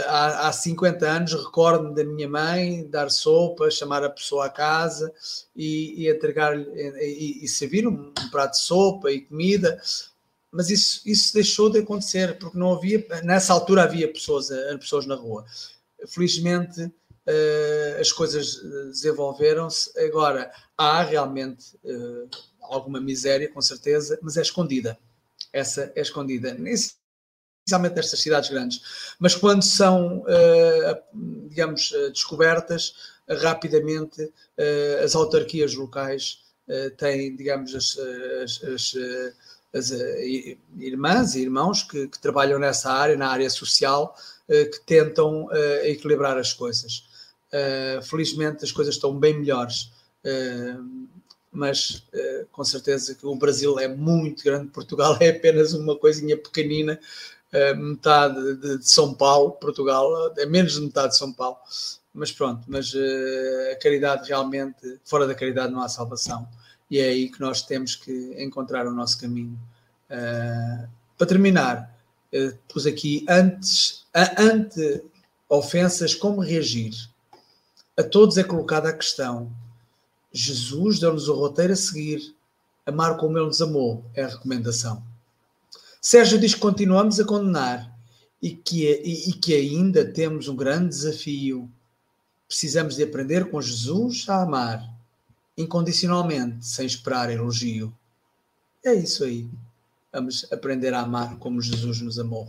Há, 0.09 0.49
há 0.49 0.53
50 0.53 1.07
anos 1.07 1.32
recordo-me 1.32 1.95
da 1.95 2.05
minha 2.05 2.28
mãe 2.28 2.89
dar 2.89 3.11
sopa, 3.11 3.70
chamar 3.70 4.03
a 4.03 4.11
pessoa 4.11 4.47
à 4.47 4.51
casa 4.51 5.12
e, 5.55 6.03
e 6.03 6.11
entregar 6.11 6.59
e, 6.59 7.45
e 7.45 7.49
servir 7.49 7.87
um, 7.87 8.12
um, 8.18 8.30
prato 8.30 8.53
de 8.53 8.61
sopa 8.61 9.11
e 9.11 9.20
comida. 9.20 9.80
Mas 10.51 10.70
isso, 10.70 11.03
isso 11.07 11.34
deixou 11.34 11.70
de 11.70 11.78
acontecer 11.78 12.39
porque 12.39 12.59
não 12.59 12.72
havia, 12.72 13.07
nessa 13.22 13.53
altura 13.53 13.82
havia 13.84 14.11
pessoas, 14.12 14.49
pessoas 14.80 15.07
na 15.07 15.14
rua. 15.14 15.45
Felizmente 16.09 16.82
uh, 16.82 18.01
as 18.01 18.11
coisas 18.11 18.57
desenvolveram-se. 18.91 19.99
Agora 20.01 20.51
há 20.76 21.03
realmente 21.03 21.78
alguma 22.61 23.01
miséria, 23.01 23.49
com 23.49 23.61
certeza, 23.61 24.18
mas 24.22 24.37
é 24.37 24.43
escondida. 24.43 24.99
Essa 25.53 25.93
é 25.95 26.01
escondida 26.01 26.55
especialmente 27.67 27.97
nestas 27.97 28.21
cidades 28.21 28.49
grandes. 28.49 28.81
Mas 29.19 29.35
quando 29.35 29.64
são, 29.64 30.19
uh, 30.21 31.49
digamos, 31.49 31.91
uh, 31.91 32.12
descobertas, 32.12 32.95
uh, 33.29 33.35
rapidamente 33.35 34.33
as 35.05 35.14
autarquias 35.14 35.75
locais 35.75 36.43
têm, 36.97 37.37
digamos, 37.37 37.75
as, 37.75 37.99
as, 38.43 38.62
as, 38.64 38.95
as 39.75 39.91
irmãs 40.79 41.35
e 41.35 41.43
irmãos 41.43 41.83
que, 41.83 42.09
que, 42.09 42.19
trabalham 42.19 42.59
nessa 42.59 42.91
área, 42.91 43.17
na 43.17 43.29
área 43.29 43.51
social, 43.51 44.17
que 44.49 44.81
tentam 44.87 45.47
equilibrar 45.83 46.39
as 46.39 46.55
coisas. 46.55 47.05
felizmente 48.03 48.64
as 48.64 48.73
coisas 48.73 48.95
estão 48.95 49.14
bem 49.19 49.39
melhores. 49.39 49.93
mas 51.53 52.03
com 52.51 52.64
certeza 52.64 53.14
que 53.14 53.27
o 53.27 53.37
Brasil 53.37 53.79
é 53.79 53.89
muito 53.89 54.43
grande, 54.43 54.71
Portugal 54.71 55.19
é 55.21 55.29
apenas 55.29 55.75
uma 55.75 55.99
coisinha 55.99 56.39
pequenina 56.39 56.99
metade 57.76 58.57
de, 58.57 58.78
de, 58.78 58.88
São 58.88 59.14
Paulo, 59.14 59.53
Portugal, 59.53 60.32
é 60.36 60.47
menos 60.47 60.74
de 60.74 60.80
metade 60.80 61.11
de 61.11 61.18
São 61.18 61.32
Paulo, 61.32 61.57
mas 62.12 62.32
pronto, 62.32 62.64
mas 62.66 62.92
uh, 62.94 63.72
a 63.72 63.76
caridade 63.76 64.28
realmente, 64.28 64.99
fora 65.05 65.26
da 65.26 65.34
caridade 65.34 65.72
não 65.72 65.82
há 65.82 65.88
salvação, 65.88 66.49
e 66.90 66.99
é 66.99 67.09
aí 67.09 67.30
que 67.30 67.40
nós 67.40 67.62
temos 67.62 67.94
que 67.94 68.34
encontrar 68.38 68.86
o 68.86 68.92
nosso 68.92 69.20
caminho. 69.20 69.59
Uh, 70.11 70.88
para 71.16 71.26
terminar, 71.26 71.94
uh, 72.32 72.59
pus 72.68 72.86
aqui 72.86 73.24
antes, 73.28 74.07
ante 74.38 75.05
ofensas, 75.49 76.14
como 76.14 76.40
reagir? 76.40 76.94
A 77.97 78.03
todos 78.03 78.36
é 78.36 78.44
colocada 78.44 78.88
a 78.88 78.92
questão. 78.92 79.51
Jesus 80.32 80.99
deu-nos 80.99 81.28
o 81.28 81.34
roteiro 81.34 81.72
a 81.72 81.76
seguir. 81.76 82.34
Amar 82.84 83.16
como 83.16 83.38
ele 83.38 83.47
nos 83.47 83.61
amou 83.61 84.05
é 84.14 84.22
a 84.22 84.28
recomendação. 84.28 85.03
Sérgio 86.07 86.39
diz 86.39 86.55
que 86.55 86.61
continuamos 86.61 87.19
a 87.19 87.25
condenar 87.25 87.93
e 88.41 88.51
que, 88.51 88.85
e, 88.85 89.29
e 89.29 89.33
que 89.33 89.53
ainda 89.53 90.05
temos 90.05 90.47
um 90.47 90.55
grande 90.55 90.91
desafio. 90.91 91.69
Precisamos 92.47 92.95
de 92.95 93.03
aprender 93.03 93.51
com 93.51 93.61
Jesus 93.61 94.25
a 94.29 94.43
amar, 94.43 94.89
incondicionalmente, 95.59 96.65
sem 96.65 96.87
esperar 96.87 97.29
elogio. 97.29 97.93
É 98.85 98.95
isso 98.95 99.25
aí. 99.25 99.51
Vamos 100.13 100.47
aprender 100.53 100.95
a 100.95 101.01
amar 101.01 101.39
como 101.39 101.61
Jesus 101.61 102.01
nos 102.01 102.21
amou. 102.21 102.47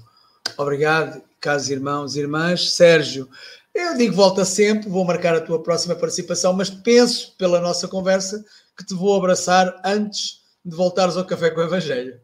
Obrigado, 0.55 1.19
caros 1.41 1.67
irmãos 1.67 2.15
e 2.15 2.19
irmãs. 2.19 2.73
Sérgio, 2.73 3.27
eu 3.73 3.97
digo 3.97 4.13
volta 4.13 4.45
sempre, 4.45 4.87
vou 4.87 5.03
marcar 5.03 5.35
a 5.35 5.41
tua 5.41 5.63
próxima 5.63 5.95
participação, 5.95 6.53
mas 6.53 6.69
penso, 6.69 7.33
pela 7.39 7.59
nossa 7.59 7.87
conversa, 7.87 8.45
que 8.77 8.85
te 8.85 8.93
vou 8.93 9.17
abraçar 9.17 9.81
antes 9.83 10.43
de 10.63 10.75
voltares 10.75 11.17
ao 11.17 11.25
Café 11.25 11.49
com 11.49 11.61
o 11.61 11.63
Evangelho 11.63 12.21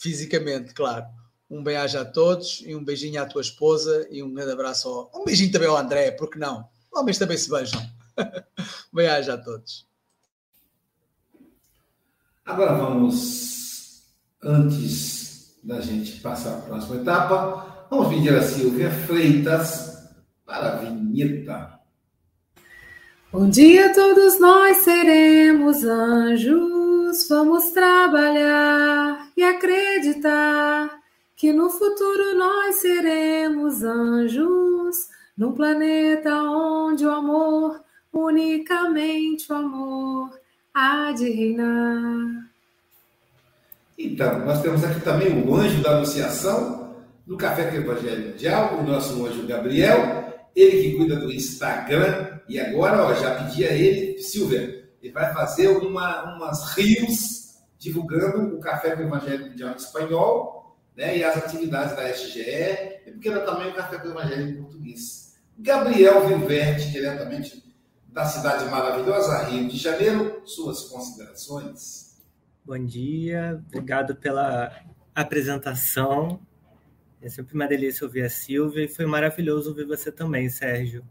fisicamente, 0.00 0.72
claro. 0.72 1.04
Um 1.48 1.62
beijo 1.62 1.98
a 1.98 2.04
todos 2.04 2.62
e 2.64 2.74
um 2.74 2.82
beijinho 2.82 3.20
à 3.20 3.26
tua 3.26 3.42
esposa 3.42 4.08
e 4.10 4.22
um 4.22 4.32
grande 4.32 4.52
abraço 4.52 4.88
ao... 4.88 5.10
Um 5.14 5.24
beijinho 5.24 5.52
também 5.52 5.68
ao 5.68 5.76
André, 5.76 6.10
porque 6.12 6.38
não? 6.38 6.66
Homens 6.92 7.18
também 7.18 7.36
se 7.36 7.50
beijam. 7.50 7.80
beijo 8.92 9.32
a 9.32 9.36
todos. 9.36 9.86
Agora 12.46 12.74
vamos, 12.74 14.02
antes 14.42 15.58
da 15.62 15.80
gente 15.80 16.20
passar 16.20 16.58
a 16.58 16.62
próxima 16.62 16.96
etapa, 16.96 17.86
vamos 17.90 18.08
pedir 18.08 18.34
a 18.34 18.42
Silvia 18.42 18.90
Freitas 18.90 20.08
para 20.46 20.72
a 20.72 20.76
vinheta. 20.76 21.78
Bom 23.30 23.48
dia, 23.48 23.92
todos 23.92 24.40
nós 24.40 24.78
seremos 24.78 25.84
anjos. 25.84 27.28
Vamos 27.28 27.70
trabalhar 27.70 29.19
e 29.40 29.42
acreditar 29.42 31.00
que 31.34 31.50
no 31.50 31.70
futuro 31.70 32.34
nós 32.36 32.76
seremos 32.76 33.82
anjos, 33.82 34.96
num 35.34 35.52
planeta 35.52 36.42
onde 36.42 37.06
o 37.06 37.10
amor, 37.10 37.82
unicamente 38.12 39.50
o 39.50 39.56
amor, 39.56 40.38
há 40.74 41.12
de 41.12 41.30
reinar. 41.30 42.50
Então, 43.98 44.44
nós 44.44 44.60
temos 44.60 44.84
aqui 44.84 45.00
também 45.00 45.42
o 45.42 45.54
anjo 45.54 45.82
da 45.82 45.92
Anunciação, 45.92 46.94
no 47.26 47.38
Café 47.38 47.70
com 47.70 47.76
Evangelho 47.76 48.32
Mundial, 48.32 48.78
o 48.78 48.82
nosso 48.82 49.24
anjo 49.24 49.46
Gabriel, 49.46 50.34
ele 50.54 50.82
que 50.82 50.96
cuida 50.98 51.16
do 51.16 51.32
Instagram, 51.32 52.40
e 52.46 52.60
agora 52.60 53.04
ó, 53.04 53.14
já 53.14 53.36
pedi 53.36 53.64
a 53.64 53.72
ele, 53.72 54.18
Silvia, 54.18 54.86
ele 55.02 55.12
vai 55.14 55.32
fazer 55.32 55.68
uma, 55.68 56.36
umas 56.36 56.74
rios 56.74 57.39
divulgando 57.80 58.56
o 58.56 58.60
Café 58.60 58.94
com 58.94 59.02
o 59.02 59.06
Evangelho 59.06 59.46
Mundial 59.46 59.72
em 59.72 59.76
espanhol 59.76 60.76
né, 60.94 61.16
e 61.16 61.24
as 61.24 61.36
atividades 61.38 61.96
da 61.96 62.08
SGE, 62.10 63.00
e 63.06 63.10
porque 63.12 63.30
era 63.30 63.40
também 63.40 63.70
o 63.70 63.74
Café 63.74 63.98
com 63.98 64.08
o 64.08 64.10
Evangelho 64.10 64.50
em 64.50 64.62
português. 64.62 65.40
Gabriel 65.58 66.28
Vilverte, 66.28 66.90
diretamente 66.90 67.64
da 68.06 68.26
cidade 68.26 68.66
maravilhosa, 68.66 69.44
Rio 69.44 69.66
de 69.66 69.78
Janeiro, 69.78 70.42
suas 70.44 70.82
considerações. 70.88 72.20
Bom 72.64 72.84
dia, 72.84 73.62
obrigado 73.66 74.14
pela 74.14 74.72
apresentação. 75.14 76.38
É 77.22 77.28
sempre 77.30 77.54
uma 77.54 77.66
delícia 77.66 78.04
ouvir 78.04 78.22
a 78.22 78.30
Silvia 78.30 78.84
e 78.84 78.88
foi 78.88 79.06
maravilhoso 79.06 79.70
ouvir 79.70 79.86
você 79.86 80.12
também, 80.12 80.50
Sérgio. 80.50 81.02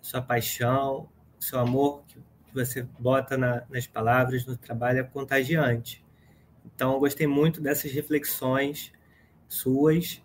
Sua 0.00 0.20
paixão, 0.20 1.08
seu 1.38 1.58
amor 1.58 2.02
que 2.50 2.54
você 2.54 2.86
bota 2.98 3.36
na, 3.38 3.62
nas 3.70 3.86
palavras, 3.86 4.44
no 4.44 4.56
trabalho, 4.56 4.98
é 4.98 5.02
contagiante. 5.02 6.04
Então, 6.66 6.92
eu 6.94 7.00
gostei 7.00 7.26
muito 7.26 7.60
dessas 7.60 7.92
reflexões 7.92 8.92
suas, 9.48 10.22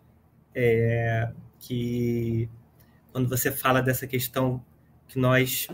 é, 0.54 1.32
que 1.60 2.50
quando 3.12 3.30
você 3.30 3.52
fala 3.52 3.82
dessa 3.82 4.06
questão 4.06 4.64
que 5.08 5.18
nós 5.18 5.68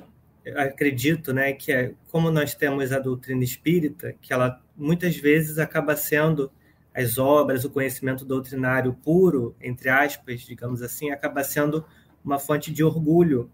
acredito, 0.55 1.33
né, 1.33 1.53
que 1.53 1.71
é 1.71 1.93
como 2.11 2.31
nós 2.31 2.55
temos 2.55 2.91
a 2.91 2.99
doutrina 2.99 3.43
espírita, 3.43 4.13
que 4.21 4.33
ela 4.33 4.61
muitas 4.75 5.15
vezes 5.15 5.59
acaba 5.59 5.95
sendo 5.95 6.51
as 6.93 7.17
obras, 7.17 7.63
o 7.63 7.69
conhecimento 7.69 8.25
doutrinário 8.25 8.93
puro, 8.93 9.55
entre 9.61 9.89
aspas, 9.89 10.41
digamos 10.41 10.81
assim, 10.81 11.11
acaba 11.11 11.43
sendo 11.43 11.85
uma 12.23 12.37
fonte 12.37 12.71
de 12.71 12.83
orgulho 12.83 13.49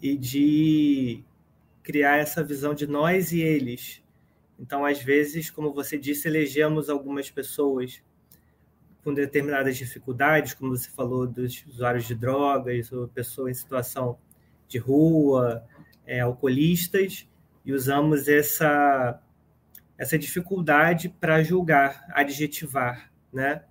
e 0.00 0.16
de 0.16 1.22
criar 1.84 2.16
essa 2.16 2.42
visão 2.42 2.74
de 2.74 2.86
nós 2.86 3.30
e 3.30 3.40
eles. 3.40 4.02
Então, 4.58 4.84
às 4.84 5.00
vezes, 5.00 5.50
como 5.50 5.72
você 5.72 5.98
disse, 5.98 6.26
elegemos 6.26 6.88
algumas 6.88 7.30
pessoas 7.30 8.02
com 9.04 9.12
determinadas 9.12 9.76
dificuldades, 9.76 10.54
como 10.54 10.74
você 10.74 10.88
falou 10.88 11.26
dos 11.26 11.62
usuários 11.66 12.06
de 12.06 12.14
drogas, 12.14 12.90
ou 12.90 13.06
pessoas 13.06 13.50
em 13.50 13.60
situação 13.60 14.18
de 14.66 14.78
rua, 14.78 15.62
é, 16.06 16.20
alcoolistas, 16.20 17.28
e 17.64 17.72
usamos 17.72 18.28
essa, 18.28 19.20
essa 19.98 20.18
dificuldade 20.18 21.10
para 21.10 21.42
julgar, 21.42 22.06
adjetivar, 22.08 23.12
né? 23.30 23.62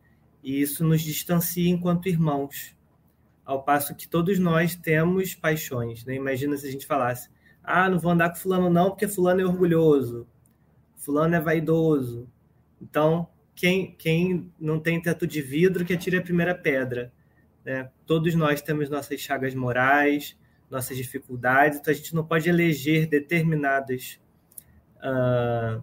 E 0.43 0.61
isso 0.61 0.83
nos 0.83 1.01
distancia 1.01 1.69
enquanto 1.69 2.09
irmãos, 2.09 2.75
ao 3.43 3.63
passo 3.63 3.95
que 3.95 4.07
todos 4.07 4.37
nós 4.37 4.75
temos 4.75 5.33
paixões. 5.33 6.05
Né? 6.05 6.15
Imagina 6.15 6.57
se 6.57 6.67
a 6.67 6.71
gente 6.71 6.85
falasse, 6.85 7.29
ah, 7.63 7.89
não 7.89 7.97
vou 7.97 8.11
andar 8.11 8.29
com 8.29 8.35
fulano 8.35 8.69
não, 8.69 8.89
porque 8.89 9.07
fulano 9.07 9.41
é 9.41 9.45
orgulhoso. 9.45 10.27
Fulano 10.97 11.35
é 11.35 11.39
vaidoso. 11.39 12.29
Então, 12.81 13.27
quem, 13.55 13.95
quem 13.95 14.51
não 14.59 14.79
tem 14.79 15.01
teto 15.01 15.25
de 15.25 15.41
vidro, 15.41 15.85
que 15.85 15.93
atire 15.93 16.17
a 16.17 16.21
primeira 16.21 16.53
pedra. 16.53 17.11
Né? 17.63 17.89
Todos 18.05 18.35
nós 18.35 18.61
temos 18.61 18.89
nossas 18.89 19.19
chagas 19.21 19.55
morais, 19.55 20.37
nossas 20.69 20.97
dificuldades, 20.97 21.79
então 21.79 21.93
a 21.93 21.95
gente 21.95 22.13
não 22.13 22.25
pode 22.25 22.49
eleger 22.49 23.07
determinadas 23.07 24.19
uh, 24.97 25.81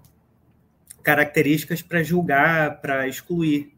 características 1.03 1.81
para 1.81 2.03
julgar, 2.03 2.81
para 2.81 3.09
excluir. 3.09 3.74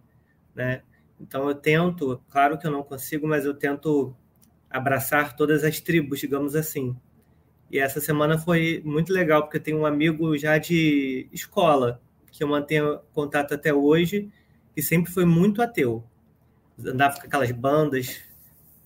Né? 0.54 0.82
Então 1.20 1.48
eu 1.48 1.54
tento, 1.54 2.20
claro 2.28 2.58
que 2.58 2.66
eu 2.66 2.70
não 2.70 2.82
consigo, 2.82 3.28
mas 3.28 3.44
eu 3.44 3.54
tento 3.54 4.16
abraçar 4.68 5.36
todas 5.36 5.62
as 5.62 5.80
tribos, 5.80 6.18
digamos 6.18 6.56
assim. 6.56 6.96
E 7.72 7.78
essa 7.78 8.02
semana 8.02 8.36
foi 8.36 8.82
muito 8.84 9.10
legal, 9.10 9.44
porque 9.44 9.56
eu 9.56 9.62
tenho 9.62 9.78
um 9.78 9.86
amigo 9.86 10.36
já 10.36 10.58
de 10.58 11.26
escola, 11.32 12.02
que 12.30 12.44
eu 12.44 12.48
mantenho 12.48 13.00
contato 13.14 13.54
até 13.54 13.72
hoje, 13.72 14.30
e 14.76 14.82
sempre 14.82 15.10
foi 15.10 15.24
muito 15.24 15.62
ateu. 15.62 16.04
Andava 16.78 17.18
com 17.18 17.26
aquelas 17.26 17.50
bandas 17.50 18.20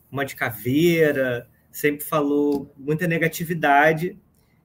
uma 0.09 0.25
de 0.25 0.37
caveira, 0.37 1.51
sempre 1.73 2.05
falou 2.05 2.73
muita 2.77 3.09
negatividade. 3.09 4.17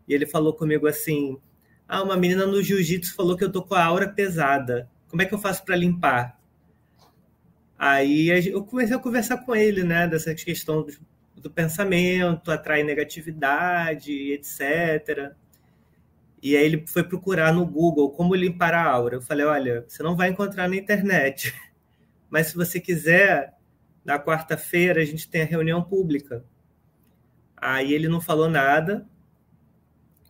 E 0.08 0.14
ele 0.14 0.28
falou 0.28 0.54
comigo 0.54 0.86
assim: 0.86 1.40
Ah, 1.88 2.04
uma 2.04 2.16
menina 2.16 2.46
no 2.46 2.62
jiu-jitsu 2.62 3.16
falou 3.16 3.36
que 3.36 3.44
eu 3.44 3.52
tô 3.52 3.64
com 3.64 3.74
a 3.74 3.84
aura 3.84 4.08
pesada. 4.08 4.88
Como 5.08 5.24
é 5.24 5.26
que 5.26 5.34
eu 5.34 5.40
faço 5.40 5.66
para 5.66 5.76
limpar? 5.76 6.40
Aí 7.78 8.30
eu 8.48 8.64
comecei 8.64 8.96
a 8.96 9.00
conversar 9.00 9.40
com 9.40 9.56
ele, 9.56 9.84
né, 9.84 10.08
dessa 10.08 10.36
questão 10.36 10.86
do, 11.42 11.50
pensamento, 11.50 12.52
atrai 12.52 12.84
negatividade, 12.84 14.12
etc. 14.34 15.34
E 16.42 16.56
aí 16.56 16.66
ele 16.66 16.86
foi 16.88 17.04
procurar 17.04 17.54
no 17.54 17.66
Google 17.66 18.12
como 18.12 18.36
limpar 18.36 18.74
a 18.74 18.84
aura. 18.84 19.16
Eu 19.16 19.22
falei, 19.22 19.46
olha, 19.46 19.86
você 19.88 20.02
não 20.02 20.16
vai 20.16 20.30
encontrar 20.30 20.68
na 20.68 20.76
internet, 20.76 21.54
mas 22.30 22.48
se 22.48 22.56
você 22.56 22.80
quiser, 22.80 23.54
na 24.04 24.20
quarta-feira 24.20 25.02
a 25.02 25.06
gente 25.06 25.30
tem 25.30 25.44
a 25.44 25.46
reunião 25.46 25.84
pública. 25.84 26.44
Aí 27.56 27.94
ele 27.94 28.08
não 28.08 28.20
falou 28.20 28.50
nada 28.50 29.06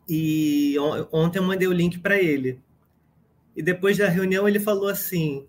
e 0.08 0.76
ontem 1.12 1.40
eu 1.40 1.44
mandei 1.44 1.68
o 1.68 1.74
link 1.74 2.00
para 2.00 2.20
ele. 2.20 2.60
E 3.56 3.62
depois 3.62 3.98
da 3.98 4.10
reunião 4.10 4.48
ele 4.48 4.60
falou 4.60 4.90
assim: 4.90 5.48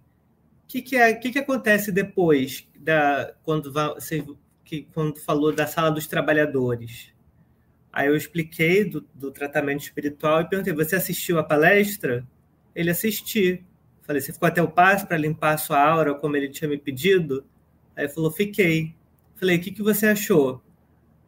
que, 0.69 0.81
que, 0.81 0.97
é, 0.97 1.13
que, 1.13 1.33
que 1.33 1.39
acontece 1.39 1.91
depois 1.91 2.67
da 2.79 3.35
quando 3.43 3.73
você 3.73 4.25
que, 4.73 4.89
quando 4.95 5.19
falou 5.19 5.55
da 5.55 5.67
sala 5.67 5.91
dos 5.91 6.07
trabalhadores? 6.07 7.13
Aí 7.93 8.09
eu 8.09 8.17
expliquei 8.17 8.89
do, 8.89 9.07
do 9.15 9.31
tratamento 9.31 9.83
espiritual 9.83 10.41
e 10.41 10.49
perguntei: 10.49 10.73
você 10.73 10.97
assistiu 10.97 11.39
a 11.39 11.45
palestra? 11.45 12.27
Ele 12.75 12.89
assistiu. 12.89 13.63
Falei: 14.01 14.23
você 14.23 14.33
ficou 14.33 14.49
até 14.49 14.63
o 14.63 14.71
passo 14.71 15.07
para 15.07 15.19
limpar 15.19 15.53
a 15.53 15.59
sua 15.59 15.79
aura 15.79 16.15
como 16.15 16.39
ele 16.39 16.49
tinha 16.49 16.71
me 16.71 16.79
pedido? 16.79 17.45
Aí 17.95 18.05
ele 18.05 18.13
falou: 18.13 18.31
fiquei. 18.31 18.95
Falei: 19.35 19.59
o 19.59 19.61
que, 19.61 19.73
que 19.73 19.83
você 19.83 20.07
achou? 20.07 20.63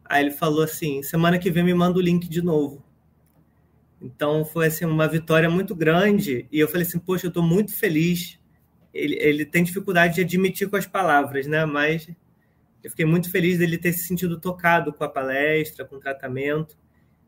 Aí 0.03 0.23
ele 0.23 0.31
falou 0.31 0.63
assim: 0.63 1.03
semana 1.03 1.37
que 1.37 1.51
vem 1.51 1.63
me 1.63 1.73
manda 1.73 1.99
o 1.99 2.01
link 2.01 2.27
de 2.27 2.41
novo. 2.41 2.83
Então 4.01 4.43
foi 4.43 4.67
assim 4.67 4.85
uma 4.85 5.07
vitória 5.07 5.49
muito 5.49 5.75
grande 5.75 6.47
e 6.51 6.59
eu 6.59 6.67
falei 6.67 6.87
assim: 6.87 6.97
poxa, 6.97 7.27
eu 7.27 7.29
estou 7.29 7.43
muito 7.43 7.75
feliz 7.75 8.39
ele, 8.95 9.17
ele 9.19 9.45
tem 9.45 9.61
dificuldade 9.61 10.15
de 10.15 10.21
admitir 10.21 10.69
com 10.69 10.77
as 10.77 10.87
palavras, 10.87 11.45
né? 11.45 11.65
Mas 11.65 12.07
eu 12.85 12.91
fiquei 12.91 13.03
muito 13.03 13.31
feliz 13.31 13.57
dele 13.57 13.79
ter 13.79 13.93
se 13.93 14.03
sentido 14.03 14.39
tocado 14.39 14.93
com 14.93 15.03
a 15.03 15.09
palestra, 15.09 15.83
com 15.83 15.95
o 15.95 15.99
tratamento. 15.99 16.77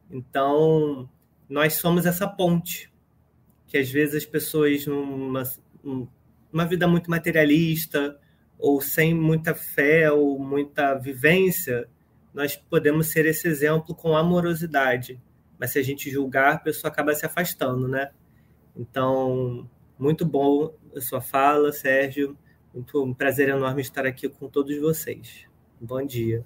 Então, 0.08 1.10
nós 1.50 1.74
somos 1.74 2.06
essa 2.06 2.28
ponte 2.28 2.94
que 3.66 3.76
às 3.76 3.90
vezes 3.90 4.18
as 4.18 4.26
pessoas 4.26 4.86
numa, 4.86 5.42
vida 6.70 6.88
muito 6.88 7.10
materialista 7.10 8.20
ou 8.60 8.80
sem 8.80 9.16
muita 9.16 9.56
fé 9.56 10.12
ou 10.12 10.38
muita 10.38 10.94
vivência, 10.94 11.90
nós 12.36 12.56
podemos 12.56 13.08
ser 13.08 13.26
esse 13.26 13.48
exemplo 13.48 13.96
com 13.96 14.16
amorosidade. 14.16 15.20
Mas 15.58 15.72
se 15.72 15.80
a 15.80 15.84
gente 15.84 16.12
julgar, 16.12 16.54
a 16.54 16.60
pessoa 16.60 16.92
acaba 16.92 17.16
se 17.16 17.26
afastando, 17.26 17.88
né? 17.88 18.12
Então, 18.76 19.68
muito 19.98 20.24
bom 20.24 20.72
a 20.96 21.02
sua 21.02 21.20
fala, 21.20 21.74
Sérgio. 21.74 22.38
Muito 22.72 23.04
um 23.04 23.12
prazer 23.12 23.50
enorme 23.50 23.82
estar 23.82 24.06
aqui 24.06 24.30
com 24.30 24.48
todos 24.48 24.80
vocês. 24.80 25.47
Bom 25.80 26.06
dia. 26.06 26.44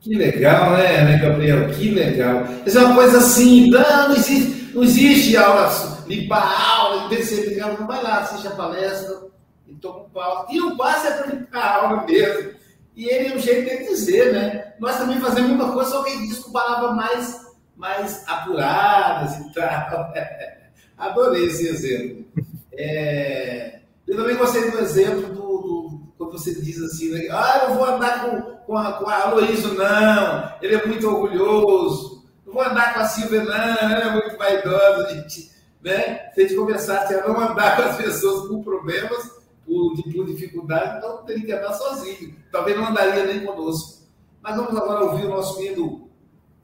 Que 0.00 0.14
legal, 0.14 0.72
né, 0.72 1.04
né, 1.04 1.18
Gabriel? 1.18 1.68
Que 1.70 1.90
legal. 1.90 2.44
Isso 2.64 2.78
é 2.78 2.84
uma 2.84 2.94
coisa 2.94 3.18
assim, 3.18 3.68
não, 3.68 4.08
não 4.08 4.16
existe, 4.16 4.74
não 4.74 4.82
existe 4.82 5.36
aula, 5.36 5.68
limpar 6.06 6.42
a 6.42 6.76
aula, 6.76 7.08
descer, 7.08 7.58
não 7.58 7.86
vai 7.86 8.02
lá, 8.02 8.20
assiste 8.20 8.46
a 8.46 8.52
palestra 8.52 9.26
e 9.68 9.74
toma 9.74 10.00
um 10.00 10.10
pau. 10.10 10.46
E 10.50 10.60
o 10.60 10.76
passe 10.76 11.06
é 11.06 11.10
para 11.10 11.34
limpar 11.34 11.58
a 11.58 11.74
aula 11.76 12.06
mesmo. 12.06 12.52
E 12.96 13.08
ele 13.08 13.28
é 13.28 13.36
o 13.36 13.38
jeito 13.38 13.68
de 13.68 13.88
dizer, 13.90 14.32
né? 14.32 14.72
Nós 14.80 14.96
também 14.96 15.20
fazemos 15.20 15.50
muita 15.50 15.70
coisa, 15.70 15.90
só 15.90 16.02
que 16.02 16.12
ele 16.12 16.26
diz 16.26 16.38
com 16.38 16.52
palavras 16.52 16.96
mais 16.96 17.50
mais 17.76 18.28
apuradas 18.28 19.38
e 19.38 19.52
tal. 19.54 20.12
Adorei 20.98 21.46
esse 21.46 21.66
exemplo. 21.66 22.26
É, 22.72 23.79
eu 24.10 24.16
também 24.16 24.36
gostei 24.36 24.68
do 24.72 24.80
exemplo 24.80 25.32
do, 25.32 25.34
do, 25.34 26.12
quando 26.18 26.32
você 26.32 26.52
diz 26.60 26.82
assim, 26.82 27.12
né? 27.12 27.28
ah, 27.30 27.66
eu 27.68 27.74
vou 27.76 27.84
andar 27.84 28.24
com, 28.24 28.40
com, 28.66 28.76
a, 28.76 28.92
com 28.94 29.08
a 29.08 29.28
não, 29.28 30.52
ele 30.60 30.74
é 30.74 30.84
muito 30.84 31.08
orgulhoso. 31.08 32.28
Não 32.44 32.52
vou 32.52 32.62
andar 32.64 32.92
com 32.92 33.00
a 33.00 33.04
Silvia, 33.04 33.44
não, 33.44 33.54
ela 33.54 34.02
é 34.02 34.10
muito 34.10 34.36
vaidosa. 34.36 35.14
Gente, 35.14 35.52
né? 35.80 36.28
Se 36.34 36.40
a 36.40 36.42
gente 36.42 36.56
conversasse 36.56 37.14
a 37.14 37.28
não 37.28 37.40
andar 37.40 37.76
com 37.76 37.82
as 37.82 37.96
pessoas 37.98 38.48
com 38.48 38.64
problemas, 38.64 39.30
por, 39.64 40.02
por 40.02 40.26
dificuldade, 40.26 40.98
então 40.98 41.24
teria 41.24 41.46
que 41.46 41.52
andar 41.52 41.74
sozinho. 41.74 42.34
Talvez 42.50 42.76
não 42.76 42.88
andaria 42.88 43.24
nem 43.26 43.46
conosco. 43.46 44.08
Mas 44.42 44.56
vamos 44.56 44.76
agora 44.76 45.04
ouvir 45.04 45.26
o 45.26 45.30
nosso 45.30 45.56
querido 45.56 46.10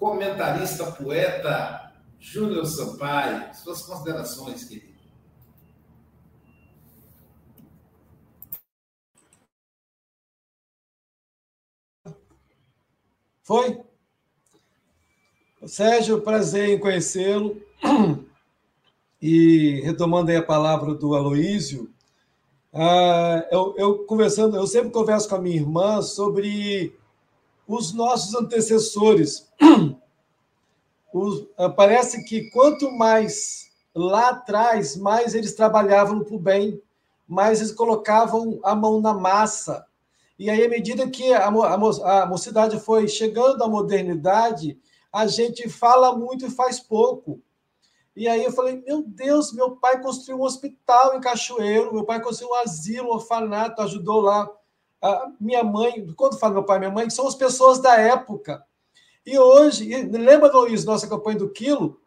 comentarista, 0.00 0.84
poeta 0.86 1.92
Júnior 2.18 2.66
Sampaio. 2.66 3.54
Suas 3.54 3.82
considerações, 3.82 4.64
querido. 4.64 4.85
Foi? 13.46 13.80
Sérgio, 15.64 16.20
prazer 16.20 16.70
em 16.70 16.80
conhecê-lo. 16.80 17.62
E 19.22 19.80
retomando 19.82 20.30
aí 20.30 20.36
a 20.36 20.42
palavra 20.42 20.92
do 20.94 21.14
Aloísio, 21.14 21.88
uh, 22.72 23.46
eu, 23.50 23.74
eu, 23.78 23.98
conversando, 24.04 24.56
eu 24.56 24.66
sempre 24.66 24.90
converso 24.90 25.28
com 25.28 25.36
a 25.36 25.40
minha 25.40 25.56
irmã 25.56 26.02
sobre 26.02 26.94
os 27.68 27.94
nossos 27.94 28.34
antecessores. 28.34 29.48
Os, 31.14 31.46
ah, 31.56 31.70
parece 31.70 32.24
que 32.24 32.50
quanto 32.50 32.90
mais 32.90 33.70
lá 33.94 34.30
atrás, 34.30 34.96
mais 34.96 35.34
eles 35.34 35.54
trabalhavam 35.54 36.22
para 36.22 36.34
o 36.34 36.38
bem, 36.38 36.82
mais 37.26 37.60
eles 37.60 37.72
colocavam 37.72 38.58
a 38.62 38.74
mão 38.74 39.00
na 39.00 39.14
massa. 39.14 39.85
E 40.38 40.50
aí, 40.50 40.64
à 40.64 40.68
medida 40.68 41.08
que 41.08 41.32
a, 41.32 41.48
a, 41.48 42.22
a 42.22 42.26
mocidade 42.26 42.78
foi 42.78 43.08
chegando 43.08 43.62
à 43.62 43.68
modernidade, 43.68 44.78
a 45.12 45.26
gente 45.26 45.68
fala 45.68 46.16
muito 46.16 46.46
e 46.46 46.50
faz 46.50 46.78
pouco. 46.78 47.40
E 48.14 48.28
aí 48.28 48.44
eu 48.44 48.52
falei, 48.52 48.82
meu 48.86 49.02
Deus, 49.02 49.52
meu 49.52 49.76
pai 49.76 50.00
construiu 50.00 50.38
um 50.38 50.44
hospital 50.44 51.16
em 51.16 51.20
Cachoeiro, 51.20 51.92
meu 51.92 52.04
pai 52.04 52.20
construiu 52.20 52.50
um 52.50 52.54
asilo, 52.54 53.08
um 53.08 53.12
orfanato, 53.12 53.82
ajudou 53.82 54.20
lá 54.20 54.50
a 55.02 55.30
minha 55.40 55.62
mãe, 55.62 56.06
quando 56.16 56.38
falo 56.38 56.54
meu 56.54 56.64
pai 56.64 56.76
e 56.76 56.80
minha 56.80 56.90
mãe, 56.90 57.10
são 57.10 57.26
as 57.26 57.34
pessoas 57.34 57.78
da 57.78 57.96
época. 57.96 58.64
E 59.24 59.38
hoje, 59.38 59.88
lembra, 60.06 60.50
Luiz, 60.52 60.84
nossa 60.84 61.08
campanha 61.08 61.38
do 61.38 61.50
quilo? 61.50 62.00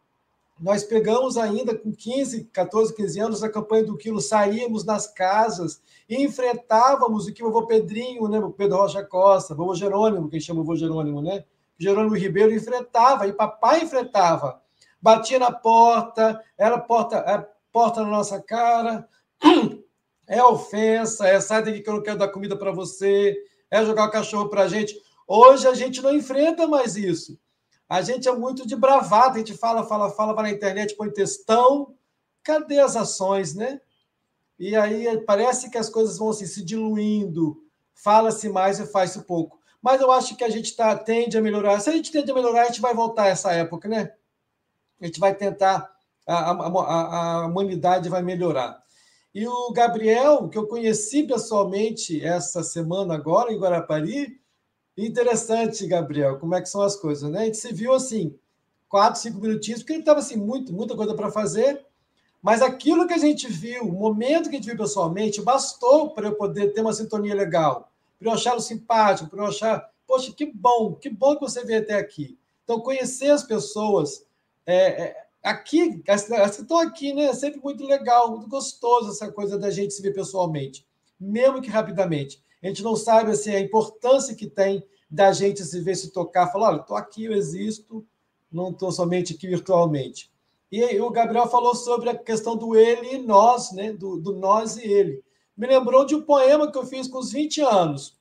Nós 0.60 0.84
pegamos 0.84 1.38
ainda 1.38 1.74
com 1.74 1.90
15, 1.90 2.44
14, 2.52 2.94
15 2.94 3.20
anos 3.20 3.42
a 3.42 3.48
campanha 3.48 3.84
do 3.84 3.96
quilo, 3.96 4.20
saímos 4.20 4.84
nas 4.84 5.06
casas 5.06 5.80
e 6.06 6.22
enfrentávamos 6.22 7.26
o 7.26 7.32
que 7.32 7.42
o 7.42 7.50
vovô 7.50 7.66
Pedrinho, 7.66 8.28
né, 8.28 8.38
o 8.38 8.50
Pedro 8.50 8.76
Rocha 8.76 9.02
Costa, 9.02 9.54
o 9.54 9.56
vovô 9.56 9.74
Jerônimo, 9.74 10.28
quem 10.28 10.38
chama 10.38 10.60
o 10.60 10.62
vovô 10.62 10.76
Jerônimo, 10.76 11.22
né? 11.22 11.44
Jerônimo 11.78 12.14
Ribeiro 12.14 12.52
enfrentava, 12.52 13.26
e 13.26 13.32
papai 13.32 13.84
enfrentava. 13.84 14.60
Batia 15.00 15.38
na 15.38 15.50
porta, 15.50 16.38
era 16.58 16.78
porta, 16.78 17.16
é, 17.16 17.48
porta 17.72 18.02
na 18.02 18.10
nossa 18.10 18.38
cara, 18.38 19.08
é 20.28 20.44
ofensa, 20.44 21.26
é 21.26 21.40
sai 21.40 21.64
daqui 21.64 21.80
que 21.80 21.88
eu 21.88 21.94
não 21.94 22.02
quero 22.02 22.18
dar 22.18 22.28
comida 22.28 22.54
para 22.54 22.70
você, 22.70 23.34
é 23.70 23.82
jogar 23.82 24.08
o 24.08 24.10
cachorro 24.10 24.50
para 24.50 24.64
a 24.64 24.68
gente. 24.68 24.94
Hoje 25.26 25.66
a 25.66 25.72
gente 25.72 26.02
não 26.02 26.14
enfrenta 26.14 26.68
mais 26.68 26.96
isso. 26.96 27.38
A 27.90 28.02
gente 28.02 28.28
é 28.28 28.32
muito 28.32 28.64
de 28.64 28.76
bravata, 28.76 29.34
a 29.34 29.38
gente 29.38 29.56
fala, 29.56 29.84
fala, 29.84 30.10
fala, 30.10 30.32
vai 30.32 30.44
na 30.44 30.56
internet, 30.56 30.94
põe 30.94 31.10
textão. 31.10 31.96
Cadê 32.40 32.78
as 32.78 32.94
ações, 32.94 33.56
né? 33.56 33.80
E 34.56 34.76
aí 34.76 35.20
parece 35.26 35.68
que 35.68 35.76
as 35.76 35.90
coisas 35.90 36.16
vão 36.16 36.30
assim, 36.30 36.46
se 36.46 36.64
diluindo, 36.64 37.64
fala-se 37.92 38.48
mais 38.48 38.78
e 38.78 38.86
faz-se 38.86 39.22
pouco. 39.22 39.58
Mas 39.82 40.00
eu 40.00 40.12
acho 40.12 40.36
que 40.36 40.44
a 40.44 40.48
gente 40.48 40.76
tá, 40.76 40.96
tende 40.96 41.36
a 41.36 41.42
melhorar. 41.42 41.80
Se 41.80 41.90
a 41.90 41.92
gente 41.92 42.12
tende 42.12 42.30
a 42.30 42.34
melhorar, 42.34 42.62
a 42.62 42.66
gente 42.66 42.80
vai 42.80 42.94
voltar 42.94 43.24
a 43.24 43.28
essa 43.28 43.52
época, 43.52 43.88
né? 43.88 44.12
A 45.00 45.06
gente 45.06 45.18
vai 45.18 45.34
tentar, 45.34 45.90
a, 46.24 46.50
a, 46.52 47.40
a, 47.42 47.46
humanidade 47.46 48.08
vai 48.08 48.22
melhorar. 48.22 48.80
E 49.34 49.48
o 49.48 49.72
Gabriel, 49.72 50.48
que 50.48 50.58
eu 50.58 50.68
conheci 50.68 51.24
pessoalmente 51.24 52.24
essa 52.24 52.62
semana 52.62 53.14
agora 53.14 53.52
em 53.52 53.58
Guarapari, 53.58 54.40
interessante, 55.06 55.86
Gabriel, 55.86 56.38
como 56.38 56.54
é 56.54 56.60
que 56.60 56.68
são 56.68 56.82
as 56.82 56.96
coisas, 56.96 57.30
né? 57.30 57.42
A 57.42 57.44
gente 57.44 57.56
se 57.56 57.72
viu 57.72 57.92
assim, 57.92 58.34
quatro, 58.88 59.20
cinco 59.20 59.40
minutinhos, 59.40 59.80
porque 59.80 59.92
ele 59.92 60.00
estava 60.00 60.20
assim, 60.20 60.36
muito, 60.36 60.72
muita 60.72 60.96
coisa 60.96 61.14
para 61.14 61.30
fazer, 61.30 61.84
mas 62.42 62.62
aquilo 62.62 63.06
que 63.06 63.14
a 63.14 63.18
gente 63.18 63.46
viu, 63.46 63.84
o 63.84 63.92
momento 63.92 64.48
que 64.48 64.56
a 64.56 64.58
gente 64.58 64.68
viu 64.68 64.76
pessoalmente, 64.76 65.42
bastou 65.42 66.10
para 66.10 66.28
eu 66.28 66.34
poder 66.34 66.72
ter 66.72 66.80
uma 66.80 66.92
sintonia 66.92 67.34
legal, 67.34 67.92
para 68.18 68.28
eu 68.28 68.32
achá-lo 68.32 68.60
simpático, 68.60 69.30
para 69.30 69.42
eu 69.42 69.46
achar, 69.46 69.90
poxa, 70.06 70.32
que 70.32 70.46
bom, 70.46 70.94
que 70.94 71.08
bom 71.08 71.34
que 71.34 71.42
você 71.42 71.64
veio 71.64 71.80
até 71.80 71.94
aqui. 71.94 72.38
Então, 72.64 72.80
conhecer 72.80 73.30
as 73.30 73.42
pessoas 73.42 74.24
é, 74.66 75.02
é 75.02 75.16
aqui, 75.42 76.02
estão 76.08 76.78
aqui, 76.78 77.12
né? 77.12 77.24
É 77.24 77.34
sempre 77.34 77.60
muito 77.60 77.84
legal, 77.84 78.30
muito 78.30 78.48
gostoso 78.48 79.10
essa 79.10 79.30
coisa 79.30 79.58
da 79.58 79.70
gente 79.70 79.94
se 79.94 80.02
ver 80.02 80.14
pessoalmente. 80.14 80.86
mesmo 81.18 81.60
que 81.60 81.68
rapidamente. 81.68 82.42
A 82.62 82.66
gente 82.66 82.82
não 82.82 82.94
sabe 82.94 83.30
assim, 83.30 83.50
a 83.50 83.60
importância 83.60 84.34
que 84.34 84.46
tem 84.46 84.84
da 85.10 85.32
gente 85.32 85.64
se 85.64 85.80
ver, 85.80 85.96
se 85.96 86.12
tocar, 86.12 86.52
falar: 86.52 86.68
olha, 86.68 86.80
estou 86.80 86.96
aqui, 86.96 87.24
eu 87.24 87.32
existo, 87.32 88.06
não 88.50 88.70
estou 88.70 88.92
somente 88.92 89.34
aqui 89.34 89.48
virtualmente. 89.48 90.30
E 90.70 90.84
aí, 90.84 91.00
o 91.00 91.10
Gabriel 91.10 91.48
falou 91.48 91.74
sobre 91.74 92.10
a 92.10 92.16
questão 92.16 92.56
do 92.56 92.76
ele 92.76 93.14
e 93.14 93.18
nós, 93.18 93.72
né? 93.72 93.92
do, 93.92 94.18
do 94.18 94.36
nós 94.36 94.76
e 94.76 94.84
ele. 94.84 95.22
Me 95.56 95.66
lembrou 95.66 96.06
de 96.06 96.14
um 96.14 96.22
poema 96.22 96.70
que 96.70 96.78
eu 96.78 96.86
fiz 96.86 97.08
com 97.08 97.18
os 97.18 97.32
20 97.32 97.60
anos. 97.62 98.16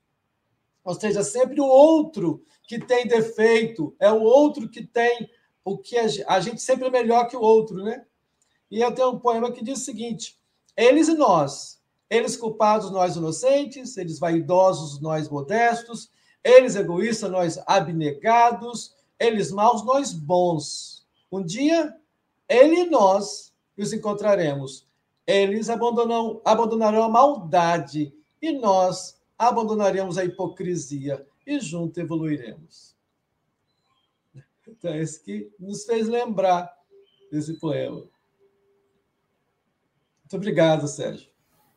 Ou 0.83 0.95
seja, 0.95 1.23
sempre 1.23 1.61
o 1.61 1.67
outro 1.67 2.43
que 2.63 2.79
tem 2.79 3.07
defeito, 3.07 3.95
é 3.99 4.11
o 4.11 4.21
outro 4.21 4.67
que 4.67 4.83
tem 4.83 5.29
o 5.63 5.77
que 5.77 5.97
a, 5.97 6.05
a 6.27 6.39
gente 6.39 6.61
sempre 6.61 6.87
é 6.87 6.91
melhor 6.91 7.27
que 7.27 7.37
o 7.37 7.41
outro, 7.41 7.83
né? 7.83 8.05
E 8.71 8.81
eu 8.81 8.91
tenho 8.93 9.09
um 9.09 9.19
poema 9.19 9.51
que 9.51 9.63
diz 9.63 9.81
o 9.81 9.85
seguinte: 9.85 10.39
eles 10.75 11.07
e 11.07 11.13
nós, 11.13 11.78
eles 12.09 12.35
culpados, 12.35 12.91
nós 12.91 13.15
inocentes, 13.15 13.95
eles 13.97 14.17
vaidosos, 14.17 14.99
nós 14.99 15.29
modestos, 15.29 16.09
eles 16.43 16.75
egoístas, 16.75 17.29
nós 17.29 17.59
abnegados, 17.67 18.95
eles 19.19 19.51
maus, 19.51 19.85
nós 19.85 20.11
bons. 20.11 21.05
Um 21.31 21.43
dia, 21.43 21.95
ele 22.47 22.81
e 22.81 22.89
nós 22.89 23.53
os 23.77 23.93
encontraremos. 23.93 24.87
Eles 25.27 25.69
abandonarão, 25.69 26.41
abandonarão 26.43 27.03
a 27.03 27.09
maldade 27.09 28.13
e 28.41 28.51
nós 28.51 29.21
abandonaremos 29.37 30.17
a 30.17 30.25
hipocrisia 30.25 31.25
e 31.45 31.59
juntos 31.59 31.97
evoluiremos. 31.97 32.95
Então, 34.67 34.93
é 34.93 35.01
isso 35.01 35.23
que 35.23 35.51
nos 35.59 35.85
fez 35.85 36.07
lembrar 36.07 36.75
desse 37.31 37.59
poema. 37.59 37.97
Muito 40.21 40.35
obrigado, 40.35 40.87
Sérgio. 40.87 41.28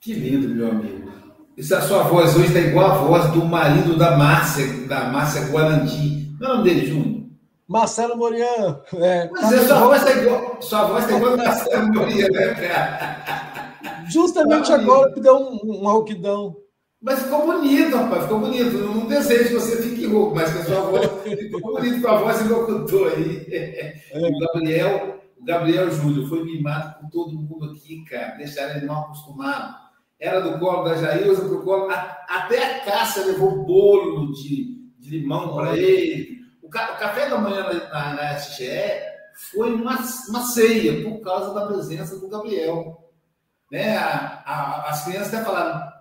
Que 0.03 0.15
lindo, 0.15 0.49
meu 0.49 0.69
amigo. 0.69 1.13
Isso, 1.57 1.77
a 1.77 1.81
sua 1.81 2.03
voz 2.03 2.35
hoje 2.35 2.49
está 2.49 2.59
igual 2.59 2.91
a 2.91 2.95
voz 2.95 3.31
do 3.31 3.45
marido 3.45 3.97
da 3.97 4.17
Márcia, 4.17 4.67
da 4.89 5.05
Márcia 5.05 5.43
Guarandi. 5.43 6.29
Não 6.41 6.49
é 6.49 6.53
o 6.53 6.57
nome 6.57 6.69
dele, 6.69 6.87
Júnior? 6.87 7.23
Marcelo 7.69 8.17
Morian. 8.17 8.81
É, 8.95 9.31
Mas 9.31 9.49
tá 9.49 9.55
é, 9.55 9.59
sua, 9.61 9.79
voz 9.79 10.03
está 10.03 10.21
igual, 10.21 10.61
sua 10.61 10.85
voz 10.87 11.05
está 11.05 11.17
igual 11.17 11.35
a 11.35 11.37
Marcelo 11.37 11.95
Morian, 11.95 12.29
né, 12.33 12.55
cara? 12.55 14.05
Justamente 14.11 14.73
agora 14.73 15.13
que 15.13 15.21
deu 15.21 15.37
um, 15.37 15.61
um 15.63 15.89
rouquidão. 15.89 16.57
Mas 17.01 17.23
ficou 17.23 17.47
bonito, 17.47 17.97
rapaz, 17.97 18.25
ficou 18.25 18.41
bonito. 18.41 18.77
Eu 18.77 18.89
não 18.89 19.07
desejo 19.07 19.51
que 19.51 19.55
você 19.55 19.83
fique 19.83 20.07
rouco, 20.07 20.35
mas 20.35 20.53
que 20.53 20.59
a 20.59 20.65
sua 20.65 20.81
voz 20.81 21.11
ficou 21.23 21.61
bonito 21.61 22.03
com 22.03 22.09
a 22.09 22.17
voz 22.17 22.41
e 22.41 22.49
locutor 22.49 23.13
aí. 23.17 23.47
É. 23.53 23.95
O 24.17 24.41
Gabriel, 24.41 25.21
o 25.41 25.45
Gabriel 25.45 25.89
Júlio 25.93 26.27
foi 26.27 26.45
mimado 26.45 26.99
com 26.99 27.09
todo 27.09 27.39
mundo 27.39 27.67
aqui, 27.67 28.05
cara. 28.05 28.35
Deixaram 28.37 28.79
ele 28.79 28.87
mal 28.87 29.03
acostumado 29.03 29.82
era 30.23 30.41
do 30.41 30.57
colo 30.61 30.85
da 30.85 30.95
Jailza 30.95 31.43
para 31.43 31.55
o 31.55 31.65
colo. 31.65 31.91
Até 31.91 32.63
a 32.63 32.85
Cássia 32.85 33.25
levou 33.25 33.65
bolo 33.65 34.33
de, 34.33 34.89
de 35.01 35.19
limão 35.19 35.53
para 35.53 35.77
ele. 35.77 36.39
O, 36.63 36.69
ca, 36.69 36.93
o, 36.93 36.99
café 36.99 37.29
da 37.29 37.39
manhã 37.39 37.65
na, 37.65 37.89
na, 37.89 38.15
na 38.15 38.35
SGE 38.37 39.03
foi 39.51 39.75
uma, 39.75 39.99
uma 40.29 40.47
ceia 40.47 41.03
por 41.03 41.21
causa 41.23 41.53
da 41.53 41.67
presença 41.67 42.17
do 42.21 42.29
Gabriel. 42.29 43.11
Né? 43.71 43.97
A, 43.97 44.43
a, 44.47 44.91
as 44.91 45.05
crianças 45.05 45.35
até 45.35 45.45
falaram: 45.45 45.93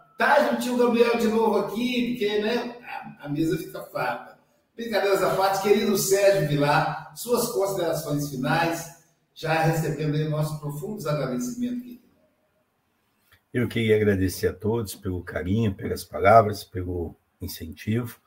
gente, 0.51 0.69
o 0.69 0.77
Gabriel 0.77 1.17
de 1.17 1.27
novo 1.27 1.57
aqui, 1.57 2.09
porque 2.11 2.41
né, 2.41 2.75
a, 2.85 3.25
a 3.25 3.29
mesa 3.29 3.57
fica 3.57 3.81
farta. 3.85 4.37
Brincadeiras 4.75 5.23
à 5.23 5.35
parte, 5.35 5.63
querido 5.63 5.97
Sérgio 5.97 6.47
Vilar, 6.47 7.11
suas 7.15 7.49
considerações 7.49 8.29
finais, 8.29 8.85
já 9.33 9.63
recebendo 9.63 10.15
aí 10.15 10.29
nossos 10.29 10.59
profundos 10.59 11.07
agradecimentos, 11.07 11.81
querido. 11.81 12.00
Eu 13.53 13.67
queria 13.67 13.97
agradecer 13.97 14.47
a 14.47 14.53
todos 14.53 14.95
pelo 14.95 15.21
carinho, 15.21 15.75
pelas 15.75 16.05
palavras, 16.05 16.63
pelo 16.63 17.13
incentivo. 17.41 18.17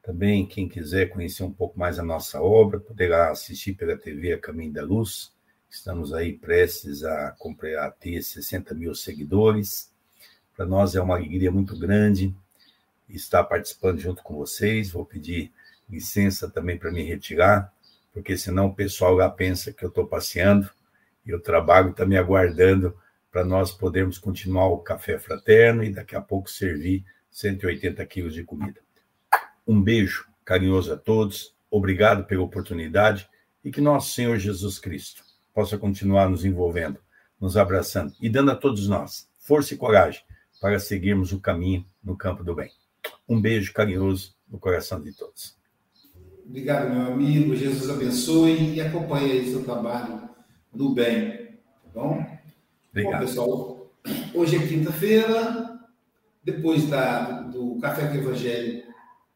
Também, 0.00 0.46
quem 0.46 0.68
quiser 0.68 1.08
conhecer 1.08 1.42
um 1.42 1.52
pouco 1.52 1.76
mais 1.76 1.98
a 1.98 2.04
nossa 2.04 2.40
obra, 2.40 2.78
poderá 2.78 3.32
assistir 3.32 3.72
pela 3.72 3.96
TV 3.96 4.34
A 4.34 4.38
Caminho 4.38 4.72
da 4.72 4.84
Luz. 4.84 5.32
Estamos 5.68 6.14
aí 6.14 6.34
prestes 6.34 7.02
a, 7.02 7.34
a 7.80 7.90
ter 7.90 8.22
60 8.22 8.72
mil 8.72 8.94
seguidores. 8.94 9.92
Para 10.56 10.64
nós 10.64 10.94
é 10.94 11.00
uma 11.00 11.16
alegria 11.16 11.50
muito 11.50 11.76
grande 11.76 12.32
estar 13.08 13.42
participando 13.42 13.98
junto 13.98 14.22
com 14.22 14.36
vocês. 14.36 14.92
Vou 14.92 15.04
pedir 15.04 15.50
licença 15.90 16.48
também 16.48 16.78
para 16.78 16.92
me 16.92 17.02
retirar, 17.02 17.72
porque 18.12 18.36
senão 18.36 18.66
o 18.66 18.74
pessoal 18.74 19.14
lá 19.14 19.28
pensa 19.28 19.72
que 19.72 19.84
eu 19.84 19.88
estou 19.88 20.06
passeando 20.06 20.70
e 21.26 21.34
o 21.34 21.40
trabalho 21.40 21.90
está 21.90 22.06
me 22.06 22.16
aguardando 22.16 22.96
para 23.32 23.44
nós 23.44 23.72
podermos 23.72 24.18
continuar 24.18 24.66
o 24.68 24.78
café 24.78 25.18
fraterno 25.18 25.82
e 25.82 25.90
daqui 25.90 26.14
a 26.14 26.20
pouco 26.20 26.50
servir 26.50 27.02
180 27.30 28.04
quilos 28.04 28.34
de 28.34 28.44
comida. 28.44 28.80
Um 29.66 29.82
beijo 29.82 30.26
carinhoso 30.44 30.92
a 30.92 30.96
todos, 30.98 31.56
obrigado 31.70 32.24
pela 32.24 32.42
oportunidade 32.42 33.26
e 33.64 33.70
que 33.70 33.80
nosso 33.80 34.12
Senhor 34.12 34.36
Jesus 34.36 34.78
Cristo 34.78 35.24
possa 35.54 35.78
continuar 35.78 36.28
nos 36.28 36.44
envolvendo, 36.44 36.98
nos 37.40 37.56
abraçando 37.56 38.12
e 38.20 38.28
dando 38.28 38.50
a 38.50 38.54
todos 38.54 38.86
nós 38.86 39.26
força 39.38 39.72
e 39.72 39.78
coragem 39.78 40.22
para 40.60 40.78
seguirmos 40.78 41.32
o 41.32 41.40
caminho 41.40 41.86
no 42.04 42.16
campo 42.16 42.44
do 42.44 42.54
bem. 42.54 42.70
Um 43.26 43.40
beijo 43.40 43.72
carinhoso 43.72 44.34
no 44.48 44.58
coração 44.58 45.00
de 45.00 45.12
todos. 45.16 45.56
Obrigado, 46.46 46.92
meu 46.92 47.12
amigo. 47.14 47.56
Jesus 47.56 47.88
abençoe 47.88 48.74
e 48.74 48.80
acompanhe 48.80 49.32
aí 49.32 49.50
seu 49.50 49.64
trabalho 49.64 50.28
do 50.72 50.94
bem. 50.94 51.58
Tá 51.82 51.90
bom? 51.94 52.31
Obrigado. 52.92 53.20
Bom, 53.20 53.26
pessoal, 53.26 53.90
hoje 54.34 54.56
é 54.56 54.66
quinta-feira, 54.66 55.80
depois 56.44 56.86
da, 56.90 57.40
do 57.40 57.78
Café 57.80 58.08
com 58.08 58.16
Evangelho 58.16 58.82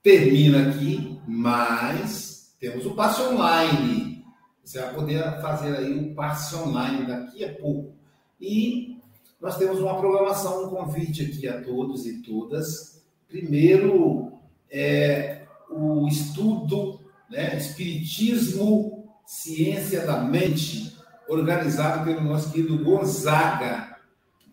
termina 0.02 0.68
aqui, 0.68 1.18
mas 1.26 2.54
temos 2.60 2.84
o 2.84 2.94
passe 2.94 3.22
online. 3.22 4.24
Você 4.62 4.78
vai 4.78 4.94
poder 4.94 5.40
fazer 5.40 5.74
aí 5.74 5.98
o 5.98 6.14
passe 6.14 6.54
online 6.54 7.06
daqui 7.06 7.44
a 7.46 7.54
pouco. 7.54 7.94
E 8.38 8.98
nós 9.40 9.56
temos 9.56 9.80
uma 9.80 9.98
programação, 9.98 10.66
um 10.66 10.68
convite 10.68 11.22
aqui 11.22 11.48
a 11.48 11.62
todos 11.62 12.06
e 12.06 12.20
todas. 12.22 13.02
Primeiro, 13.26 14.32
é 14.70 15.46
o 15.70 16.06
estudo, 16.06 17.00
né, 17.30 17.56
Espiritismo, 17.56 19.08
Ciência 19.24 20.04
da 20.06 20.20
Mente, 20.20 20.95
organizado 21.28 22.04
pelo 22.04 22.20
nosso 22.20 22.50
querido 22.50 22.82
Gonzaga, 22.82 23.96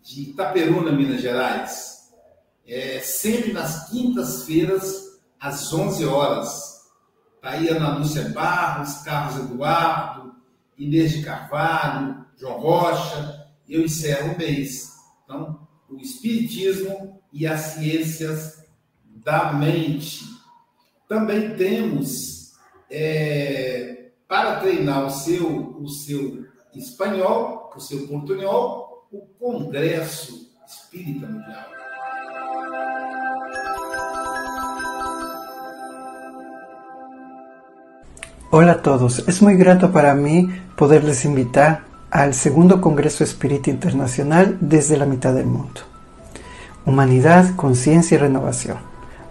de 0.02 0.30
Itaperuna, 0.30 0.92
Minas 0.92 1.20
Gerais. 1.20 1.94
É, 2.66 3.00
sempre 3.00 3.52
nas 3.52 3.90
quintas-feiras, 3.90 5.04
às 5.40 5.72
11 5.72 6.04
horas. 6.06 6.74
Está 7.36 7.50
aí 7.50 7.68
Ana 7.68 7.98
Lúcia 7.98 8.28
Barros, 8.30 9.02
Carlos 9.02 9.44
Eduardo, 9.44 10.34
Inês 10.78 11.12
de 11.12 11.22
Carvalho, 11.22 12.24
João 12.36 12.58
Rocha, 12.58 13.46
eu 13.68 13.82
encerro 13.82 14.34
o 14.34 14.38
mês. 14.38 14.92
Então, 15.24 15.66
o 15.88 15.96
Espiritismo 15.96 17.20
e 17.32 17.46
as 17.46 17.60
Ciências 17.60 18.64
da 19.04 19.52
Mente. 19.52 20.24
Também 21.08 21.54
temos, 21.54 22.52
é, 22.90 24.10
para 24.26 24.60
treinar 24.60 25.06
o 25.06 25.10
seu, 25.10 25.78
o 25.80 25.88
seu 25.88 26.43
espanhol, 26.76 27.70
seu 27.78 28.06
portunhol, 28.06 29.04
o 29.40 29.70
Espírita 30.66 31.26
Mundial. 31.26 31.66
Hola 38.50 38.72
a 38.72 38.82
todos, 38.82 39.24
es 39.26 39.42
muy 39.42 39.56
grato 39.56 39.90
para 39.90 40.14
mí 40.14 40.48
poderles 40.76 41.24
invitar 41.24 41.84
al 42.10 42.34
segundo 42.34 42.80
Congreso 42.80 43.24
Espírita 43.24 43.70
Internacional 43.70 44.56
desde 44.60 44.96
la 44.96 45.06
mitad 45.06 45.34
del 45.34 45.46
mundo. 45.46 45.80
Humanidad, 46.86 47.56
Conciencia 47.56 48.14
y 48.14 48.18
Renovación, 48.18 48.78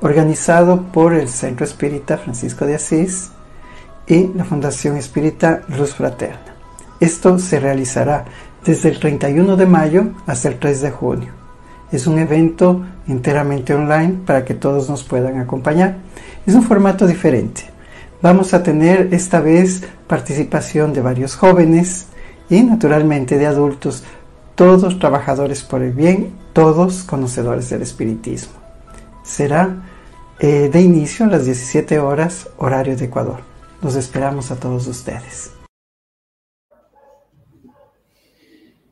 organizado 0.02 0.84
por 0.92 1.14
el 1.14 1.30
Centro 1.30 1.66
Espírita 1.66 2.18
Francisco 2.18 2.66
de 2.66 2.76
Asís 2.76 3.32
y 4.08 4.28
la 4.34 4.44
Fundación 4.44 4.98
Espírita 4.98 5.64
Luz 5.70 5.94
Fraterna. 5.94 6.53
Esto 7.00 7.40
se 7.40 7.60
realizará 7.60 8.26
desde 8.66 8.90
el 8.90 9.00
31 9.00 9.58
de 9.58 9.66
mayo 9.66 10.06
hasta 10.26 10.48
el 10.48 10.60
3 10.60 10.82
de 10.82 10.92
junio. 10.92 11.32
Es 11.92 12.08
un 12.08 12.18
evento 12.18 12.84
enteramente 13.08 13.74
online 13.74 14.20
para 14.26 14.46
que 14.46 14.54
todos 14.54 14.90
nos 14.90 15.04
puedan 15.04 15.40
acompañar. 15.40 15.98
Es 16.46 16.56
un 16.56 16.64
formato 16.64 17.06
diferente. 17.06 17.64
Vamos 18.22 18.54
a 18.54 18.64
tener 18.64 19.14
esta 19.14 19.42
vez 19.42 19.84
participación 20.08 20.94
de 20.94 21.02
varios 21.02 21.36
jóvenes 21.36 22.08
y 22.50 22.62
naturalmente 22.62 23.38
de 23.38 23.48
adultos, 23.48 24.04
todos 24.56 24.98
trabajadores 25.00 25.64
por 25.64 25.82
el 25.82 25.92
bien, 25.92 26.34
todos 26.54 27.04
conocedores 27.04 27.70
del 27.70 27.82
espiritismo. 27.82 28.54
Será 29.24 29.84
eh, 30.40 30.70
de 30.72 30.82
inicio 30.82 31.26
a 31.26 31.30
las 31.30 31.46
17 31.46 32.00
horas 32.00 32.50
horario 32.58 32.96
de 32.96 33.06
Ecuador. 33.06 33.42
Los 33.82 33.96
esperamos 33.96 34.52
a 34.52 34.56
todos 34.56 34.88
ustedes. 34.88 35.52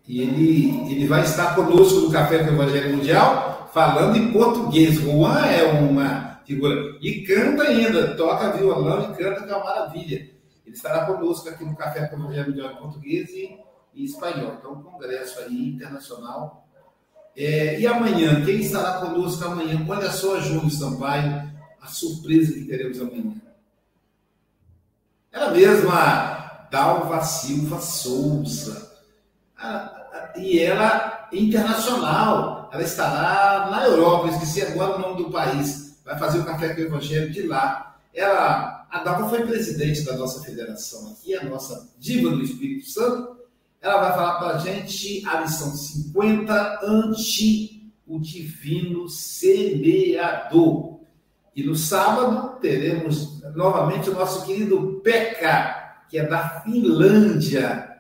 E 0.08 0.22
ele, 0.22 0.92
ele 0.92 1.08
vai 1.08 1.22
estar 1.22 1.56
conosco 1.56 2.02
no 2.02 2.12
Café 2.12 2.40
com 2.40 2.52
o 2.52 2.54
Evangelho 2.54 2.98
Mundial, 2.98 3.70
falando 3.74 4.18
em 4.18 4.32
português. 4.32 4.96
Juan 4.96 5.46
é 5.46 5.64
uma 5.64 6.42
figura. 6.46 6.98
E 7.02 7.22
canta 7.22 7.64
ainda, 7.64 8.16
toca 8.16 8.58
violão 8.58 9.12
e 9.12 9.16
canta, 9.16 9.44
que 9.44 9.52
é 9.52 9.56
uma 9.56 9.64
maravilha. 9.64 10.30
Ele 10.66 10.76
estará 10.76 11.06
conosco 11.06 11.50
aqui 11.50 11.64
no 11.64 11.76
Café 11.76 12.08
com 12.08 12.18
o 12.18 12.20
Evangelho 12.26 12.54
de 12.54 12.78
Português 12.78 13.30
e, 13.30 13.58
e 13.94 14.06
Espanhol. 14.06 14.56
Então, 14.60 14.74
um 14.74 14.84
congresso 14.84 15.40
aí 15.40 15.70
internacional. 15.70 16.68
É, 17.36 17.80
e 17.80 17.88
amanhã, 17.88 18.44
quem 18.44 18.60
estará 18.60 19.00
conosco 19.00 19.44
amanhã? 19.46 19.86
Olha 19.88 20.12
só, 20.12 20.40
João 20.40 20.70
Sampaio, 20.70 21.50
a 21.82 21.88
surpresa 21.88 22.54
que 22.54 22.66
teremos 22.66 23.00
amanhã. 23.00 23.36
Ela 25.32 25.52
mesma, 25.52 26.68
Dalva 26.70 27.22
Silva 27.24 27.80
Souza. 27.80 28.91
E 30.36 30.60
ela 30.60 31.28
internacional. 31.32 32.70
Ela 32.72 32.84
estará 32.84 33.70
na 33.70 33.86
Europa, 33.86 34.30
esqueci 34.30 34.62
agora 34.62 34.96
o 34.96 35.00
nome 35.00 35.24
do 35.24 35.32
país. 35.32 36.00
Vai 36.06 36.18
fazer 36.18 36.40
o 36.40 36.46
café 36.46 36.74
com 36.74 36.82
o 36.82 36.86
Evangelho 36.86 37.32
de 37.32 37.44
lá. 37.44 37.98
Ela, 38.14 38.88
a 38.90 39.04
Dalva 39.04 39.30
foi 39.30 39.46
presidente 39.46 40.04
da 40.04 40.18
nossa 40.18 40.44
federação 40.44 41.12
aqui, 41.12 41.36
a 41.36 41.44
nossa 41.44 41.90
diva 41.98 42.30
do 42.30 42.42
Espírito 42.42 42.90
Santo. 42.90 43.38
Ela 43.82 44.02
vai 44.02 44.14
falar 44.14 44.40
para 44.40 44.56
a 44.56 44.58
gente 44.60 45.26
a 45.28 45.42
lição 45.42 45.72
50, 45.72 46.80
ante 46.84 47.92
o 48.06 48.20
divino 48.20 49.08
semeador. 49.10 51.00
E 51.56 51.64
no 51.64 51.76
sábado 51.76 52.60
teremos 52.60 53.42
novamente 53.56 54.10
o 54.10 54.14
nosso 54.14 54.46
querido 54.46 55.02
Peca, 55.04 56.04
que 56.10 56.18
é 56.18 56.26
da 56.26 56.62
Finlândia. 56.62 57.91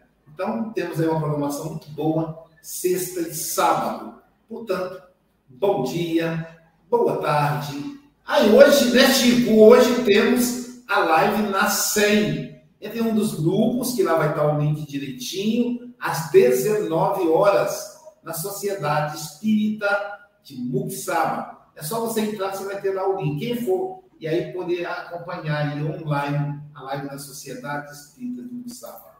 Então 0.41 0.71
temos 0.71 0.99
aí 0.99 1.07
uma 1.07 1.19
programação 1.19 1.69
muito 1.69 1.87
boa, 1.91 2.45
sexta 2.63 3.19
e 3.19 3.35
sábado. 3.35 4.15
Portanto, 4.49 5.03
bom 5.47 5.83
dia, 5.83 6.57
boa 6.89 7.17
tarde. 7.17 7.99
Aí 8.25 8.51
hoje, 8.51 8.91
né, 8.91 9.07
Chico? 9.13 9.53
Hoje 9.53 10.03
temos 10.03 10.83
a 10.87 10.97
live 10.97 11.43
na 11.43 11.69
100. 11.69 12.59
Entre 12.81 13.01
um 13.03 13.13
dos 13.13 13.39
grupos, 13.39 13.93
que 13.93 14.01
lá 14.01 14.15
vai 14.15 14.29
estar 14.29 14.51
o 14.51 14.59
link 14.59 14.83
direitinho, 14.87 15.93
às 15.99 16.31
19 16.31 17.27
horas, 17.27 18.01
na 18.23 18.33
Sociedade 18.33 19.17
Espírita 19.17 20.21
de 20.41 20.55
Muxaba. 20.55 21.67
É 21.75 21.83
só 21.83 21.99
você 21.99 22.21
entrar 22.21 22.55
você 22.55 22.63
vai 22.63 22.81
ter 22.81 22.95
lá 22.95 23.07
o 23.07 23.21
link. 23.21 23.37
Quem 23.37 23.63
for, 23.63 24.05
e 24.19 24.27
aí 24.27 24.51
poder 24.51 24.87
acompanhar 24.87 25.67
aí 25.67 25.83
online 25.83 26.59
a 26.73 26.81
live 26.81 27.09
da 27.09 27.19
Sociedade 27.19 27.91
Espírita 27.91 28.41
de 28.41 28.55
Mussava. 28.55 29.11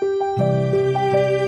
Música 0.00 1.47